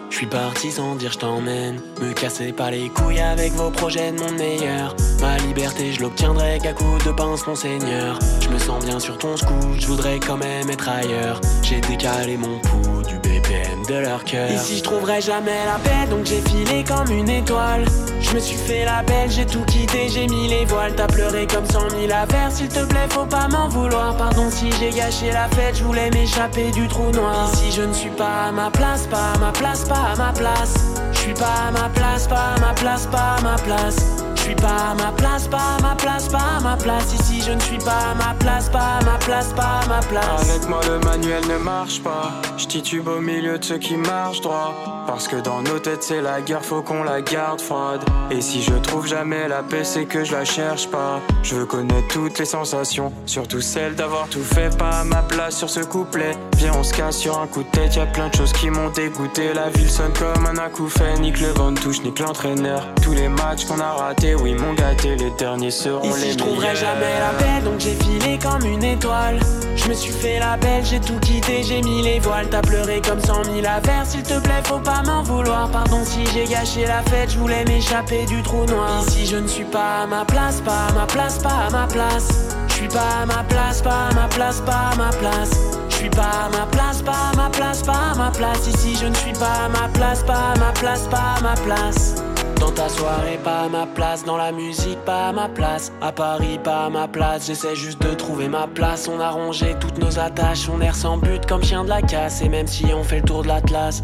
Je 0.09 0.15
suis 0.15 0.25
parti 0.25 0.71
sans 0.71 0.95
dire 0.95 1.11
je 1.11 1.17
t'emmène. 1.17 1.81
Me 1.99 2.13
casser 2.13 2.53
pas 2.53 2.71
les 2.71 2.87
couilles 2.89 3.19
avec 3.19 3.51
vos 3.53 3.71
projets 3.71 4.11
de 4.13 4.19
mon 4.19 4.31
meilleur. 4.31 4.95
Ma 5.19 5.37
liberté 5.37 5.91
je 5.91 6.01
l'obtiendrai 6.01 6.59
qu'à 6.61 6.73
coup 6.73 6.97
de 7.05 7.11
pince, 7.11 7.45
mon 7.47 7.55
seigneur. 7.55 8.19
Je 8.39 8.49
me 8.49 8.59
sens 8.59 8.85
bien 8.85 8.99
sur 8.99 9.17
ton 9.17 9.35
scout, 9.35 9.79
je 9.79 9.87
voudrais 9.87 10.19
quand 10.19 10.37
même 10.37 10.69
être 10.69 10.87
ailleurs. 10.87 11.41
J'ai 11.61 11.81
décalé 11.81 12.37
mon 12.37 12.59
pouls 12.59 13.03
du 13.03 13.17
BPM 13.51 13.85
de. 13.85 14.53
Ici, 14.53 14.77
je 14.77 14.83
trouverai 14.83 15.21
jamais 15.21 15.65
la 15.65 15.77
paix, 15.83 16.07
donc 16.09 16.25
j'ai 16.25 16.41
filé 16.41 16.83
comme 16.83 17.11
une 17.11 17.29
étoile. 17.29 17.85
Je 18.19 18.33
me 18.33 18.39
suis 18.39 18.55
fait 18.55 18.85
la 18.85 19.03
belle, 19.03 19.29
j'ai 19.29 19.45
tout 19.45 19.63
quitté, 19.65 20.09
j'ai 20.09 20.27
mis 20.27 20.47
les 20.47 20.65
voiles. 20.65 20.93
T'as 20.95 21.07
pleuré 21.07 21.47
comme 21.47 21.65
cent 21.65 21.89
mille 21.97 22.11
affaires, 22.11 22.51
s'il 22.51 22.69
te 22.69 22.85
plaît, 22.85 23.07
faut 23.09 23.25
pas 23.25 23.47
m'en 23.47 23.67
vouloir. 23.67 24.15
Pardon 24.15 24.49
si 24.49 24.71
j'ai 24.79 24.91
gâché 24.91 25.31
la 25.31 25.47
fête, 25.49 25.77
je 25.77 25.83
voulais 25.83 26.09
m'échapper 26.11 26.71
du 26.71 26.87
trou 26.87 27.11
noir. 27.11 27.49
Ici, 27.53 27.71
je 27.75 27.81
ne 27.81 27.93
suis 27.93 28.09
pas 28.11 28.47
à 28.47 28.51
ma 28.51 28.71
place, 28.71 29.07
pas 29.07 29.33
à 29.35 29.37
ma 29.39 29.51
place, 29.51 29.83
pas 29.85 30.11
à 30.13 30.15
ma 30.15 30.31
place. 30.31 30.73
Je 31.11 31.19
suis 31.19 31.33
pas 31.33 31.67
à 31.67 31.71
ma 31.71 31.89
place, 31.89 32.27
pas 32.27 32.55
à 32.55 32.59
ma 32.59 32.73
place, 32.73 33.07
pas 33.07 33.35
à 33.37 33.41
ma 33.41 33.55
place. 33.55 34.20
Je 34.41 34.47
suis 34.47 34.55
pas 34.55 34.95
ma 34.97 35.11
place, 35.11 35.47
pas 35.47 35.77
ma 35.83 35.93
place, 35.93 36.27
pas 36.27 36.59
ma 36.63 36.75
place. 36.75 37.13
Ici, 37.13 37.43
je 37.45 37.51
ne 37.51 37.59
suis 37.59 37.77
pas 37.77 38.15
ma 38.17 38.33
place, 38.39 38.69
pas 38.69 38.99
ma 39.05 39.19
place, 39.19 39.53
pas 39.53 39.81
ma 39.87 39.99
place. 39.99 40.49
Avec 40.49 40.67
moi, 40.67 40.81
le 40.89 40.97
manuel 41.05 41.43
ne 41.47 41.57
marche 41.57 42.01
pas. 42.01 42.31
Je 42.57 42.65
titube 42.65 43.07
au 43.07 43.21
milieu 43.21 43.59
de 43.59 43.63
ceux 43.63 43.77
qui 43.77 43.95
marchent 43.97 44.41
droit. 44.41 44.73
Parce 45.07 45.27
que 45.27 45.35
dans 45.37 45.61
nos 45.61 45.79
têtes, 45.79 46.03
c'est 46.03 46.21
la 46.21 46.41
guerre, 46.41 46.63
faut 46.63 46.81
qu'on 46.81 47.03
la 47.03 47.21
garde 47.21 47.59
froide. 47.59 48.01
Et 48.29 48.41
si 48.41 48.61
je 48.61 48.73
trouve 48.73 49.07
jamais 49.07 49.47
la 49.47 49.63
paix, 49.63 49.83
c'est 49.83 50.05
que 50.05 50.23
je 50.23 50.31
la 50.31 50.45
cherche 50.45 50.87
pas. 50.89 51.19
Je 51.43 51.55
veux 51.55 51.65
connaître 51.65 52.07
toutes 52.09 52.39
les 52.39 52.45
sensations, 52.45 53.11
surtout 53.25 53.61
celle 53.61 53.95
d'avoir 53.95 54.27
tout 54.27 54.43
fait, 54.43 54.75
pas 54.77 54.99
à 54.99 55.03
ma 55.03 55.23
place 55.23 55.57
sur 55.57 55.69
ce 55.69 55.81
couplet. 55.81 56.31
Viens, 56.57 56.73
on 56.77 56.83
se 56.83 56.93
casse 56.93 57.17
sur 57.17 57.39
un 57.39 57.47
coup 57.47 57.63
de 57.63 57.69
tête, 57.69 57.95
y 57.95 57.99
a 57.99 58.05
plein 58.05 58.29
de 58.29 58.35
choses 58.35 58.53
qui 58.53 58.69
m'ont 58.69 58.89
dégoûté. 58.89 59.53
La 59.53 59.69
ville 59.69 59.89
sonne 59.89 60.13
comme 60.13 60.45
un 60.45 60.57
acouphène, 60.57 61.21
nique 61.21 61.39
le 61.39 61.49
vent 61.49 61.71
de 61.71 61.79
touche, 61.79 62.01
nique 62.03 62.19
l'entraîneur. 62.19 62.85
Tous 63.01 63.13
les 63.13 63.27
matchs 63.27 63.65
qu'on 63.65 63.79
a 63.79 63.91
ratés, 63.91 64.35
oui, 64.35 64.53
m'ont 64.53 64.73
gâté, 64.73 65.15
les 65.15 65.31
derniers 65.31 65.71
seront 65.71 66.09
Ici, 66.09 66.25
les 66.25 66.31
je 66.33 66.37
trouverai 66.37 66.75
jamais 66.75 67.19
la 67.19 67.43
paix, 67.43 67.65
donc 67.65 67.79
j'ai 67.79 67.95
filé 67.95 68.39
comme 68.41 68.65
une 68.65 68.83
étoile. 68.83 69.39
Je 69.75 69.89
me 69.89 69.93
suis 69.93 70.11
fait 70.13 70.37
la 70.39 70.57
belle, 70.57 70.85
j'ai 70.85 70.99
tout 70.99 71.19
quitté, 71.19 71.63
j'ai 71.63 71.81
mis 71.81 72.03
les 72.03 72.19
voiles. 72.19 72.47
T'as 72.49 72.61
pleuré 72.61 73.01
comme 73.01 73.19
cent 73.19 73.41
mille 73.51 73.65
affaires, 73.65 74.05
s'il 74.05 74.21
te 74.21 74.39
plaît, 74.39 74.61
faut 74.63 74.79
pas 74.79 74.90
m'en 75.05 75.23
vouloir. 75.23 75.69
Pardon 75.69 76.01
si 76.03 76.25
j'ai 76.33 76.45
gâché 76.45 76.85
la 76.85 77.01
fête, 77.03 77.31
je 77.31 77.37
voulais 77.39 77.63
m'échapper 77.65 78.25
du 78.25 78.41
trou 78.41 78.65
noir. 78.65 79.03
Ici, 79.07 79.25
je 79.25 79.37
ne 79.37 79.47
suis 79.47 79.63
pas 79.65 80.03
à 80.03 80.07
ma 80.07 80.25
place, 80.25 80.61
pas 80.61 80.87
à 80.89 80.91
ma 80.93 81.05
place, 81.05 81.37
pas 81.39 81.67
à 81.67 81.69
ma 81.69 81.87
place. 81.87 82.27
Je 82.67 82.73
suis 82.73 82.87
pas 82.87 83.21
à 83.21 83.25
ma 83.25 83.43
place, 83.43 83.81
pas 83.81 84.07
à 84.09 84.13
ma 84.13 84.27
place, 84.27 84.61
pas 84.61 84.91
à 84.91 84.95
ma 84.95 85.09
place. 85.09 85.51
Je 85.89 85.95
suis 85.95 86.09
pas 86.09 86.45
à 86.45 86.49
ma 86.49 86.65
place, 86.65 87.01
pas 87.01 87.29
à 87.31 87.35
ma 87.35 87.49
place, 87.49 87.83
pas 87.83 88.11
à 88.11 88.15
ma 88.15 88.31
place. 88.31 88.67
Ici, 88.67 88.97
je 88.99 89.05
ne 89.05 89.15
suis 89.15 89.33
pas 89.33 89.65
à 89.65 89.69
ma 89.69 89.87
place, 89.89 90.23
pas 90.23 90.53
à 90.55 90.59
ma 90.59 90.71
place, 90.71 91.07
pas 91.07 91.35
à 91.37 91.41
ma 91.41 91.53
place. 91.53 92.15
Dans 92.59 92.71
ta 92.71 92.89
soirée, 92.89 93.39
pas 93.43 93.61
à 93.61 93.69
ma 93.69 93.85
place. 93.87 94.23
Dans 94.23 94.37
la 94.37 94.51
musique, 94.51 94.99
pas 95.05 95.29
à 95.29 95.31
ma 95.31 95.49
place. 95.49 95.91
À 96.01 96.11
Paris, 96.11 96.59
pas 96.63 96.85
à 96.85 96.89
ma 96.89 97.07
place. 97.07 97.47
J'essaie 97.47 97.75
juste 97.75 98.01
de 98.01 98.13
trouver 98.13 98.47
ma 98.47 98.67
place. 98.67 99.07
On 99.07 99.19
a 99.19 99.29
rongé 99.29 99.75
toutes 99.79 99.97
nos 99.97 100.19
attaches. 100.19 100.69
On 100.69 100.79
erre 100.81 100.95
sans 100.95 101.17
but 101.17 101.43
comme 101.47 101.63
chien 101.63 101.83
de 101.83 101.89
la 101.89 102.01
casse. 102.01 102.41
Et 102.41 102.49
même 102.49 102.67
si 102.67 102.85
on 102.93 103.03
fait 103.03 103.17
le 103.17 103.25
tour 103.25 103.41
de 103.43 103.47
l'Atlas, 103.47 104.03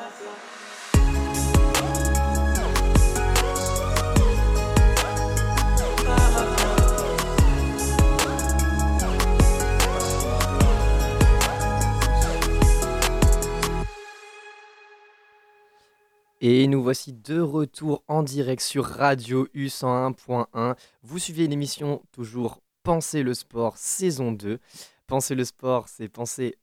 Et 16.43 16.65
nous 16.65 16.81
voici 16.81 17.13
de 17.13 17.39
retour 17.39 18.03
en 18.07 18.23
direct 18.23 18.63
sur 18.63 18.83
Radio 18.83 19.47
U101.1. 19.53 20.75
Vous 21.03 21.19
suivez 21.19 21.45
l'émission 21.47 22.01
toujours 22.11 22.63
Penser 22.81 23.21
le 23.21 23.35
sport 23.35 23.77
saison 23.77 24.31
2. 24.31 24.57
Penser 25.05 25.35
le 25.35 25.45
sport, 25.45 25.87
c'est 25.87 26.09
penser 26.09 26.55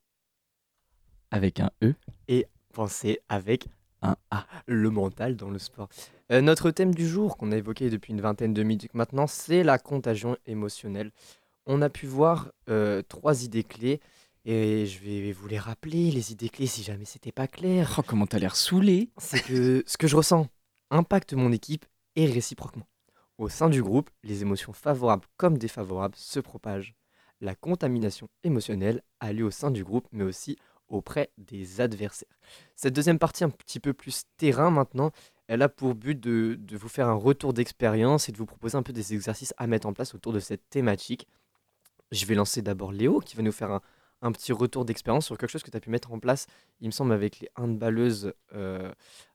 Avec 1.31 1.61
un 1.61 1.71
E, 1.85 1.95
penser 2.73 3.21
avec 3.29 3.69
un 4.03 4.17
A. 4.33 4.47
le 4.67 4.91
mental 4.91 5.37
dans 5.37 5.49
le 5.49 5.61
sport. 5.61 5.89
Euh, 6.33 6.41
notre 6.41 6.73
thème 6.73 6.93
du 6.93 7.07
jour, 7.07 7.37
qu'on 7.37 7.53
a 7.53 7.57
évoqué 7.57 7.89
depuis 7.89 8.13
une 8.13 8.21
vingtaine 8.21 8.55
de 8.55 8.65
minutes 8.65 8.95
maintenant, 8.95 9.29
c'est 9.29 9.63
la 9.63 9.79
contagion 9.79 10.37
émotionnelle. 10.47 11.13
On 11.67 11.83
a 11.83 11.89
pu 11.89 12.07
voir 12.07 12.51
euh, 12.69 13.03
trois 13.09 13.45
idées 13.45 13.63
clés 13.63 14.01
et 14.51 14.87
je 14.87 14.99
vais 15.01 15.31
vous 15.33 15.47
les 15.47 15.59
rappeler, 15.59 16.11
les 16.11 16.33
idées 16.33 16.49
clés, 16.49 16.67
si 16.67 16.83
jamais 16.83 17.05
c'était 17.05 17.33
pas 17.33 17.47
clair. 17.47 17.97
Oh, 17.99 18.03
comment 18.07 18.27
t'as 18.27 18.39
l'air 18.39 18.57
saoulé 18.57 19.11
C'est 19.19 19.43
que 19.43 19.85
ce 19.87 19.99
que 19.99 20.07
je 20.07 20.17
ressens 20.17 20.49
impacte 20.89 21.35
mon 21.35 21.53
équipe 21.53 21.85
et 22.17 22.25
réciproquement. 22.25 22.87
Au 23.37 23.51
sein 23.51 23.69
du 23.69 23.83
groupe, 23.83 24.09
les 24.25 24.41
émotions 24.41 24.73
favorables 24.73 25.27
comme 25.37 25.59
défavorables 25.59 26.17
se 26.17 26.41
propagent. 26.41 26.95
La 27.43 27.55
contamination 27.55 28.31
émotionnelle 28.43 29.03
a 29.21 29.35
lieu 29.35 29.45
au 29.45 29.51
sein 29.51 29.71
du 29.71 29.85
groupe, 29.85 30.09
mais 30.13 30.25
aussi 30.25 30.57
auprès 30.89 31.31
des 31.37 31.83
adversaires. 31.83 32.39
Cette 32.75 32.95
deuxième 32.95 33.19
partie, 33.19 33.45
un 33.45 33.51
petit 33.51 33.81
peu 33.81 33.93
plus 33.93 34.23
terrain 34.39 34.71
maintenant, 34.71 35.13
elle 35.47 35.61
a 35.61 35.69
pour 35.69 35.95
but 35.95 36.19
de, 36.19 36.57
de 36.59 36.77
vous 36.79 36.89
faire 36.89 37.09
un 37.09 37.13
retour 37.13 37.53
d'expérience 37.53 38.31
et 38.31 38.33
de 38.33 38.39
vous 38.39 38.47
proposer 38.47 38.79
un 38.79 38.83
peu 38.83 38.95
des 38.95 39.13
exercices 39.13 39.53
à 39.59 39.67
mettre 39.67 39.87
en 39.87 39.93
place 39.93 40.15
autour 40.15 40.33
de 40.33 40.41
cette 40.41 40.71
thématique. 40.71 41.29
Je 42.13 42.25
vais 42.25 42.35
lancer 42.35 42.63
d'abord 42.63 42.93
Léo 42.93 43.21
qui 43.21 43.37
va 43.37 43.43
nous 43.43 43.53
faire 43.53 43.71
un, 43.71 43.83
un 44.23 44.33
petit 44.33 44.53
retour 44.53 44.85
d'expérience 44.85 45.27
sur 45.27 45.39
quelque 45.39 45.51
chose 45.51 45.63
que 45.63 45.71
tu 45.71 45.77
as 45.77 45.81
pu 45.81 45.91
mettre 45.91 46.13
en 46.13 46.19
place, 46.19 46.47
il 46.81 46.87
me 46.87 46.93
semble, 46.93 47.13
avec 47.13 47.41
les 47.41 47.49
handballeuses 47.57 48.33
euh, 48.55 48.93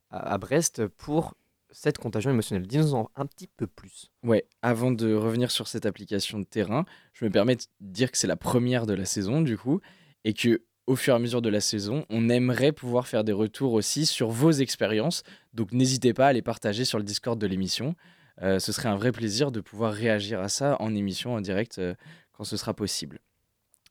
à, 0.09 0.37
Brest 0.37 0.87
pour 0.87 1.35
cette 1.71 1.97
contagion 1.97 2.31
émotionnelle. 2.31 2.67
Dis-nous 2.67 2.93
en 2.93 3.09
un 3.15 3.25
petit 3.25 3.47
peu 3.47 3.67
plus. 3.67 4.11
Ouais, 4.23 4.45
avant 4.61 4.91
de 4.91 5.13
revenir 5.13 5.51
sur 5.51 5.67
cette 5.67 5.85
application 5.85 6.39
de 6.39 6.45
terrain, 6.45 6.85
je 7.13 7.25
me 7.25 7.31
permets 7.31 7.55
de 7.55 7.63
dire 7.81 8.11
que 8.11 8.17
c'est 8.17 8.27
la 8.27 8.35
première 8.35 8.85
de 8.85 8.93
la 8.93 9.05
saison 9.05 9.41
du 9.41 9.57
coup, 9.57 9.79
et 10.23 10.33
que 10.33 10.61
au 10.85 10.95
fur 10.95 11.13
et 11.13 11.15
à 11.15 11.19
mesure 11.19 11.41
de 11.41 11.49
la 11.49 11.61
saison, 11.61 12.05
on 12.09 12.29
aimerait 12.29 12.73
pouvoir 12.73 13.07
faire 13.07 13.23
des 13.23 13.31
retours 13.31 13.73
aussi 13.73 14.05
sur 14.05 14.29
vos 14.29 14.51
expériences. 14.51 15.23
Donc 15.53 15.71
n'hésitez 15.71 16.13
pas 16.13 16.27
à 16.27 16.33
les 16.33 16.41
partager 16.41 16.85
sur 16.85 16.97
le 16.97 17.05
Discord 17.05 17.39
de 17.39 17.47
l'émission. 17.47 17.95
Euh, 18.41 18.59
ce 18.59 18.71
serait 18.71 18.89
un 18.89 18.95
vrai 18.95 19.11
plaisir 19.11 19.51
de 19.51 19.61
pouvoir 19.61 19.93
réagir 19.93 20.41
à 20.41 20.49
ça 20.49 20.75
en 20.79 20.93
émission, 20.93 21.35
en 21.35 21.41
direct, 21.41 21.77
euh, 21.77 21.93
quand 22.33 22.43
ce 22.43 22.57
sera 22.57 22.73
possible. 22.73 23.19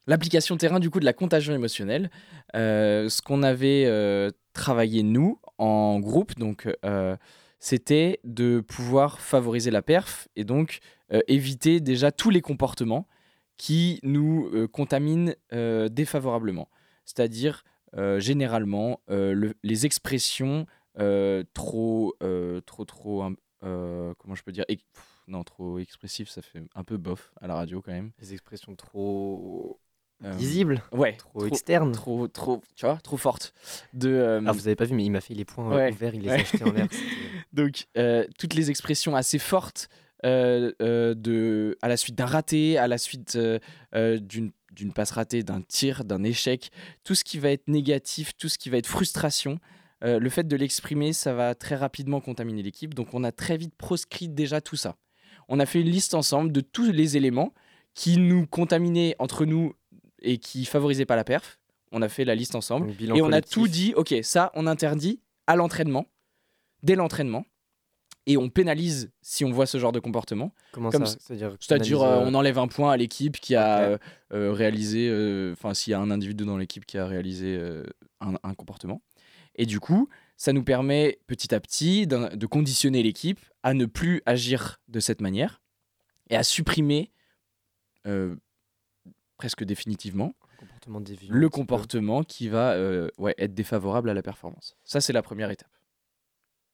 L'application 0.07 0.57
terrain 0.57 0.81
du 0.81 0.91
coup 0.91 0.99
de 1.01 1.05
la 1.05 1.13
contagion 1.13 1.55
émotionnelle, 1.55 2.11
euh, 2.57 3.09
ce 3.09 3.23
qu'on 3.23 3.43
avait 3.43 3.85
euh, 3.87 4.31
travaillé 4.53 5.03
nous 5.05 5.41
en 5.59 6.01
groupe, 6.01 6.37
donc 6.37 6.69
euh, 6.85 7.17
c'était 7.61 8.19
de 8.25 8.61
pouvoir 8.61 9.21
favoriser 9.21 9.71
la 9.71 9.83
perf 9.83 10.27
et 10.35 10.45
donc 10.45 10.81
éviter 11.29 11.79
déjà 11.81 12.11
tous 12.11 12.31
les 12.31 12.41
comportements 12.41 13.07
qui 13.59 14.01
nous 14.03 14.51
contaminent 14.73 15.35
défavorablement. 15.91 16.69
C'est-à-dire 17.05 17.63
généralement 18.17 19.01
le- 19.09 19.55
les 19.63 19.87
expressions 19.87 20.67
trop, 21.55 22.17
trop, 22.67 22.85
trop, 22.87 23.25
comment 23.61 24.35
je 24.35 24.43
peux 24.43 24.53
dire, 24.53 24.65
non 25.29 25.45
trop 25.45 25.79
expressif, 25.79 26.29
ça 26.31 26.43
fait 26.43 26.63
un 26.75 26.83
peu 26.83 26.97
bof 26.97 27.33
à 27.41 27.47
la 27.47 27.55
radio 27.55 27.81
quand 27.83 27.93
même. 27.93 28.11
Les 28.19 28.33
expressions 28.33 28.75
trop 28.75 29.79
Euh, 30.25 30.33
visibles, 30.33 30.83
ouais, 30.93 31.15
trop, 31.17 31.47
externes. 31.47 31.93
trop, 31.93 32.29
trop, 32.29 32.63
tu 32.77 32.87
vois, 32.87 32.97
trop 33.03 33.17
forte. 33.17 33.53
De, 33.93 34.09
euh, 34.09 34.41
Ah, 34.47 34.53
vous 34.53 34.69
avez 34.69 34.77
pas 34.77 34.85
vu, 34.85 34.95
mais 34.95 35.05
il 35.05 35.11
m'a 35.11 35.21
fait 35.21 35.35
les 35.35 35.45
points 35.45 35.71
euh, 35.73 35.77
Ouais, 35.77 35.93
ouverts, 35.93 36.15
il 36.15 36.23
les 36.23 36.31
a 36.31 36.39
jetés 36.39 36.65
en 36.65 36.71
l'air. 36.73 36.87
Donc, 37.53 37.87
euh, 37.97 38.25
toutes 38.39 38.55
les 38.55 38.71
expressions 38.71 39.17
assez 39.17 39.39
fortes 39.39 39.89
euh, 40.25 40.73
de, 41.15 41.77
à 41.83 41.89
la 41.89 41.97
suite 41.97 42.15
d'un 42.15 42.27
raté, 42.27 42.79
à 42.79 42.87
la 42.87 42.99
suite 42.99 43.37
d'une 43.95 44.53
d'une 44.73 44.93
passe 44.93 45.11
ratée, 45.11 45.43
d'un 45.43 45.61
tir, 45.61 46.05
d'un 46.05 46.23
échec, 46.25 46.71
tout 47.05 47.15
ce 47.15 47.25
qui 47.25 47.39
va 47.39 47.51
être 47.51 47.69
négatif, 47.69 48.33
tout 48.39 48.49
ce 48.49 48.57
qui 48.57 48.71
va 48.71 48.79
être 48.79 48.87
frustration, 48.87 49.59
euh, 50.05 50.19
le 50.19 50.31
fait 50.31 50.49
de 50.49 50.57
l'exprimer, 50.57 51.13
ça 51.13 51.35
va 51.35 51.55
très 51.55 51.77
rapidement 51.77 52.21
contaminer 52.21 52.63
l'équipe. 52.63 52.95
Donc, 52.95 53.15
on 53.15 53.23
a 53.25 53.33
très 53.33 53.57
vite 53.57 53.75
proscrit 53.77 54.29
déjà 54.29 54.61
tout 54.61 54.77
ça. 54.77 54.97
On 55.49 55.61
a 55.61 55.67
fait 55.67 55.81
une 55.81 55.91
liste 55.91 56.15
ensemble 56.15 56.53
de 56.53 56.61
tous 56.61 56.91
les 56.91 57.17
éléments 57.17 57.53
qui 57.95 58.17
nous 58.17 58.47
contaminaient 58.47 59.15
entre 59.19 59.45
nous 59.45 59.75
et 60.23 60.39
qui 60.39 60.65
favorisaient 60.65 61.07
pas 61.07 61.17
la 61.17 61.25
perf. 61.25 61.59
On 61.93 62.01
a 62.03 62.09
fait 62.09 62.25
la 62.25 62.35
liste 62.35 62.55
ensemble. 62.55 62.91
Et 63.15 63.21
on 63.23 63.33
a 63.33 63.43
tout 63.43 63.69
dit, 63.69 63.93
ok, 63.97 64.15
ça, 64.23 64.51
on 64.55 64.67
interdit 64.67 65.21
à 65.47 65.57
l'entraînement, 65.57 66.07
dès 66.83 66.95
l'entraînement. 66.95 67.45
et 68.27 68.37
on 68.37 68.49
pénalise 68.51 69.11
si 69.21 69.45
on 69.45 69.51
voit 69.51 69.67
ce 69.67 69.79
genre 69.79 69.91
de 69.91 69.99
comportement. 69.99 70.55
Comment 70.71 70.91
Comme 70.91 71.07
ça 71.07 71.17
C'est-à-dire, 71.19 72.03
euh, 72.03 72.21
euh, 72.21 72.25
on 72.25 72.35
enlève 72.35 72.57
un 72.59 72.69
point 72.69 72.93
à 72.93 72.97
l'équipe 72.97 73.41
qui 73.41 73.57
a 73.57 73.81
euh, 73.81 73.99
euh, 74.33 74.53
réalisé, 74.53 75.09
euh, 75.11 75.53
enfin, 75.55 75.75
s'il 75.75 75.91
y 75.91 75.95
a 75.95 75.99
un 76.01 76.09
individu 76.11 76.45
dans 76.45 76.57
l'équipe 76.57 76.87
qui 76.87 76.99
a 76.99 77.07
réalisé 77.07 77.59
un, 78.21 78.35
un 78.43 78.55
comportement. 78.55 79.03
Et 79.57 79.67
du 79.67 79.81
coup, 79.81 80.09
ça 80.37 80.53
nous 80.53 80.63
permet 80.63 81.19
petit 81.27 81.53
à 81.53 81.59
petit 81.61 82.07
de 82.07 82.47
conditionner 82.47 83.03
l'équipe 83.03 83.41
à 83.65 83.75
ne 83.75 83.87
plus 83.87 84.23
agir 84.25 84.81
de 84.89 85.01
cette 85.01 85.21
manière 85.21 85.61
et 86.31 86.37
à 86.37 86.45
supprimer 86.45 87.11
presque 89.43 89.65
définitivement 89.65 90.35
comportement 90.57 91.01
déviant. 91.01 91.35
le 91.35 91.49
comportement 91.49 92.23
qui 92.23 92.49
va 92.49 92.75
euh, 92.75 93.09
ouais, 93.19 93.35
être 93.39 93.55
défavorable 93.55 94.09
à 94.09 94.15
la 94.15 94.23
performance. 94.23 94.77
Ça, 94.85 95.01
c'est 95.01 95.13
la 95.13 95.21
première 95.23 95.51
étape. 95.51 95.69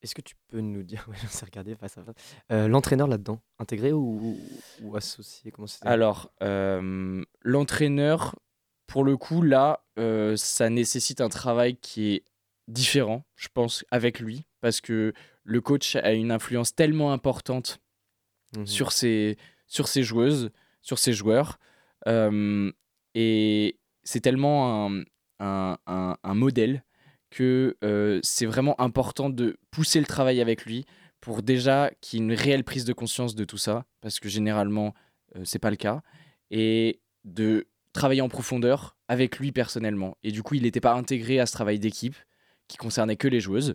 Est-ce 0.02 0.14
que 0.14 0.20
tu 0.20 0.34
peux 0.48 0.60
nous 0.60 0.82
dire, 0.82 1.06
ouais, 1.08 1.16
on 1.24 1.28
s'est 1.28 1.46
regardé 1.46 1.74
face 1.76 1.96
à 1.96 2.04
face, 2.04 2.14
Euh, 2.52 2.68
l'entraîneur 2.68 3.08
là-dedans, 3.08 3.40
intégré 3.58 3.94
ou, 3.94 4.38
ou 4.82 4.96
associé 4.96 5.50
Comment 5.50 5.66
Alors, 5.80 6.30
euh, 6.42 7.24
l'entraîneur, 7.40 8.36
pour 8.86 9.02
le 9.02 9.16
coup, 9.16 9.40
là, 9.40 9.82
ça 10.36 10.68
nécessite 10.68 11.22
un 11.22 11.30
travail 11.30 11.76
qui 11.76 12.12
est 12.16 12.24
différent, 12.68 13.24
je 13.34 13.48
pense, 13.52 13.82
avec 13.90 14.20
lui, 14.20 14.44
parce 14.60 14.82
que 14.82 15.14
le 15.42 15.60
coach 15.62 15.96
a 15.96 16.12
une 16.12 16.30
influence 16.30 16.74
tellement 16.74 17.12
importante 17.12 17.80
Mhm. 18.56 18.66
sur, 18.66 18.92
ses, 18.92 19.36
sur 19.66 19.88
ses 19.88 20.02
joueuses, 20.02 20.50
sur 20.82 20.98
ses 20.98 21.12
joueurs, 21.14 21.58
et 23.14 23.78
c'est 24.02 24.20
tellement 24.20 24.86
un, 24.88 25.02
un- 25.40 25.78
un- 25.86 26.16
un 26.22 26.34
modèle 26.34 26.84
que 27.30 27.76
euh, 27.84 28.20
c'est 28.22 28.46
vraiment 28.46 28.80
important 28.80 29.28
de 29.30 29.58
pousser 29.70 30.00
le 30.00 30.06
travail 30.06 30.40
avec 30.40 30.64
lui 30.64 30.86
pour 31.20 31.42
déjà 31.42 31.90
qu'il 32.00 32.18
y 32.20 32.22
ait 32.22 32.24
une 32.24 32.32
réelle 32.32 32.64
prise 32.64 32.84
de 32.84 32.92
conscience 32.92 33.34
de 33.34 33.44
tout 33.44 33.58
ça, 33.58 33.84
parce 34.00 34.20
que 34.20 34.28
généralement, 34.28 34.94
euh, 35.36 35.42
c'est 35.44 35.58
pas 35.58 35.70
le 35.70 35.76
cas, 35.76 36.02
et 36.50 37.00
de 37.24 37.66
travailler 37.92 38.20
en 38.22 38.28
profondeur 38.28 38.96
avec 39.08 39.38
lui 39.38 39.52
personnellement. 39.52 40.16
Et 40.22 40.30
du 40.30 40.42
coup, 40.42 40.54
il 40.54 40.62
n'était 40.62 40.80
pas 40.80 40.94
intégré 40.94 41.40
à 41.40 41.46
ce 41.46 41.52
travail 41.52 41.78
d'équipe 41.78 42.16
qui 42.68 42.76
concernait 42.76 43.16
que 43.16 43.28
les 43.28 43.40
joueuses. 43.40 43.74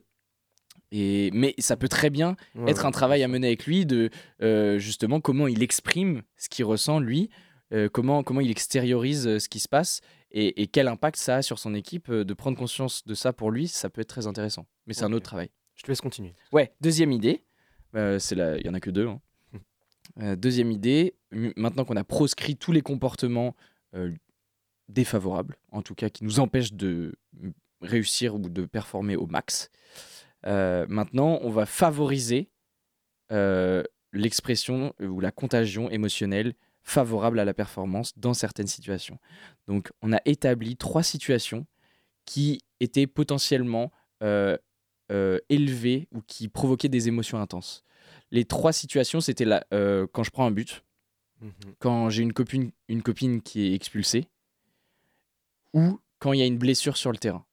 Et, 0.92 1.32
mais 1.34 1.54
ça 1.58 1.76
peut 1.76 1.88
très 1.90 2.10
bien 2.10 2.36
Ouais, 2.56 2.72
être 2.72 2.82
ouais, 2.84 2.88
un 2.88 2.92
travail 2.92 3.24
à 3.24 3.28
mener 3.28 3.48
avec 3.48 3.66
lui 3.66 3.86
de 3.86 4.10
euh, 4.42 4.78
justement 4.80 5.20
comment 5.20 5.48
il 5.48 5.62
exprime 5.64 6.22
ce 6.38 6.50
qu'il 6.50 6.66
ressent 6.66 7.00
lui, 7.00 7.30
euh, 7.74 7.90
comment, 7.90 8.24
comment 8.24 8.42
il 8.42 8.52
extériorise 8.52 9.28
euh, 9.28 9.40
ce 9.40 9.50
qui 9.50 9.60
se 9.60 9.68
passe 9.68 10.02
et, 10.32 10.62
et 10.62 10.68
quel 10.68 10.88
impact 10.88 11.18
ça 11.18 11.38
a 11.38 11.42
sur 11.42 11.60
son 11.60 11.74
équipe. 11.74 12.10
euh, 12.10 12.24
de 12.24 12.34
prendre 12.34 12.58
conscience 12.58 13.06
de 13.06 13.14
ça 13.16 13.34
pour 13.34 13.52
lui, 13.52 13.68
ça 13.68 13.90
peut 13.90 14.02
être 14.02 14.08
très 14.10 14.28
intéressant. 14.28 14.66
Mais 14.88 14.94
c'est 14.94 15.04
un 15.06 15.14
autre 15.14 15.26
travail. 15.26 15.50
Je 15.76 15.84
te 15.84 15.88
laisse 15.90 16.02
continuer. 16.02 16.34
Ouais, 16.52 16.74
deuxième 16.82 17.12
idée, 17.12 17.44
euh, 17.96 18.20
c'est 18.20 18.36
la- 18.36 18.58
il 18.58 18.66
y 18.66 18.70
en 18.70 18.74
a 18.74 18.80
que 18.80 18.90
deux. 18.92 19.08
hein. 19.08 19.20
Euh, 20.22 20.36
deuxième 20.36 20.70
idée, 20.72 21.16
maintenant 21.56 21.86
qu'on 21.86 21.96
a 21.96 22.04
proscrit 22.04 22.56
tous 22.56 22.72
les 22.72 22.82
comportements 22.82 23.56
défavorables, 24.90 25.56
en 25.72 25.82
tout 25.82 25.96
cas 25.96 26.10
qui 26.10 26.24
nous 26.24 26.40
empêchent 26.40 26.74
de 26.74 27.16
réussir 27.82 28.36
ou 28.36 28.40
de 28.40 28.66
performer 28.66 29.16
au 29.16 29.26
max, 29.28 29.70
maintenant 30.46 31.40
on 31.42 31.50
va 31.50 31.66
favoriser 31.66 32.50
l'expression 34.12 34.94
ou 35.00 35.20
la 35.20 35.32
contagion 35.32 35.90
émotionnelle 35.90 36.54
favorable 36.84 37.40
à 37.40 37.46
la 37.46 37.54
performance 37.54 38.18
dans 38.18 38.34
certaines 38.34 38.68
situations. 38.68 39.18
Donc 39.68 39.92
on 40.02 40.14
a 40.14 40.20
établi 40.26 40.76
trois 40.76 41.04
situations 41.04 41.66
qui 42.26 42.62
étaient 42.80 43.08
potentiellement 43.08 43.92
euh, 44.22 44.58
euh, 45.12 45.40
élevées 45.50 46.08
ou 46.12 46.22
qui 46.22 46.48
provoquaient 46.50 46.90
des 46.90 47.08
émotions 47.08 47.40
intenses. 47.40 47.84
Les 48.32 48.46
trois 48.46 48.74
situations, 48.74 49.22
c'était 49.22 49.46
là, 49.46 49.66
euh, 49.74 50.08
quand 50.12 50.24
je 50.24 50.32
prends 50.32 50.46
un 50.46 50.52
but, 50.52 50.84
Mhm. 51.42 51.52
quand 51.80 52.10
j'ai 52.10 52.24
une 52.24 52.32
copine, 52.32 52.72
une 52.88 53.02
copine 53.04 53.42
qui 53.42 53.66
est 53.68 53.74
expulsée, 53.74 54.30
ou 55.74 56.00
quand 56.20 56.32
il 56.34 56.40
y 56.40 56.42
a 56.42 56.46
une 56.46 56.58
blessure 56.58 56.96
sur 56.96 57.12
le 57.12 57.18
terrain. 57.18 57.46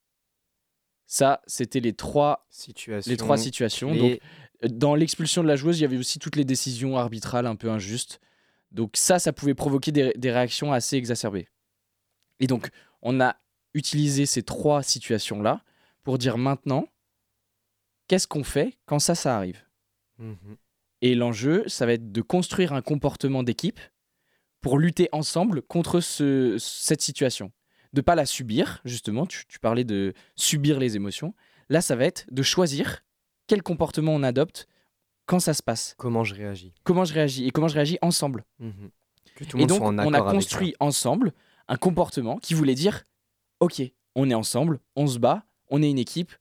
Ça, 1.07 1.43
c'était 1.49 1.81
les 1.81 1.93
trois, 1.93 2.47
Situation. 2.51 3.11
les 3.11 3.17
trois 3.17 3.37
situations. 3.37 3.95
Donc, 3.95 4.21
dans 4.71 4.95
l'expulsion 4.95 5.43
de 5.43 5.49
la 5.49 5.57
joueuse, 5.57 5.79
il 5.81 5.83
y 5.83 5.85
avait 5.85 5.97
aussi 5.97 6.21
toutes 6.21 6.37
les 6.37 6.45
décisions 6.45 6.97
arbitrales 6.97 7.47
un 7.47 7.57
peu 7.57 7.69
injustes. 7.69 8.21
Donc 8.73 8.93
ça, 8.95 9.19
ça 9.19 9.33
pouvait 9.33 9.55
provoquer 9.55 9.93
des, 9.93 10.13
des 10.17 10.31
réactions 10.31 10.73
assez 10.73 10.97
exacerbées. 10.97 11.49
Et 12.39 12.47
donc, 12.47 12.71
on 13.03 13.21
a 13.21 13.37
utilisé 13.75 14.27
ces 14.27 14.43
trois 14.43 14.83
situations-là 14.83 15.63
pour 16.03 16.19
dire 16.19 16.39
maintenant, 16.39 16.87
qu'est-ce 18.09 18.27
qu'on 18.27 18.45
fait 18.45 18.79
quand 18.87 18.99
ça, 18.99 19.15
ça 19.15 19.37
arrive? 19.37 19.63
Mhm. 20.19 20.57
Et 21.03 21.15
l'enjeu, 21.15 21.65
ça 21.69 21.87
va 21.87 21.95
être 21.95 22.13
de 22.13 22.23
construire 22.23 22.73
un 22.73 22.83
comportement 22.83 23.43
d'équipe 23.43 23.81
pour 24.61 24.79
lutter 24.79 25.09
ensemble 25.13 25.63
contre 25.63 26.01
ce- 26.01 26.57
cette 26.59 27.01
situation. 27.01 27.53
De 27.93 28.03
pas 28.03 28.15
la 28.15 28.27
subir, 28.27 28.81
justement, 28.85 29.27
tu, 29.27 29.47
tu 29.47 29.59
parlais 29.59 29.85
de 29.85 30.13
subir 30.37 30.79
les 30.79 30.97
émotions. 30.97 31.35
Là, 31.71 31.81
ça 31.81 31.97
va 31.97 32.05
être 32.05 32.27
de 32.31 32.43
choisir 32.43 33.03
quel 33.47 33.63
comportement 33.63 34.15
on 34.15 34.23
adopte 34.23 34.69
quand 35.27 35.41
ça 35.41 35.55
se 35.55 35.63
passe. 35.63 35.95
Comment 35.99 36.25
je 36.25 36.35
réagis 36.35 36.73
Comment 36.85 37.05
je 37.05 37.15
réagis 37.15 37.47
et 37.47 37.51
comment 37.51 37.69
je 37.69 37.75
réagis 37.75 37.99
ensemble. 38.03 38.45
Mhm. 38.59 38.91
Que 39.37 39.45
tout 39.45 39.57
le 39.57 39.63
Et 39.63 39.67
monde 39.67 39.69
donc, 39.69 39.79
soit 39.79 39.89
en 39.89 39.99
on 39.99 40.13
a 40.15 40.31
construit 40.33 40.75
ensemble 40.81 41.33
un 41.69 41.77
comportement 41.77 42.39
qui 42.39 42.55
voulait 42.55 42.75
dire 42.75 43.05
Ok, 43.61 43.83
on 44.15 44.29
est 44.31 44.35
ensemble, 44.35 44.81
on 44.97 45.07
se 45.07 45.19
bat, 45.19 45.45
on 45.69 45.83
est 45.83 45.91
une 45.91 45.99
équipe. 45.99 46.33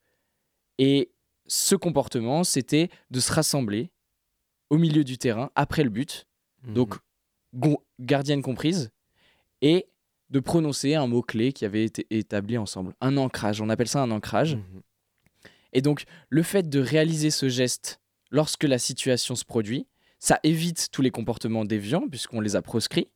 Et 0.78 1.12
ce 1.48 1.76
comportement, 1.76 2.44
c'était 2.44 2.90
de 3.12 3.20
se 3.20 3.32
rassembler 3.32 3.92
au 4.70 4.78
milieu 4.78 5.04
du 5.04 5.18
terrain 5.18 5.52
après 5.56 5.84
le 5.84 5.90
but, 5.90 6.28
ça. 6.64 6.74
donc 6.74 6.96
gardienne 8.00 8.42
comprise, 8.42 8.92
et 9.62 9.88
de 10.30 10.40
prononcer 10.40 10.94
un 10.96 11.08
mot-clé 11.08 11.54
qui 11.54 11.66
avait 11.66 11.84
été 11.84 12.06
établi 12.12 12.58
ensemble. 12.58 12.94
Un 13.02 13.18
ancrage, 13.18 13.62
on 13.62 13.70
appelle 13.70 13.88
ça 13.88 14.02
un 14.02 14.12
ancrage. 14.12 14.56
Mhm. 14.56 14.82
Et 15.74 15.82
donc, 15.82 16.06
le 16.30 16.44
fait 16.44 16.70
de 16.70 16.80
réaliser 16.80 17.32
ce 17.32 17.50
geste 17.50 18.00
lorsque 18.30 18.64
la 18.64 18.80
situation 18.80 19.36
se 19.36 19.46
produit, 19.46 19.88
ça 20.20 20.40
évite 20.44 20.90
tous 20.92 21.02
les 21.02 21.12
comportements 21.12 21.66
déviants 21.66 22.08
puisqu'on 22.10 22.42
les 22.42 22.56
a 22.56 22.62
proscrits. 22.62 23.08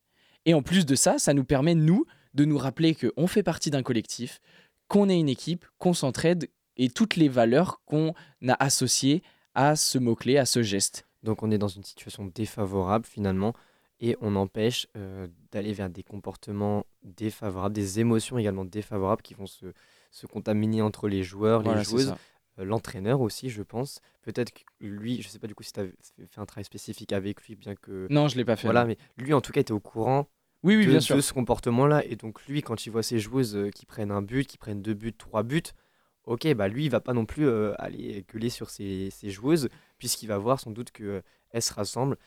Et 0.45 0.53
en 0.53 0.61
plus 0.61 0.85
de 0.85 0.95
ça, 0.95 1.17
ça 1.17 1.33
nous 1.33 1.43
permet, 1.43 1.75
nous, 1.75 2.05
de 2.33 2.45
nous 2.45 2.57
rappeler 2.57 2.95
qu'on 2.95 3.27
fait 3.27 3.43
partie 3.43 3.69
d'un 3.69 3.83
collectif, 3.83 4.39
qu'on 4.87 5.09
est 5.09 5.19
une 5.19 5.29
équipe, 5.29 5.65
qu'on 5.77 5.93
s'entraide 5.93 6.49
et 6.77 6.89
toutes 6.89 7.15
les 7.15 7.29
valeurs 7.29 7.81
qu'on 7.85 8.13
a 8.47 8.63
associées 8.63 9.21
à 9.53 9.75
ce 9.75 9.97
mot-clé, 9.97 10.37
à 10.37 10.45
ce 10.45 10.63
geste. 10.63 11.05
Donc 11.21 11.43
on 11.43 11.51
est 11.51 11.57
dans 11.57 11.67
une 11.67 11.83
situation 11.83 12.25
défavorable 12.33 13.05
finalement 13.05 13.53
et 13.99 14.17
on 14.19 14.35
empêche 14.35 14.87
euh, 14.97 15.27
d'aller 15.51 15.71
vers 15.71 15.89
des 15.89 16.03
comportements 16.03 16.85
défavorables, 17.03 17.73
des 17.73 17.99
émotions 17.99 18.37
également 18.37 18.65
défavorables 18.65 19.21
qui 19.21 19.33
vont 19.33 19.45
se, 19.45 19.67
se 20.11 20.25
contaminer 20.25 20.81
entre 20.81 21.07
les 21.07 21.23
joueurs, 21.23 21.61
Voilà, 21.61 21.79
les 21.79 21.85
joueuses, 21.85 22.13
l'entraîneur 22.57 23.21
aussi 23.21 23.49
je 23.49 23.63
pense. 23.63 23.99
Peut-être 24.21 24.51
que 24.53 24.61
lui, 24.79 25.21
je 25.21 25.27
sais 25.27 25.39
pas 25.39 25.47
du 25.47 25.55
coup 25.55 25.63
si 25.63 25.73
tu 25.73 25.79
as 25.81 25.85
fait 26.29 26.39
un 26.39 26.45
travail 26.45 26.65
spécifique 26.65 27.11
avec 27.13 27.41
lui, 27.43 27.55
bien 27.55 27.75
que... 27.75 28.07
Non, 28.09 28.27
je 28.27 28.37
l'ai 28.37 28.45
pas 28.45 28.55
fait. 28.55 28.67
Voilà, 28.67 28.85
mais 28.85 28.97
lui 29.17 29.33
en 29.33 29.41
tout 29.41 29.51
cas 29.51 29.61
était 29.61 29.71
au 29.73 29.79
courant 29.79 30.27
Oui, 30.63 30.75
oui, 30.77 30.85
de, 30.85 30.91
bien 30.91 30.99
sûr. 30.99 31.15
de 31.15 31.21
ce 31.21 31.33
comportement-là. 31.33 32.05
Et 32.05 32.15
donc 32.15 32.45
lui, 32.47 32.61
quand 32.61 32.85
il 32.85 32.89
voit 32.91 33.03
ses 33.03 33.19
joueuses 33.19 33.55
euh, 33.55 33.69
qui 33.69 33.85
prennent 33.85 34.11
un 34.11 34.21
but, 34.21 34.47
qui 34.47 34.57
prennent 34.57 34.81
deux 34.81 34.93
buts, 34.93 35.13
trois 35.13 35.43
buts, 35.43 35.63
ok, 36.25 36.53
bah 36.53 36.67
lui, 36.67 36.85
il 36.85 36.89
va 36.89 37.01
pas 37.01 37.13
non 37.13 37.25
plus 37.25 37.47
euh, 37.47 37.73
aller 37.79 38.25
gueuler 38.31 38.49
sur 38.49 38.69
ses, 38.69 39.09
ses 39.09 39.29
joueuses, 39.29 39.67
puisqu'il 39.97 40.27
va 40.27 40.37
voir 40.37 40.59
sans 40.59 40.71
doute 40.71 40.91
qu'elles 40.91 41.23
se 41.61 41.73
rassemblent. 41.73 42.17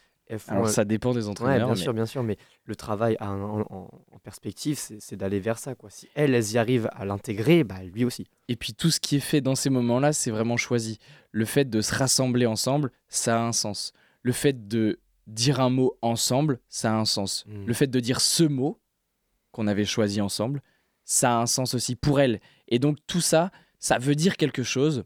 Alors, 0.48 0.68
ça 0.68 0.84
dépend 0.84 1.12
des 1.14 1.24
Ouais, 1.24 1.30
entraîneurs. 1.30 1.66
bien 1.68 1.74
mais- 1.76 1.80
sûr, 1.80 1.94
bien 1.94 2.06
sûr, 2.06 2.22
mais 2.22 2.36
le 2.64 2.74
travail 2.74 3.16
à 3.20 3.28
un- 3.28 3.60
en, 3.60 3.88
perspective, 4.24 4.76
c'est 4.98 5.16
d'aller 5.16 5.38
vers 5.38 5.56
ça. 5.58 5.76
Quoi. 5.76 5.88
Si 5.88 6.08
elles, 6.16 6.34
elles 6.34 6.50
y 6.52 6.58
arrivent 6.58 6.88
à 6.92 7.04
l'intégrer, 7.04 7.62
bah, 7.62 7.82
lui 7.84 8.04
aussi. 8.04 8.26
Et 8.48 8.56
puis 8.56 8.74
tout 8.74 8.90
ce 8.90 8.98
qui 8.98 9.16
est 9.16 9.20
fait 9.20 9.40
dans 9.40 9.54
ces 9.54 9.70
moments-là, 9.70 10.12
c'est 10.12 10.32
vraiment 10.32 10.56
choisi. 10.56 10.98
Le 11.30 11.44
fait 11.44 11.64
de 11.70 11.80
se 11.80 11.94
rassembler 11.94 12.46
ensemble, 12.46 12.90
ça 13.08 13.38
a 13.40 13.42
un 13.46 13.52
sens. 13.52 13.92
Le 14.22 14.32
fait 14.32 14.66
de 14.66 14.98
dire 15.28 15.60
un 15.60 15.70
mot 15.70 15.96
ensemble, 16.02 16.58
ça 16.68 16.92
a 16.92 16.96
un 16.96 17.04
sens. 17.04 17.44
Mm. 17.46 17.66
Le 17.66 17.72
fait 17.74 17.86
de 17.86 18.00
dire 18.00 18.20
ce 18.20 18.42
mot 18.42 18.80
qu'on 19.52 19.68
avait 19.68 19.84
choisi 19.84 20.20
ensemble, 20.20 20.60
ça 21.04 21.36
a 21.38 21.40
un 21.42 21.46
sens 21.46 21.74
aussi 21.74 21.94
pour 21.94 22.18
elle. 22.20 22.40
Et 22.66 22.80
donc 22.80 22.98
tout 23.06 23.20
ça, 23.20 23.52
ça 23.78 23.98
veut 23.98 24.16
dire 24.16 24.36
quelque 24.36 24.64
chose 24.64 25.04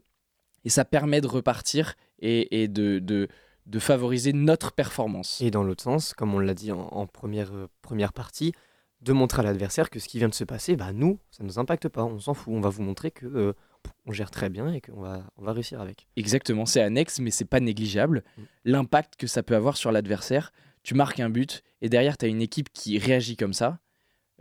et 0.65 0.69
ça 0.69 0.83
permet 0.83 1.21
de 1.21 1.27
repartir 1.27 1.93
et, 2.19 2.63
et 2.63 2.67
de, 2.67 2.97
de, 2.99 3.27
de 3.65 3.79
favoriser 3.79 4.33
notre 4.33 4.71
performance. 4.71 5.41
Et 5.41 5.51
dans 5.51 5.63
l'autre 5.63 5.83
sens, 5.83 6.13
comme 6.13 6.33
on 6.33 6.39
l'a 6.39 6.53
dit 6.53 6.71
en, 6.71 6.79
en 6.79 7.07
première, 7.07 7.53
euh, 7.53 7.67
première 7.81 8.13
partie, 8.13 8.53
de 9.01 9.13
montrer 9.13 9.39
à 9.39 9.43
l'adversaire 9.43 9.89
que 9.89 9.99
ce 9.99 10.07
qui 10.07 10.19
vient 10.19 10.29
de 10.29 10.33
se 10.33 10.43
passer, 10.43 10.75
bah, 10.75 10.93
nous, 10.93 11.19
ça 11.31 11.43
ne 11.43 11.47
nous 11.47 11.57
impacte 11.57 11.87
pas, 11.89 12.03
on 12.03 12.19
s'en 12.19 12.33
fout. 12.35 12.53
On 12.53 12.61
va 12.61 12.69
vous 12.69 12.83
montrer 12.83 13.09
que 13.09 13.25
euh, 13.25 13.53
on 14.05 14.11
gère 14.11 14.29
très 14.29 14.49
bien 14.49 14.71
et 14.73 14.81
qu'on 14.81 15.01
va, 15.01 15.23
on 15.37 15.43
va 15.43 15.53
réussir 15.53 15.81
avec. 15.81 16.07
Exactement, 16.17 16.65
c'est 16.67 16.81
annexe, 16.81 17.19
mais 17.19 17.31
c'est 17.31 17.45
pas 17.45 17.59
négligeable. 17.59 18.23
Mm. 18.37 18.41
L'impact 18.65 19.15
que 19.15 19.25
ça 19.25 19.41
peut 19.41 19.55
avoir 19.55 19.75
sur 19.77 19.91
l'adversaire, 19.91 20.51
tu 20.83 20.93
marques 20.93 21.19
un 21.19 21.29
but 21.31 21.63
et 21.81 21.89
derrière 21.89 22.15
tu 22.17 22.25
as 22.25 22.27
une 22.27 22.41
équipe 22.43 22.71
qui 22.73 22.97
réagit 22.99 23.35
comme 23.37 23.53
ça. 23.53 23.79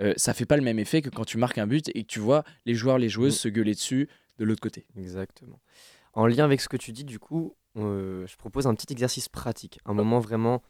euh, 0.03 0.13
ça 0.17 0.35
fait 0.35 0.47
pas 0.47 0.57
le 0.57 0.63
même 0.63 0.79
effet 0.79 1.01
que 1.03 1.11
quand 1.11 1.25
tu 1.25 1.37
marques 1.39 1.59
un 1.59 1.67
but 1.67 1.91
et 1.95 2.03
que 2.05 2.09
tu 2.09 2.19
vois 2.21 2.45
les 2.67 2.75
joueurs, 2.75 2.99
les 2.99 3.09
joueuses 3.09 3.35
Mm. 3.37 3.39
se 3.39 3.49
gueuler 3.49 3.75
dessus 3.75 4.09
de 4.39 4.45
l'autre 4.45 4.61
côté. 4.61 4.87
Exactement. 4.97 5.61
En 6.13 6.27
lien 6.27 6.45
avec 6.45 6.61
ce 6.61 6.69
que 6.69 6.77
tu 6.77 6.93
dis, 6.93 7.05
du 7.05 7.19
coup, 7.19 7.55
euh, 7.77 8.27
je 8.27 8.37
propose 8.37 8.67
un 8.67 8.75
petit 8.75 8.93
exercice 8.93 9.29
pratique, 9.29 9.79
un 9.85 9.95
moment 9.95 10.19
vraiment 10.19 10.63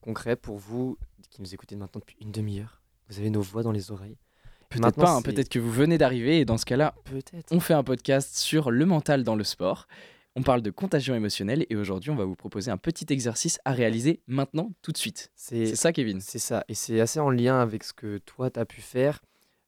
concret 0.00 0.36
pour 0.36 0.56
vous 0.58 0.98
qui 1.30 1.42
nous 1.42 1.54
écoutez 1.54 1.76
maintenant 1.76 2.00
depuis 2.00 2.16
une 2.20 2.30
demi-heure. 2.30 2.82
Vous 3.08 3.18
avez 3.18 3.30
nos 3.30 3.42
voix 3.42 3.62
dans 3.62 3.72
les 3.72 3.90
oreilles. 3.90 4.18
Peut-être 4.68 4.96
pas, 4.96 5.12
hein, 5.12 5.22
peut-être 5.22 5.48
que 5.48 5.58
vous 5.58 5.70
venez 5.70 5.98
d'arriver 5.98 6.40
et 6.40 6.44
dans 6.44 6.58
ce 6.58 6.64
cas-là, 6.64 6.94
Peut-être. 7.04 7.52
on 7.52 7.60
fait 7.60 7.74
un 7.74 7.84
podcast 7.84 8.36
sur 8.36 8.70
le 8.70 8.86
mental 8.86 9.22
dans 9.22 9.36
le 9.36 9.44
sport. 9.44 9.86
On 10.36 10.42
parle 10.42 10.62
de 10.62 10.70
contagion 10.70 11.14
émotionnelle 11.14 11.64
et 11.70 11.76
aujourd'hui, 11.76 12.10
on 12.10 12.16
va 12.16 12.24
vous 12.24 12.34
proposer 12.34 12.70
un 12.72 12.76
petit 12.76 13.06
exercice 13.10 13.60
à 13.64 13.72
réaliser 13.72 14.20
maintenant, 14.26 14.72
tout 14.82 14.90
de 14.90 14.96
suite. 14.96 15.30
C'est 15.36 15.76
ça, 15.76 15.92
Kevin? 15.92 16.20
C'est 16.20 16.40
ça, 16.40 16.64
et 16.66 16.74
c'est 16.74 17.00
assez 17.00 17.20
en 17.20 17.30
lien 17.30 17.60
avec 17.60 17.84
ce 17.84 17.92
que 17.92 18.18
toi 18.18 18.50
tu 18.50 18.58
as 18.58 18.64
pu 18.64 18.80
faire, 18.80 19.22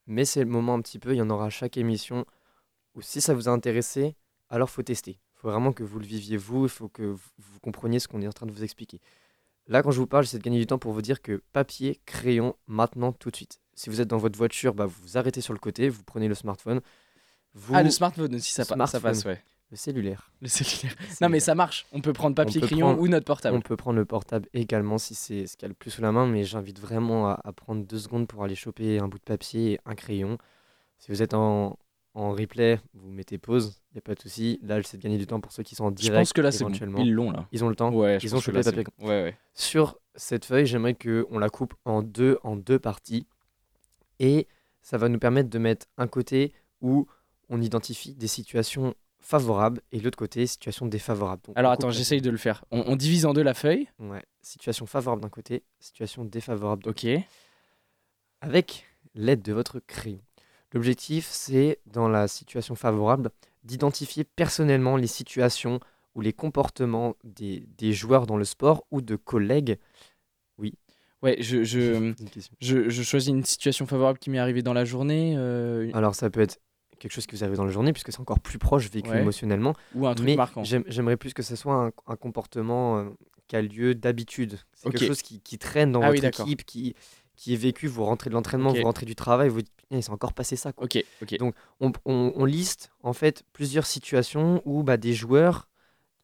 mais 0.09 0.25
c'est 0.25 0.40
le 0.40 0.51
moment 0.51 0.75
un 0.75 0.81
petit 0.81 0.99
peu, 0.99 1.14
il 1.14 1.18
y 1.18 1.22
en 1.22 1.31
aura 1.31 1.46
à 1.46 1.51
chaque 1.51 1.77
émission, 1.77 2.27
où 2.96 3.03
si 3.03 3.20
ça 3.20 3.33
vous 3.33 3.49
a 3.49 3.53
intéressé, 3.53 4.16
alors 4.51 4.68
faut 4.68 4.83
tester. 4.83 5.20
Faut 5.47 5.53
vraiment 5.53 5.73
que 5.73 5.85
vous 5.85 6.01
le 6.01 6.05
viviez 6.07 6.37
vous, 6.37 6.65
il 6.65 6.69
faut 6.69 6.89
que 6.89 7.03
vous, 7.05 7.61
compreniez 7.63 8.01
ce 8.01 8.09
qu'on 8.09 8.21
est 8.21 8.27
en 8.27 8.33
train 8.33 8.47
de 8.47 8.51
vous 8.51 8.65
expliquer. 8.65 9.01
Là, 9.69 9.81
quand 9.81 9.93
je 9.93 10.01
vous 10.01 10.09
parle, 10.09 10.25
j'essaie 10.25 10.39
de 10.39 10.43
gagner 10.43 10.59
du 10.59 10.67
temps 10.67 10.79
pour 10.79 10.91
vous 10.93 11.03
dire 11.03 11.23
que 11.23 11.41
papier, 11.53 12.01
crayon, 12.05 12.57
maintenant, 12.67 13.13
tout 13.13 13.31
de 13.31 13.37
suite. 13.37 13.61
Si 13.77 13.89
vous 13.89 14.01
êtes 14.01 14.09
dans 14.09 14.17
votre 14.19 14.37
voiture, 14.37 14.75
bah, 14.75 14.87
vous 14.87 15.01
vous 15.03 15.19
arrêtez 15.19 15.41
sur 15.41 15.53
le 15.53 15.61
côté, 15.61 15.89
vous 15.89 16.03
prenez 16.03 16.27
le 16.27 16.35
smartphone, 16.35 16.81
vous, 17.55 17.75
Ah, 17.77 17.85
le 17.85 17.91
smartphone 17.91 18.35
aussi, 18.35 18.51
ça, 18.53 18.65
pa- 18.65 18.71
ça 18.71 18.75
Smartphone. 18.75 19.03
passe, 19.03 19.25
ouais. 19.25 19.41
le 19.71 19.77
cellulaire. 19.77 20.33
Le 20.41 20.49
cellulaire. 20.49 20.97
Le 20.99 21.25
Non, 21.25 21.29
mais 21.29 21.39
ça 21.39 21.55
marche. 21.55 21.87
On 21.93 22.01
peut 22.01 22.13
prendre 22.13 22.35
papier, 22.35 22.61
peut 22.61 22.67
crayon 22.67 22.87
prendre- 22.87 23.03
ou 23.03 23.07
notre 23.07 23.25
portable. 23.27 23.57
On 23.57 23.61
peut 23.61 23.77
prendre 23.77 23.99
le 23.99 24.05
portable 24.05 24.49
également 24.53 24.99
si 24.99 25.15
c'est 25.15 25.47
ce 25.47 25.57
qu'il 25.57 25.63
y 25.63 25.67
a 25.67 25.69
le 25.69 25.75
plus 25.75 25.93
sous 25.93 26.03
la 26.03 26.11
main, 26.11 26.27
mais 26.27 26.43
j'invite 26.43 26.81
vraiment 26.81 27.29
à, 27.29 27.41
à 27.45 27.53
prendre 27.53 27.85
deux 27.87 28.01
secondes 28.01 28.27
pour 28.27 28.43
aller 28.43 28.57
choper 28.57 28.99
un 28.99 29.07
bout 29.07 29.19
de 29.19 29.23
papier 29.25 29.75
et 29.75 29.81
un 29.87 29.95
crayon. 29.95 30.39
Si 30.99 31.13
vous 31.13 31.23
êtes 31.23 31.35
en, 31.35 31.79
en 32.16 32.33
replay, 32.33 32.81
vous 32.94 33.11
mettez 33.11 33.37
pause, 33.38 33.81
il 33.90 33.94
n'y 33.94 33.98
a 33.98 34.00
pas 34.02 34.14
de 34.14 34.20
souci. 34.20 34.59
Là, 34.62 34.81
j'essaie 34.81 34.96
de 34.96 35.02
gagner 35.02 35.18
du 35.18 35.26
temps 35.26 35.40
pour 35.40 35.52
ceux 35.52 35.62
qui 35.62 35.74
sont 35.74 35.85
en 35.85 35.90
Je 35.90 35.94
direct. 35.94 36.18
pense 36.20 36.33
que 36.33 36.40
là, 36.40 36.50
c'est 36.50 36.64
bon. 36.64 36.70
Ils 36.98 37.12
l'ont, 37.12 37.31
là. 37.31 37.46
Ils 37.52 37.62
ont 37.62 37.68
le 37.68 37.76
temps. 37.76 37.92
Ouais, 37.92 38.18
je 38.18 38.26
Ils 38.26 38.35
ont 38.35 38.40
chopé 38.40 38.62
papier. 38.62 38.85
bon. 38.98 39.07
Ouais, 39.07 39.22
ouais. 39.22 39.37
Sur 39.55 39.98
cette 40.14 40.44
feuille, 40.46 40.66
j'aimerais 40.66 40.94
qu'on 40.94 41.38
la 41.38 41.50
coupe 41.50 41.74
en 41.85 42.02
deux, 42.02 42.38
en 42.42 42.57
deux 42.57 42.79
parties. 42.79 43.26
Et 44.18 44.48
ça 44.83 44.96
va 44.96 45.09
nous 45.11 45.18
permettre 45.18 45.50
de 45.50 45.59
mettre 45.59 45.87
un 45.98 46.07
côté 46.07 46.52
où 46.81 47.07
on 47.50 47.61
identifie 47.61 48.14
des 48.14 48.29
situations 48.29 48.94
favorables 49.18 49.83
et 49.92 50.00
l'autre 50.00 50.16
côté, 50.16 50.46
situations 50.46 50.87
défavorables. 50.87 51.42
Donc, 51.46 51.59
Alors 51.59 51.72
attends, 51.72 51.90
j'essaye 51.90 52.22
de 52.22 52.31
le 52.31 52.37
faire. 52.38 52.64
On, 52.70 52.83
on 52.87 52.96
divise 52.96 53.26
en 53.26 53.35
deux 53.35 53.42
la 53.42 53.55
feuille. 53.55 53.88
Ouais, 53.98 54.22
situation 54.40 54.87
favorable 54.87 55.20
d'un 55.20 55.29
côté, 55.29 55.64
situation 55.81 56.24
défavorable 56.24 56.85
de 56.85 56.90
Ok. 56.90 57.07
avec 58.40 58.87
l'aide 59.14 59.42
de 59.42 59.52
votre 59.52 59.81
crayon. 59.81 60.20
L'objectif, 60.77 61.27
c'est, 61.31 61.79
dans 61.87 62.07
la 62.07 62.29
situation 62.29 62.75
favorable, 62.75 63.31
d'identifier 63.65 64.25
personnellement 64.25 64.97
les 64.99 65.07
situations 65.07 65.81
ou 66.15 66.21
les 66.21 66.35
comportements 66.35 67.17
des, 67.25 67.67
des 67.79 67.93
joueurs 67.95 68.27
dans 68.27 68.37
le 68.37 68.45
sport 68.45 68.85
ou 68.91 69.01
de 69.01 69.17
collègues. 69.17 69.79
Ouais, 71.23 71.37
je, 71.41 71.65
je, 71.65 72.12
je, 72.61 72.91
je 72.91 73.03
choisis 73.03 73.31
une 73.31 73.45
situation 73.45 73.87
favorable 73.87 74.19
qui 74.19 74.29
m'est 74.29 74.39
arrivée 74.39 74.62
dans 74.62 74.75
la 74.75 74.85
journée 74.85 75.35
euh, 75.39 75.91
Alors, 75.95 76.15
ça 76.15 76.29
peut 76.29 76.41
être 76.41 76.59
quelque 76.99 77.12
chose 77.12 77.27
qui 77.27 77.35
vous 77.37 77.43
arrive 77.43 77.57
dans 77.57 77.65
la 77.65 77.73
journée, 77.73 77.93
puisque 77.95 78.12
c'est 78.12 78.21
encore 78.21 78.39
plus 78.41 78.59
proche 78.59 78.91
vécu 78.91 79.09
Ouais. 79.11 79.23
émotionnellement. 79.23 79.75
ou 79.95 80.07
un 80.07 80.15
truc 80.15 80.27
mais 80.27 80.37
marquant. 80.37 80.62
j'aime- 80.62 80.85
j'aimerais 80.89 81.17
plus 81.17 81.33
que 81.33 81.43
ce 81.43 81.57
soit 81.57 81.75
un, 81.87 81.91
un 82.07 82.17
comportement 82.17 82.99
euh, 82.99 83.05
qui 83.49 83.57
a 83.57 83.62
lieu 83.62 83.95
d'habitude. 83.95 84.59
C'est 84.75 84.91
quelque 84.91 85.07
chose 85.07 85.23
qui, 85.23 85.41
qui 85.41 85.59
traîne 85.59 85.93
dans 85.93 86.03
Ah 86.03 86.11
oui, 86.11 86.21
votre 86.21 86.41
équipe, 86.43 86.65
qui, 86.65 86.95
qui 87.37 87.53
est 87.55 87.57
vécu. 87.57 87.87
Vous 87.87 88.05
rentrez 88.05 88.31
de 88.31 88.35
l'entraînement, 88.35 88.70
vous 88.81 88.87
rentrez 88.87 89.07
du 89.07 89.14
travail, 89.14 89.49
vous 89.49 89.62
dites, 89.62 89.72
il 89.90 90.03
s'est 90.03 90.11
encore 90.11 90.33
passé 90.33 90.57
ça. 90.57 90.72
quoi. 90.72 90.85
Donc, 91.38 91.55
on, 91.81 91.92
on- 92.05 92.33
on 92.35 92.44
liste 92.44 92.90
en 93.03 93.12
fait 93.12 93.44
plusieurs 93.53 93.87
situations 93.87 94.62
où 94.64 94.83
bah, 94.83 94.96
des 94.96 95.12
joueurs, 95.14 95.68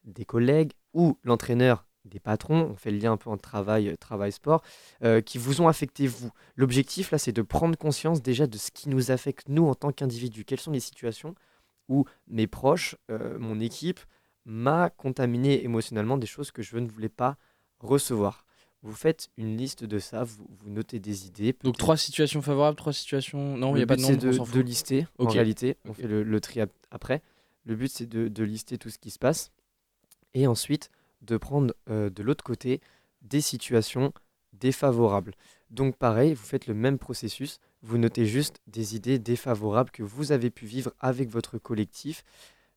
des 0.03 0.25
collègues 0.25 0.73
ou 0.93 1.17
l'entraîneur, 1.23 1.85
des 2.05 2.19
patrons, 2.19 2.69
on 2.71 2.75
fait 2.75 2.91
le 2.91 2.97
lien 2.97 3.13
un 3.13 3.17
peu 3.17 3.29
entre 3.29 3.41
travail, 3.43 3.87
euh, 3.87 3.95
travail 3.95 4.33
sport, 4.33 4.61
euh, 5.03 5.21
qui 5.21 5.37
vous 5.37 5.61
ont 5.61 5.69
affecté 5.69 6.05
vous. 6.07 6.31
L'objectif 6.57 7.11
là, 7.11 7.17
c'est 7.17 7.31
de 7.31 7.41
prendre 7.41 7.77
conscience 7.77 8.21
déjà 8.21 8.45
de 8.45 8.57
ce 8.57 8.71
qui 8.71 8.89
nous 8.89 9.09
affecte 9.11 9.47
nous 9.47 9.65
en 9.67 9.75
tant 9.75 9.91
qu'individus. 9.93 10.43
Quelles 10.43 10.59
sont 10.59 10.71
les 10.71 10.81
situations 10.81 11.33
où 11.87 12.05
mes 12.27 12.47
proches, 12.47 12.95
euh, 13.09 13.37
mon 13.39 13.59
équipe, 13.61 14.01
m'a 14.45 14.89
contaminé 14.89 15.63
émotionnellement 15.63 16.17
des 16.17 16.27
choses 16.27 16.51
que 16.51 16.61
je 16.61 16.75
ne 16.77 16.87
voulais 16.89 17.07
pas 17.07 17.37
recevoir. 17.79 18.45
Vous 18.83 18.93
faites 18.93 19.29
une 19.37 19.55
liste 19.55 19.85
de 19.85 19.97
ça, 19.97 20.23
vous, 20.25 20.45
vous 20.59 20.69
notez 20.69 20.99
des 20.99 21.25
idées. 21.25 21.55
Donc 21.63 21.77
trois 21.77 21.95
situations 21.97 22.41
favorables, 22.41 22.75
trois 22.75 22.91
situations. 22.93 23.57
Non, 23.57 23.71
il 23.75 23.77
n'y 23.77 23.83
a 23.83 23.87
pas 23.87 23.95
de 23.95 24.01
nombre, 24.01 24.17
on 24.21 24.27
de, 24.27 24.31
s'en 24.33 24.43
de 24.45 24.59
lister, 24.59 25.07
en 25.19 25.27
réalité. 25.27 25.77
On 25.85 25.93
fait 25.93 26.07
le, 26.07 26.21
le 26.23 26.39
tri 26.41 26.59
ap- 26.59 26.71
après. 26.91 27.21
Le 27.65 27.75
but, 27.75 27.89
c'est 27.89 28.05
de, 28.07 28.27
de 28.27 28.43
lister 28.43 28.77
tout 28.77 28.89
ce 28.89 28.97
qui 28.99 29.09
se 29.09 29.17
passe. 29.19 29.51
Et 30.33 30.47
ensuite, 30.47 30.89
de 31.21 31.37
prendre 31.37 31.73
euh, 31.89 32.09
de 32.09 32.21
l'autre 32.23 32.43
côté 32.43 32.81
des 33.21 33.39
situations 33.39 34.11
défavorables. 34.51 35.33
Donc, 35.69 35.95
pareil, 35.95 36.33
vous 36.33 36.43
faites 36.43 36.67
le 36.67 36.73
même 36.73 36.97
processus. 36.97 37.59
Vous 37.81 37.97
notez 37.97 38.25
juste 38.25 38.59
des 38.67 38.95
idées 38.95 39.17
défavorables 39.17 39.91
que 39.91 40.03
vous 40.03 40.31
avez 40.31 40.49
pu 40.49 40.65
vivre 40.65 40.91
avec 40.99 41.29
votre 41.29 41.57
collectif. 41.57 42.23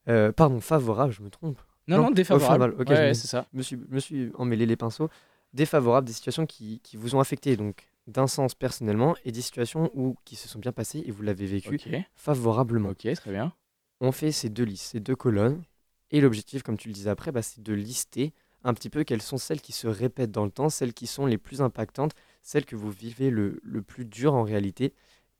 Euh, 0.09 0.31
pardon, 0.33 0.61
favorable, 0.61 1.13
je 1.13 1.23
me 1.23 1.31
trompe. 1.31 1.59
Non, 1.89 1.97
Non, 1.99 2.03
non, 2.05 2.09
oh, 2.11 2.15
défavorable. 2.15 2.47
favorable, 2.73 2.83
ok, 2.83 2.89
Ouais, 2.91 3.09
me- 3.09 3.15
c'est 3.15 3.27
ça. 3.29 3.47
Je 3.53 3.59
me 3.59 3.63
suis, 3.63 3.77
me 3.77 3.99
suis 4.01 4.31
emmêlé 4.35 4.67
les 4.67 4.77
pinceaux. 4.77 5.09
Défavorables, 5.57 6.07
des 6.07 6.13
situations 6.13 6.47
qui, 6.47 6.81
qui 6.85 6.97
vous 6.97 7.15
ont 7.15 7.21
affecté, 7.21 7.57
donc 7.57 7.89
d'un 8.07 8.27
sens 8.27 8.55
personnellement, 8.55 9.17
et 9.25 9.33
des 9.33 9.41
situations 9.41 9.91
où, 9.95 10.17
qui 10.25 10.37
se 10.37 10.49
sont 10.49 10.59
bien 10.59 10.71
passées 10.71 11.03
et 11.07 11.11
vous 11.11 11.23
l'avez 11.23 11.47
vécu 11.47 11.81
favorablement. 12.15 12.91
ok, 12.91 13.13
très 13.15 13.33
bien. 13.33 13.53
On 14.01 14.13
fait 14.13 14.31
ces 14.31 14.51
deux 14.51 14.65
listes, 14.65 14.85
ces 14.93 15.01
deux 15.01 15.17
colonnes, 15.17 15.63
et 16.11 16.21
l'objectif, 16.21 16.63
comme 16.63 16.77
tu 16.77 16.89
le 16.89 16.95
disais 16.95 17.11
après, 17.11 17.33
bah, 17.33 17.43
c'est 17.43 17.63
de 17.63 17.73
lister 17.73 18.33
un 18.63 18.75
petit 18.75 18.91
peu 18.91 19.03
quelles 19.03 19.23
sont 19.23 19.39
celles 19.39 19.61
qui 19.61 19.73
se 19.73 19.87
répètent 19.89 20.31
dans 20.31 20.45
le 20.45 20.51
temps, 20.51 20.69
celles 20.69 20.93
qui 20.93 21.07
sont 21.07 21.25
les 21.25 21.39
plus 21.39 21.63
impactantes, 21.63 22.13
celles 22.43 22.65
que 22.65 22.77
vous 22.77 22.91
vivez 22.91 23.31
le, 23.31 23.59
le 23.63 23.83
plus 23.83 24.05
dur 24.05 24.35
en 24.35 24.43
réalité, 24.43 24.93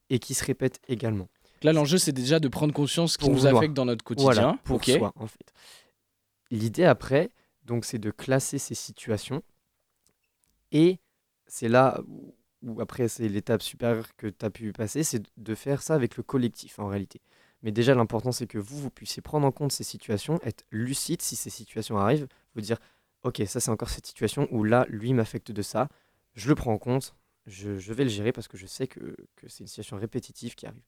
et 0.09 0.19
qui 0.19 0.33
se 0.33 0.43
répètent 0.43 0.79
également. 0.87 1.29
Là, 1.61 1.73
l'enjeu, 1.73 1.97
c'est 1.97 2.11
déjà 2.11 2.39
de 2.39 2.47
prendre 2.47 2.73
conscience 2.73 3.17
qui 3.17 3.25
Pour 3.25 3.33
nous 3.33 3.45
affecte 3.45 3.73
dans 3.73 3.85
notre 3.85 4.03
quotidien. 4.03 4.33
Voilà, 4.33 4.59
pour 4.63 4.77
ok. 4.77 4.85
soi, 4.97 5.13
en 5.15 5.27
fait. 5.27 5.53
L'idée 6.51 6.85
après, 6.85 7.29
donc, 7.65 7.85
c'est 7.85 7.97
de 7.99 8.11
classer 8.11 8.57
ces 8.57 8.75
situations, 8.75 9.43
et 10.71 10.99
c'est 11.47 11.69
là 11.69 12.01
où, 12.07 12.81
après, 12.81 13.07
c'est 13.07 13.27
l'étape 13.29 13.61
supérieure 13.61 14.15
que 14.15 14.27
tu 14.27 14.45
as 14.45 14.49
pu 14.49 14.73
passer, 14.73 15.03
c'est 15.03 15.23
de 15.37 15.55
faire 15.55 15.81
ça 15.81 15.95
avec 15.95 16.17
le 16.17 16.23
collectif, 16.23 16.79
en 16.79 16.87
réalité. 16.87 17.21
Mais 17.63 17.71
déjà, 17.71 17.95
l'important, 17.95 18.31
c'est 18.31 18.47
que 18.47 18.57
vous, 18.57 18.79
vous 18.79 18.89
puissiez 18.89 19.21
prendre 19.21 19.47
en 19.47 19.51
compte 19.51 19.71
ces 19.71 19.83
situations, 19.83 20.39
être 20.43 20.65
lucide 20.71 21.21
si 21.21 21.35
ces 21.35 21.49
situations 21.49 21.97
arrivent, 21.97 22.27
vous 22.55 22.61
dire, 22.61 22.77
ok, 23.23 23.41
ça 23.47 23.59
c'est 23.59 23.71
encore 23.71 23.89
cette 23.89 24.05
situation 24.05 24.47
où 24.51 24.63
là, 24.63 24.85
lui 24.89 25.13
m'affecte 25.13 25.51
de 25.51 25.61
ça, 25.61 25.89
je 26.35 26.49
le 26.49 26.55
prends 26.55 26.73
en 26.73 26.77
compte, 26.77 27.15
je, 27.45 27.77
je 27.77 27.93
vais 27.93 28.03
le 28.03 28.09
gérer 28.09 28.31
parce 28.31 28.47
que 28.47 28.57
je 28.57 28.67
sais 28.67 28.87
que, 28.87 29.15
que 29.35 29.47
c'est 29.47 29.61
une 29.61 29.67
situation 29.67 29.97
répétitive 29.97 30.55
qui 30.55 30.67
arrive. 30.67 30.83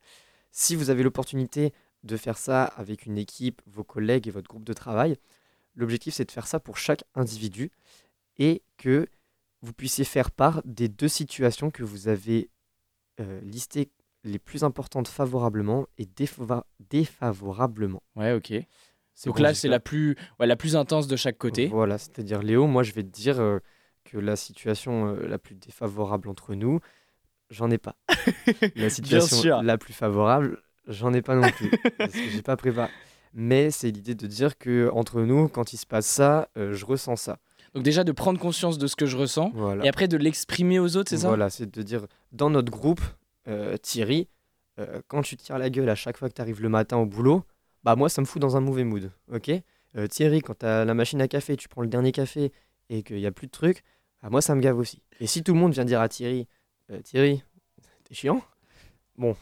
Si 0.51 0.75
vous 0.75 0.89
avez 0.89 1.03
l'opportunité 1.03 1.73
de 2.03 2.17
faire 2.17 2.37
ça 2.37 2.65
avec 2.65 3.05
une 3.05 3.17
équipe, 3.17 3.61
vos 3.65 3.83
collègues 3.83 4.27
et 4.27 4.31
votre 4.31 4.47
groupe 4.47 4.63
de 4.63 4.73
travail, 4.73 5.17
l'objectif 5.75 6.13
c'est 6.13 6.25
de 6.25 6.31
faire 6.31 6.47
ça 6.47 6.59
pour 6.59 6.77
chaque 6.77 7.03
individu 7.15 7.71
et 8.37 8.61
que 8.77 9.07
vous 9.61 9.73
puissiez 9.73 10.05
faire 10.05 10.31
part 10.31 10.61
des 10.65 10.87
deux 10.87 11.07
situations 11.07 11.69
que 11.71 11.83
vous 11.83 12.07
avez 12.07 12.49
euh, 13.19 13.39
listées 13.41 13.91
les 14.23 14.39
plus 14.39 14.63
importantes 14.63 15.07
favorablement 15.07 15.87
et 15.97 16.05
défava- 16.05 16.63
défavorablement. 16.89 18.03
Ouais, 18.15 18.33
ok. 18.33 18.51
Donc 19.25 19.37
bon, 19.37 19.43
là, 19.43 19.53
c'est 19.53 19.67
la 19.67 19.79
plus, 19.79 20.15
ouais, 20.39 20.47
la 20.47 20.55
plus 20.55 20.75
intense 20.75 21.07
de 21.07 21.15
chaque 21.15 21.37
côté. 21.37 21.67
Voilà, 21.67 21.97
c'est-à-dire 21.97 22.41
Léo, 22.41 22.67
moi 22.67 22.83
je 22.83 22.93
vais 22.93 23.03
te 23.03 23.09
dire 23.09 23.39
euh, 23.39 23.59
que 24.05 24.17
la 24.17 24.35
situation 24.35 25.07
euh, 25.09 25.27
la 25.27 25.37
plus 25.37 25.55
défavorable 25.55 26.29
entre 26.29 26.55
nous, 26.55 26.79
j'en 27.49 27.69
ai 27.69 27.77
pas. 27.77 27.95
La 28.75 28.89
situation 28.89 29.37
la 29.61 29.77
plus 29.77 29.93
favorable, 29.93 30.61
j'en 30.87 31.13
ai 31.13 31.21
pas 31.21 31.35
non 31.35 31.49
plus. 31.49 31.69
parce 31.97 32.13
que 32.13 32.29
j'ai 32.29 32.41
pas 32.41 32.55
préparé. 32.55 32.89
Mais 33.33 33.71
c'est 33.71 33.91
l'idée 33.91 34.15
de 34.15 34.25
dire 34.27 34.57
que 34.57 34.89
entre 34.93 35.21
nous, 35.21 35.47
quand 35.49 35.73
il 35.73 35.77
se 35.77 35.85
passe 35.85 36.07
ça, 36.07 36.49
euh, 36.57 36.73
je 36.73 36.85
ressens 36.85 37.17
ça. 37.17 37.39
Donc 37.75 37.83
déjà, 37.83 38.03
de 38.03 38.11
prendre 38.11 38.39
conscience 38.39 38.77
de 38.77 38.87
ce 38.87 38.95
que 38.95 39.05
je 39.05 39.15
ressens 39.17 39.51
Voilà. 39.53 39.85
et 39.85 39.89
après 39.89 40.07
de 40.07 40.17
l'exprimer 40.17 40.79
aux 40.79 40.97
autres, 40.97 41.09
c'est 41.09 41.17
ça? 41.17 41.27
Voilà, 41.27 41.49
c'est 41.49 41.69
de 41.71 41.81
dire 41.83 42.05
dans 42.31 42.49
notre 42.49 42.71
groupe, 42.71 43.01
euh, 43.47 43.77
Thierry, 43.77 44.27
euh, 44.79 45.01
quand 45.07 45.21
tu 45.21 45.37
tires 45.37 45.57
la 45.59 45.69
gueule 45.69 45.89
à 45.89 45.95
chaque 45.95 46.17
fois 46.17 46.29
que 46.29 46.33
tu 46.33 46.41
arrives 46.41 46.61
le 46.61 46.69
matin 46.69 46.97
au 46.97 47.05
boulot, 47.05 47.43
bah 47.83 47.95
moi 47.95 48.09
ça 48.09 48.21
me 48.21 48.25
fout 48.25 48.41
dans 48.41 48.57
un 48.57 48.61
mauvais 48.61 48.83
mood, 48.83 49.11
ok? 49.31 49.51
Euh, 49.95 50.07
Thierry, 50.07 50.41
quand 50.41 50.59
tu 50.59 50.65
as 50.65 50.85
la 50.85 50.93
machine 50.93 51.21
à 51.21 51.27
café, 51.27 51.55
tu 51.57 51.67
prends 51.67 51.81
le 51.81 51.87
dernier 51.87 52.11
café 52.11 52.51
et 52.89 53.03
qu'il 53.03 53.17
n'y 53.17 53.25
a 53.25 53.31
plus 53.31 53.47
de 53.47 53.51
trucs, 53.51 53.83
bah 54.23 54.29
moi 54.29 54.41
ça 54.41 54.55
me 54.55 54.61
gave 54.61 54.77
aussi. 54.77 55.01
Et 55.19 55.27
si 55.27 55.43
tout 55.43 55.53
le 55.53 55.59
monde 55.59 55.73
vient 55.73 55.85
dire 55.85 56.01
à 56.01 56.09
Thierry, 56.09 56.47
Thierry, 57.03 57.43
t'es 58.03 58.15
chiant, 58.15 58.41
bon, 59.17 59.35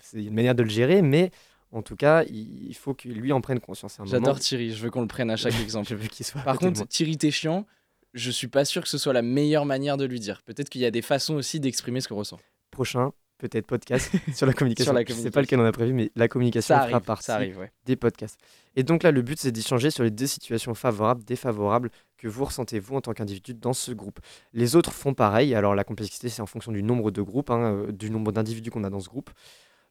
c'est 0.00 0.24
une 0.24 0.34
manière 0.34 0.54
de 0.54 0.62
le 0.62 0.70
gérer, 0.70 1.02
mais 1.02 1.30
en 1.74 1.82
tout 1.82 1.96
cas, 1.96 2.24
il 2.24 2.74
faut 2.74 2.94
que 2.94 3.08
lui 3.08 3.32
en 3.32 3.40
prenne 3.40 3.60
conscience. 3.60 3.98
J'adore 4.04 4.38
Thierry, 4.38 4.72
je 4.72 4.82
veux 4.82 4.90
qu'on 4.90 5.02
le 5.02 5.08
prenne 5.08 5.30
à 5.30 5.36
chaque 5.36 5.58
exemple. 5.62 5.88
Je 5.88 5.94
veux 5.94 6.08
qu'il 6.08 6.24
soit. 6.24 6.40
Par 6.42 6.58
contre. 6.58 6.86
Thierry, 6.86 7.16
t'es 7.16 7.30
chiant. 7.30 7.66
Je 8.12 8.30
suis 8.30 8.46
pas 8.46 8.64
sûr 8.64 8.82
que 8.82 8.88
ce 8.88 8.96
soit 8.96 9.12
la 9.12 9.22
meilleure 9.22 9.66
manière 9.66 9.96
de 9.96 10.04
lui 10.04 10.20
dire. 10.20 10.42
Peut-être 10.42 10.68
qu'il 10.68 10.80
y 10.80 10.86
a 10.86 10.92
des 10.92 11.02
façons 11.02 11.34
aussi 11.34 11.58
d'exprimer 11.58 12.00
ce 12.00 12.08
qu'on 12.08 12.16
ressent. 12.16 12.38
prochain 12.70 13.12
peut-être 13.38 13.66
podcast 13.66 14.10
sur 14.34 14.46
la 14.46 14.52
communication. 14.52 14.92
Sur 14.92 14.98
la 14.98 15.04
Je 15.06 15.12
sais 15.12 15.30
pas 15.30 15.40
lequel 15.40 15.60
on 15.60 15.64
a 15.64 15.72
prévu, 15.72 15.92
mais 15.92 16.10
la 16.14 16.28
communication 16.28 16.74
Ça 16.74 16.82
fera 16.82 16.96
arrive, 16.96 17.06
partie 17.06 17.24
ça 17.24 17.34
arrive, 17.36 17.58
ouais. 17.58 17.72
des 17.84 17.96
podcasts. 17.96 18.38
Et 18.76 18.82
donc 18.82 19.02
là, 19.02 19.10
le 19.10 19.22
but, 19.22 19.38
c'est 19.38 19.52
d'échanger 19.52 19.90
sur 19.90 20.04
les 20.04 20.10
deux 20.10 20.26
situations 20.26 20.74
favorables, 20.74 21.24
défavorables 21.24 21.90
que 22.16 22.28
vous 22.28 22.44
ressentez, 22.44 22.78
vous, 22.78 22.96
en 22.96 23.00
tant 23.00 23.12
qu'individu, 23.12 23.54
dans 23.54 23.72
ce 23.72 23.92
groupe. 23.92 24.20
Les 24.52 24.76
autres 24.76 24.92
font 24.92 25.14
pareil. 25.14 25.54
Alors, 25.54 25.74
la 25.74 25.84
complexité, 25.84 26.28
c'est 26.28 26.42
en 26.42 26.46
fonction 26.46 26.72
du 26.72 26.82
nombre 26.82 27.10
de 27.10 27.22
groupes, 27.22 27.50
hein, 27.50 27.74
euh, 27.74 27.92
du 27.92 28.10
nombre 28.10 28.32
d'individus 28.32 28.70
qu'on 28.70 28.84
a 28.84 28.90
dans 28.90 29.00
ce 29.00 29.08
groupe. 29.08 29.30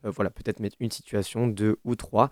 Euh, 0.06 0.10
voilà, 0.12 0.30
peut-être 0.30 0.60
mettre 0.60 0.76
une 0.80 0.92
situation, 0.92 1.48
deux 1.48 1.78
ou 1.84 1.96
trois. 1.96 2.30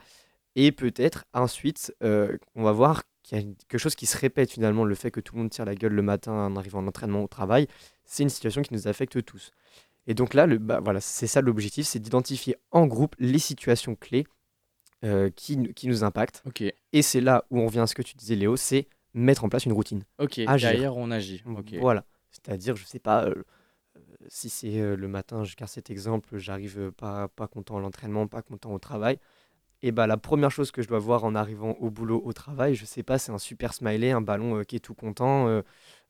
Et 0.55 0.71
peut-être, 0.71 1.25
ensuite, 1.33 1.93
euh, 2.03 2.37
on 2.55 2.63
va 2.63 2.71
voir 2.73 3.03
qu'il 3.23 3.37
y 3.37 3.41
a 3.41 3.43
quelque 3.67 3.77
chose 3.79 3.95
qui 3.95 4.05
se 4.05 4.17
répète 4.17 4.51
finalement. 4.51 4.83
Le 4.83 4.95
fait 4.95 5.11
que 5.11 5.19
tout 5.21 5.35
le 5.35 5.41
monde 5.41 5.49
tire 5.51 5.63
la 5.65 5.75
gueule 5.75 5.93
le 5.93 6.01
matin 6.01 6.33
en 6.33 6.55
arrivant 6.57 6.79
en 6.79 6.87
entraînement 6.87 7.23
au 7.23 7.27
travail, 7.27 7.67
c'est 8.03 8.23
une 8.23 8.29
situation 8.29 8.61
qui 8.61 8.73
nous 8.73 8.87
affecte 8.87 9.23
tous. 9.23 9.51
Et 10.07 10.13
donc 10.13 10.33
là, 10.33 10.47
le, 10.47 10.57
bah, 10.57 10.79
voilà, 10.83 10.99
c'est 10.99 11.27
ça 11.27 11.41
l'objectif, 11.41 11.85
c'est 11.87 11.99
d'identifier 11.99 12.55
en 12.71 12.87
groupe 12.87 13.15
les 13.19 13.39
situations 13.39 13.95
clés 13.95 14.25
euh, 15.03 15.29
qui, 15.29 15.57
nous- 15.57 15.73
qui 15.73 15.87
nous 15.87 16.03
impactent. 16.03 16.41
Et 16.91 17.01
c'est 17.01 17.21
là 17.21 17.45
où 17.49 17.59
on 17.59 17.65
revient 17.67 17.79
à 17.79 17.87
ce 17.87 17.95
que 17.95 18.01
tu 18.01 18.15
disais, 18.15 18.35
Léo, 18.35 18.55
c'est 18.57 18.87
mettre 19.13 19.43
en 19.43 19.49
place 19.49 19.65
une 19.65 19.73
routine. 19.73 20.03
ok. 20.19 20.39
Agir. 20.47 20.71
Derrière, 20.71 20.97
on 20.97 21.11
agit. 21.11 21.43
Ok. 21.45 21.73
Voilà. 21.79 22.03
C'est-à-dire, 22.31 22.75
je 22.75 22.85
sais 22.85 22.99
pas, 22.99 23.25
euh, 23.25 23.43
si 24.27 24.49
c'est 24.49 24.79
euh, 24.79 24.95
le 24.95 25.07
matin, 25.07 25.43
je 25.43 25.55
cet 25.67 25.89
exemple, 25.89 26.37
j'arrive 26.37 26.79
euh, 26.79 26.91
pas, 26.91 27.27
pas 27.27 27.47
content 27.47 27.77
à 27.77 27.81
l'entraînement, 27.81 28.27
pas 28.27 28.41
content 28.41 28.73
au 28.73 28.79
travail. 28.79 29.19
Et 29.83 29.91
bah 29.91 30.07
la 30.07 30.17
première 30.17 30.51
chose 30.51 30.71
que 30.71 30.81
je 30.81 30.87
dois 30.87 30.99
voir 30.99 31.23
en 31.23 31.33
arrivant 31.35 31.71
au 31.79 31.89
boulot, 31.89 32.21
au 32.23 32.33
travail, 32.33 32.75
je 32.75 32.85
sais 32.85 33.03
pas, 33.03 33.17
c'est 33.17 33.31
un 33.31 33.39
super 33.39 33.73
smiley, 33.73 34.11
un 34.11 34.21
ballon 34.21 34.59
euh, 34.59 34.63
qui 34.63 34.75
est 34.75 34.79
tout 34.79 34.93
content. 34.93 35.61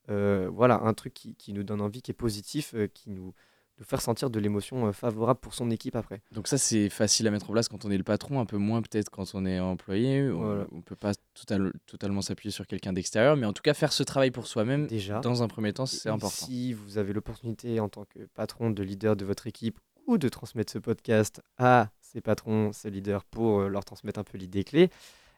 voilà, 0.07 0.81
un 0.81 0.93
truc 0.93 1.13
qui, 1.13 1.35
qui 1.35 1.53
nous 1.53 1.63
donne 1.63 1.81
envie, 1.81 2.01
qui 2.01 2.11
est 2.11 2.13
positif, 2.13 2.75
qui 2.93 3.09
nous, 3.09 3.33
nous 3.79 3.85
fait 3.85 3.95
ressentir 3.95 4.29
de 4.29 4.39
l'émotion 4.39 4.87
euh, 4.87 4.91
favorable 4.91 5.39
pour 5.39 5.53
son 5.53 5.71
équipe 5.71 5.95
après. 5.95 6.21
Donc 6.31 6.47
ça, 6.47 6.57
c'est 6.57 6.89
facile 6.89 7.27
à 7.27 7.31
mettre 7.31 7.49
en 7.49 7.53
place 7.53 7.67
quand 7.67 7.83
on 7.85 7.91
est 7.91 7.97
le 7.97 8.03
patron, 8.03 8.39
un 8.39 8.45
peu 8.45 8.57
moins 8.57 8.81
peut-être 8.81 9.09
quand 9.09 9.33
on 9.33 9.45
est 9.45 9.59
employé. 9.59 10.29
On- 10.29 10.39
Voilà. 10.41 10.65
On 10.71 10.81
peut 10.81 10.95
pas 10.95 11.13
total- 11.33 11.73
totalement 11.87 12.21
s'appuyer 12.21 12.51
sur 12.51 12.67
quelqu'un 12.67 12.93
d'extérieur, 12.93 13.35
mais 13.37 13.45
en 13.47 13.53
tout 13.53 13.61
cas, 13.63 13.73
faire 13.73 13.91
ce 13.93 14.03
travail 14.03 14.31
pour 14.31 14.45
soi-même, 14.47 14.87
Déjà. 14.87 15.19
dans 15.19 15.41
un 15.43 15.47
premier 15.47 15.73
temps, 15.73 15.85
c'est 15.85 16.09
important. 16.09 16.45
Si 16.45 16.73
vous 16.73 16.97
avez 16.97 17.13
l'opportunité 17.13 17.79
en 17.79 17.89
tant 17.89 18.05
que 18.05 18.19
patron, 18.35 18.69
de 18.71 18.83
leader 18.83 19.15
de 19.15 19.25
votre 19.25 19.47
équipe 19.47 19.79
ou 20.07 20.17
de 20.17 20.29
transmettre 20.29 20.71
ce 20.73 20.79
podcast 20.79 21.41
à 21.57 21.89
ces 22.01 22.21
patrons, 22.21 22.71
ces 22.73 22.89
leaders 22.91 23.23
pour 23.25 23.61
euh, 23.61 23.67
leur 23.69 23.85
transmettre 23.85 24.19
un 24.19 24.23
peu 24.23 24.37
l'idée 24.37 24.63
clé, 24.63 24.89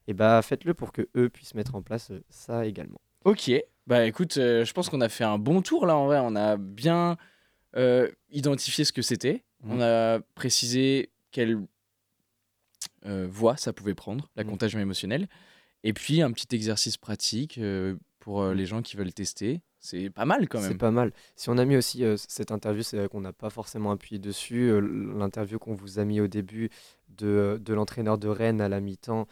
et 0.07 0.13
bah 0.13 0.41
faites-le 0.41 0.73
pour 0.73 0.91
que 0.91 1.07
eux 1.15 1.29
puissent 1.29 1.53
mettre 1.55 1.75
en 1.75 1.81
place 1.81 2.11
euh, 2.11 2.21
ça 2.29 2.65
également. 2.65 2.99
Ok, 3.25 3.51
bah 3.88 4.05
écoute, 4.05 4.38
euh, 4.38 4.65
je 4.65 4.73
pense 4.73 4.89
qu'on 4.89 4.99
a 5.01 5.07
fait 5.09 5.23
un 5.23 5.38
bon 5.38 5.61
tour 5.61 5.86
là 5.86 5.95
en 5.95 6.07
vrai. 6.07 6.19
On 6.21 6.36
a 6.36 6.57
bien 6.57 7.15
euh, 7.76 8.09
identifié 8.32 8.86
ce 8.86 8.93
que 8.93 9.01
c'était. 9.01 9.43
Mhm. 9.63 9.71
On 9.71 9.82
a 9.82 10.19
précisé 10.36 11.11
quelle 11.32 11.59
euh, 13.05 13.28
voie 13.30 13.57
ça 13.57 13.74
pouvait 13.74 13.93
prendre, 13.95 14.30
la 14.36 14.43
Mhm. 14.43 14.49
contagion 14.51 14.80
émotionnelle. 14.80 15.28
Et 15.84 15.93
puis 15.93 16.21
un 16.21 16.32
petit 16.32 16.53
exercice 16.55 16.97
pratique 16.97 17.57
euh, 17.57 17.95
pour 18.19 18.41
euh, 18.41 18.51
Mhm. 18.51 18.57
les 18.57 18.65
gens 18.65 18.82
qui 18.82 18.95
veulent 18.95 19.13
tester. 19.13 19.61
C'est 19.80 20.09
pas 20.09 20.24
mal 20.24 20.47
quand 20.47 20.61
C'est 20.61 20.69
même. 20.69 20.78
pas 20.78 20.91
mal. 20.91 21.11
Si 21.36 21.49
on 21.49 21.57
a 21.57 21.65
mis 21.65 21.76
aussi 21.76 22.05
euh, 22.05 22.15
cette 22.17 22.51
interview, 22.51 22.84
c'est 22.84 22.95
vrai 22.97 23.09
qu'on 23.09 23.19
n'a 23.19 23.34
pas 23.34 23.49
forcément 23.49 23.91
appuyé 23.91 24.17
dessus. 24.19 24.69
euh, 24.71 24.80
L'interview 24.80 25.59
qu'on 25.59 25.74
vous 25.74 25.99
a 25.99 26.05
mis 26.05 26.21
au 26.21 26.28
début 26.28 26.69
de, 27.09 27.59
de 27.61 27.74
l'entraîneur 27.74 28.17
de 28.17 28.30
Rennes 28.30 28.61
à 28.61 28.69
la 28.69 28.80
mi-temps, 28.80 29.28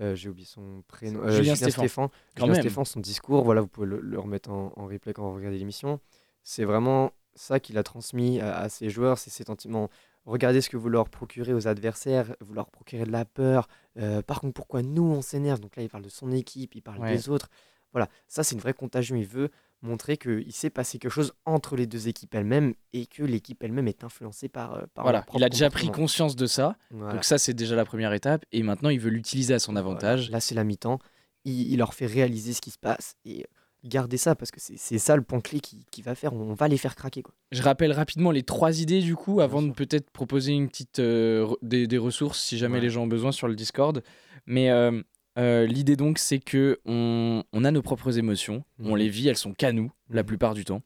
euh, 0.00 0.16
j'ai 0.16 0.28
oublié 0.28 0.46
son 0.46 0.82
prénom. 0.88 1.20
C'est 1.26 1.36
Julien 1.36 1.54
Stéphan. 1.54 1.82
Stéphan. 1.82 2.08
Quand 2.36 2.46
Julien 2.46 2.52
même. 2.54 2.62
Stéphan, 2.62 2.84
son 2.84 2.98
discours, 3.00 3.44
voilà, 3.44 3.60
vous 3.60 3.68
pouvez 3.68 3.86
le, 3.86 4.00
le 4.00 4.18
remettre 4.18 4.50
en, 4.50 4.72
en 4.76 4.86
replay 4.88 5.12
quand 5.12 5.28
vous 5.30 5.36
regardez 5.36 5.58
l'émission. 5.58 6.00
C'est 6.42 6.64
vraiment 6.64 7.12
ça 7.34 7.60
qu'il 7.60 7.78
a 7.78 7.82
transmis 7.82 8.40
à, 8.40 8.56
à 8.58 8.68
ses 8.68 8.90
joueurs, 8.90 9.18
c'est 9.18 9.30
ces 9.30 9.44
sentiments. 9.44 9.88
Regardez 10.24 10.60
ce 10.60 10.70
que 10.70 10.76
vous 10.76 10.88
leur 10.88 11.08
procurez 11.08 11.52
aux 11.52 11.66
adversaires, 11.66 12.36
vous 12.40 12.54
leur 12.54 12.70
procurez 12.70 13.04
de 13.04 13.10
la 13.10 13.24
peur. 13.24 13.66
Euh, 13.98 14.22
par 14.22 14.40
contre, 14.40 14.54
pourquoi 14.54 14.82
nous, 14.82 15.02
on 15.02 15.20
s'énerve? 15.22 15.58
Donc 15.60 15.74
là, 15.76 15.82
il 15.82 15.88
parle 15.88 16.04
de 16.04 16.08
son 16.08 16.30
équipe, 16.30 16.74
il 16.76 16.80
parle 16.82 17.00
Ouais. 17.00 17.12
des 17.16 17.28
autres. 17.28 17.48
Voilà, 17.92 18.08
ça, 18.28 18.42
c'est 18.44 18.54
une 18.54 18.60
vraie 18.60 18.72
contagion. 18.72 19.16
Il 19.16 19.26
veut 19.26 19.50
montrer 19.82 20.16
qu'il 20.16 20.52
s'est 20.52 20.70
passé 20.70 20.98
quelque 20.98 21.10
chose 21.10 21.34
entre 21.44 21.74
les 21.76 21.86
deux 21.86 22.06
équipes 22.08 22.34
elles-mêmes 22.36 22.72
et 22.92 23.06
que 23.06 23.22
l'équipe 23.24 23.62
elle-même 23.64 23.88
est 23.88 24.04
influencée 24.04 24.48
par, 24.48 24.74
euh, 24.74 24.82
par 24.94 25.04
Voilà, 25.04 25.26
il 25.34 25.42
a 25.44 25.48
déjà 25.48 25.68
pris 25.70 25.90
conscience 25.90 26.36
de 26.36 26.46
ça. 26.46 26.76
Voilà. 26.92 27.14
Donc 27.14 27.24
ça, 27.24 27.36
c'est 27.36 27.52
déjà 27.52 27.74
la 27.74 27.84
première 27.84 28.12
étape. 28.12 28.44
Et 28.52 28.62
maintenant, 28.62 28.88
il 28.90 29.00
veut 29.00 29.10
l'utiliser 29.10 29.54
à 29.54 29.58
son 29.58 29.72
Voilà. 29.72 29.88
avantage. 29.88 30.30
Là, 30.30 30.38
c'est 30.40 30.54
la 30.54 30.62
mi-temps. 30.64 31.00
Il, 31.44 31.72
il 31.72 31.78
leur 31.78 31.92
fait 31.94 32.06
réaliser 32.06 32.52
ce 32.52 32.60
qui 32.60 32.70
se 32.70 32.78
passe 32.78 33.16
et 33.24 33.44
garder 33.84 34.16
ça 34.16 34.34
parce 34.34 34.50
que 34.50 34.60
c'est 34.60 34.98
ça 34.98 35.16
le 35.16 35.22
point 35.22 35.40
clé 35.40 35.60
qui, 35.60 35.84
qui 35.90 36.02
va 36.02 36.14
faire. 36.14 36.32
On 36.32 36.54
va 36.54 36.68
les 36.68 36.76
faire 36.76 36.94
craquer. 36.94 37.22
Quoi. 37.22 37.34
Je 37.50 37.62
rappelle 37.62 37.92
rapidement 37.92 38.30
les 38.30 38.42
trois 38.42 38.80
idées 38.80 39.00
du 39.00 39.16
coup, 39.16 39.36
Bien 39.36 39.44
avant 39.44 39.62
de 39.62 39.72
peut-être 39.72 40.10
proposer 40.10 40.52
une 40.52 40.68
petite 40.68 40.98
euh, 41.00 41.48
des, 41.62 41.86
des 41.86 41.98
ressources 41.98 42.40
si 42.40 42.58
jamais 42.58 42.76
Ouais. 42.76 42.80
les 42.82 42.90
gens 42.90 43.02
ont 43.02 43.06
besoin 43.08 43.32
sur 43.32 43.48
le 43.48 43.54
Discord. 43.56 44.02
Mais 44.46 44.70
euh, 44.70 45.02
euh, 45.38 45.66
l'idée 45.66 45.96
donc, 45.96 46.18
c'est 46.18 46.38
que 46.38 46.78
on, 46.84 47.42
on 47.52 47.64
a 47.64 47.70
nos 47.70 47.82
propres 47.82 48.18
émotions, 48.18 48.64
on 48.78 48.90
Mhm. 48.92 48.96
les 48.96 49.08
vit, 49.08 49.28
elles 49.28 49.36
sont 49.36 49.52
qu'à 49.54 49.72
nous 49.72 49.90
la 50.10 50.22
Mhm. 50.22 50.26
plupart 50.28 50.54
du 50.54 50.64
temps. 50.64 50.82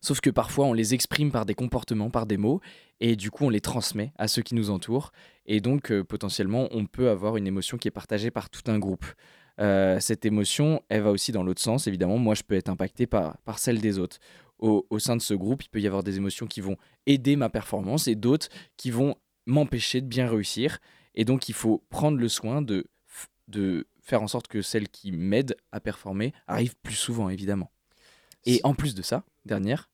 Sauf 0.00 0.20
que 0.20 0.28
parfois 0.28 0.66
on 0.66 0.74
les 0.74 0.92
exprime 0.92 1.30
par 1.32 1.46
des 1.46 1.54
comportements, 1.54 2.10
par 2.10 2.26
des 2.26 2.36
mots, 2.36 2.60
et 3.00 3.16
du 3.16 3.30
coup 3.30 3.46
on 3.46 3.48
les 3.50 3.62
transmet 3.62 4.12
à 4.18 4.28
ceux 4.28 4.42
qui 4.42 4.54
nous 4.54 4.68
entourent. 4.70 5.12
Et 5.46 5.60
donc 5.60 5.92
potentiellement 6.02 6.68
on 6.72 6.84
peut 6.84 7.08
avoir 7.08 7.36
une 7.38 7.46
émotion 7.46 7.78
qui 7.78 7.88
est 7.88 7.90
partagée 7.90 8.30
par 8.30 8.50
tout 8.50 8.60
un 8.70 8.78
groupe. 8.78 9.06
Euh, 9.60 10.00
cette 10.00 10.24
émotion, 10.24 10.82
elle 10.88 11.02
va 11.02 11.10
aussi 11.10 11.32
dans 11.32 11.42
l'autre 11.42 11.62
sens, 11.62 11.86
évidemment. 11.86 12.18
Moi 12.18 12.34
je 12.34 12.42
peux 12.42 12.54
être 12.54 12.68
impacté 12.68 13.06
par, 13.06 13.38
par 13.38 13.58
celle 13.58 13.80
des 13.80 13.98
autres. 13.98 14.18
Au, 14.58 14.86
au 14.90 14.98
sein 14.98 15.16
de 15.16 15.22
ce 15.22 15.34
groupe, 15.34 15.62
il 15.64 15.68
peut 15.68 15.80
y 15.80 15.86
avoir 15.86 16.02
des 16.02 16.16
émotions 16.16 16.46
qui 16.46 16.60
vont 16.60 16.76
aider 17.06 17.36
ma 17.36 17.50
performance 17.50 18.08
et 18.08 18.14
d'autres 18.14 18.48
qui 18.76 18.90
vont 18.90 19.16
m'empêcher 19.46 20.00
de 20.00 20.06
bien 20.06 20.28
réussir. 20.28 20.78
Et 21.14 21.24
donc 21.24 21.48
il 21.48 21.54
faut 21.54 21.84
prendre 21.90 22.18
le 22.18 22.28
soin 22.28 22.62
de, 22.62 22.86
de 23.48 23.86
faire 24.00 24.22
en 24.22 24.28
sorte 24.28 24.48
que 24.48 24.62
celle 24.62 24.88
qui 24.88 25.12
m'aide 25.12 25.56
à 25.72 25.80
performer 25.80 26.32
arrive 26.46 26.76
plus 26.82 26.94
souvent, 26.94 27.28
évidemment. 27.28 27.70
Et 28.46 28.60
en 28.64 28.74
plus 28.74 28.94
de 28.94 29.02
ça, 29.02 29.24
dernière, 29.46 29.90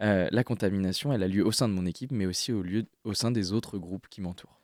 euh, 0.00 0.28
la 0.30 0.44
contamination, 0.44 1.12
elle 1.12 1.22
a 1.22 1.28
lieu 1.28 1.44
au 1.44 1.52
sein 1.52 1.68
de 1.68 1.74
mon 1.74 1.86
équipe, 1.86 2.12
mais 2.12 2.26
aussi 2.26 2.52
au, 2.52 2.62
lieu, 2.62 2.86
au 3.04 3.14
sein 3.14 3.30
des 3.30 3.52
autres 3.52 3.78
groupes 3.78 4.06
qui 4.08 4.20
m'entourent. 4.20 4.57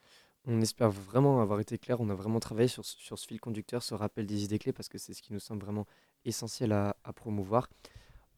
On 0.46 0.60
espère 0.60 0.90
vraiment 0.90 1.40
avoir 1.40 1.60
été 1.60 1.78
clair. 1.78 2.00
On 2.00 2.10
a 2.10 2.14
vraiment 2.14 2.40
travaillé 2.40 2.68
sur, 2.68 2.84
ce- 2.84 2.96
sur 2.98 3.18
ce 3.18 3.26
fil 3.26 3.40
conducteur, 3.40 3.82
ce 3.82 3.94
rappel 3.94 4.26
des 4.26 4.44
idées 4.44 4.58
clés, 4.58 4.72
parce 4.72 4.88
que 4.88 4.98
c'est 4.98 5.14
ce 5.14 5.22
qui 5.22 5.32
nous 5.32 5.40
semble 5.40 5.64
vraiment 5.64 5.86
essentiel 6.24 6.72
à, 6.72 6.96
à 7.04 7.12
promouvoir. 7.12 7.68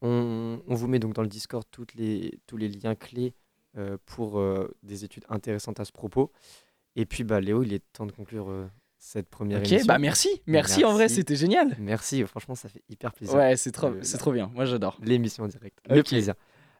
On, 0.01 0.61
on 0.67 0.75
vous 0.75 0.87
met 0.87 0.99
donc 0.99 1.13
dans 1.13 1.21
le 1.23 1.27
Discord 1.27 1.65
toutes 1.71 1.95
les, 1.95 2.39
tous 2.45 2.55
les 2.57 2.69
liens 2.69 2.95
clés 2.95 3.33
euh, 3.77 3.97
pour 4.05 4.39
euh, 4.39 4.73
des 4.83 5.03
études 5.03 5.25
intéressantes 5.29 5.79
à 5.79 5.85
ce 5.85 5.91
propos. 5.91 6.31
Et 6.95 7.05
puis, 7.05 7.23
bah, 7.23 7.41
Léo, 7.41 7.63
il 7.63 7.73
est 7.73 7.83
temps 7.93 8.05
de 8.05 8.11
conclure 8.11 8.49
euh, 8.49 8.67
cette 8.97 9.27
première 9.29 9.59
Ok, 9.59 9.67
émission. 9.71 9.85
bah 9.87 9.99
merci, 9.99 10.29
merci, 10.47 10.85
en 10.85 10.93
vrai, 10.93 11.09
c'était 11.09 11.35
génial. 11.35 11.75
Merci, 11.79 12.23
franchement, 12.25 12.55
ça 12.55 12.69
fait 12.69 12.83
hyper 12.89 13.13
plaisir. 13.13 13.35
Ouais, 13.35 13.55
c'est 13.57 13.71
trop, 13.71 13.91
c'est 14.01 14.13
là. 14.13 14.19
trop 14.19 14.31
bien, 14.31 14.47
moi 14.53 14.65
j'adore. 14.65 14.97
L'émission 15.03 15.43
en 15.43 15.47
direct. 15.47 15.77
Le 15.89 15.99
Ok. 15.99 16.07
plaisir. 16.09 16.33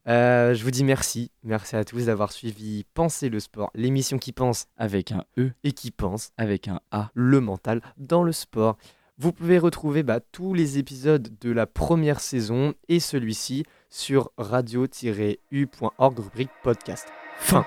Euh, 0.07 0.53
je 0.53 0.63
vous 0.63 0.71
dis 0.71 0.83
merci. 0.83 1.31
Merci 1.43 1.75
à 1.75 1.83
tous 1.83 2.05
d'avoir 2.05 2.31
suivi 2.31 2.85
Penser 2.93 3.29
le 3.29 3.39
sport, 3.39 3.71
l'émission 3.75 4.17
qui 4.17 4.31
pense 4.31 4.67
Avec 4.77 5.11
un 5.11 5.25
E, 5.37 5.51
et 5.63 5.73
qui 5.73 5.91
pense 5.91 6.31
avec 6.37 6.67
un 6.67 6.79
A. 6.91 7.09
le 7.13 7.41
mental 7.41 7.81
dans 7.97 8.23
le 8.23 8.31
sport. 8.31 8.77
Vous 9.19 9.33
pouvez 9.33 9.57
retrouver 9.57 10.03
bah, 10.03 10.19
tous 10.19 10.53
les 10.53 10.77
épisodes 10.77 11.29
de 11.41 11.51
la 11.51 11.65
première 11.65 12.19
saison 12.19 12.73
et 12.87 12.99
celui-ci 12.99 13.65
sur 13.89 14.31
radio-u.org 14.37 16.19
rubrique 16.19 16.51
podcast. 16.63 17.07
Fin. 17.39 17.65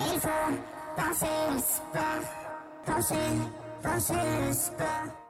Il 0.00 0.06
faut 0.20 0.28
penser 0.96 1.26
le 1.52 1.58
sport, 1.58 2.84
penser, 2.84 3.14
penser 3.82 4.14
le 4.46 4.52
sport. 4.52 5.25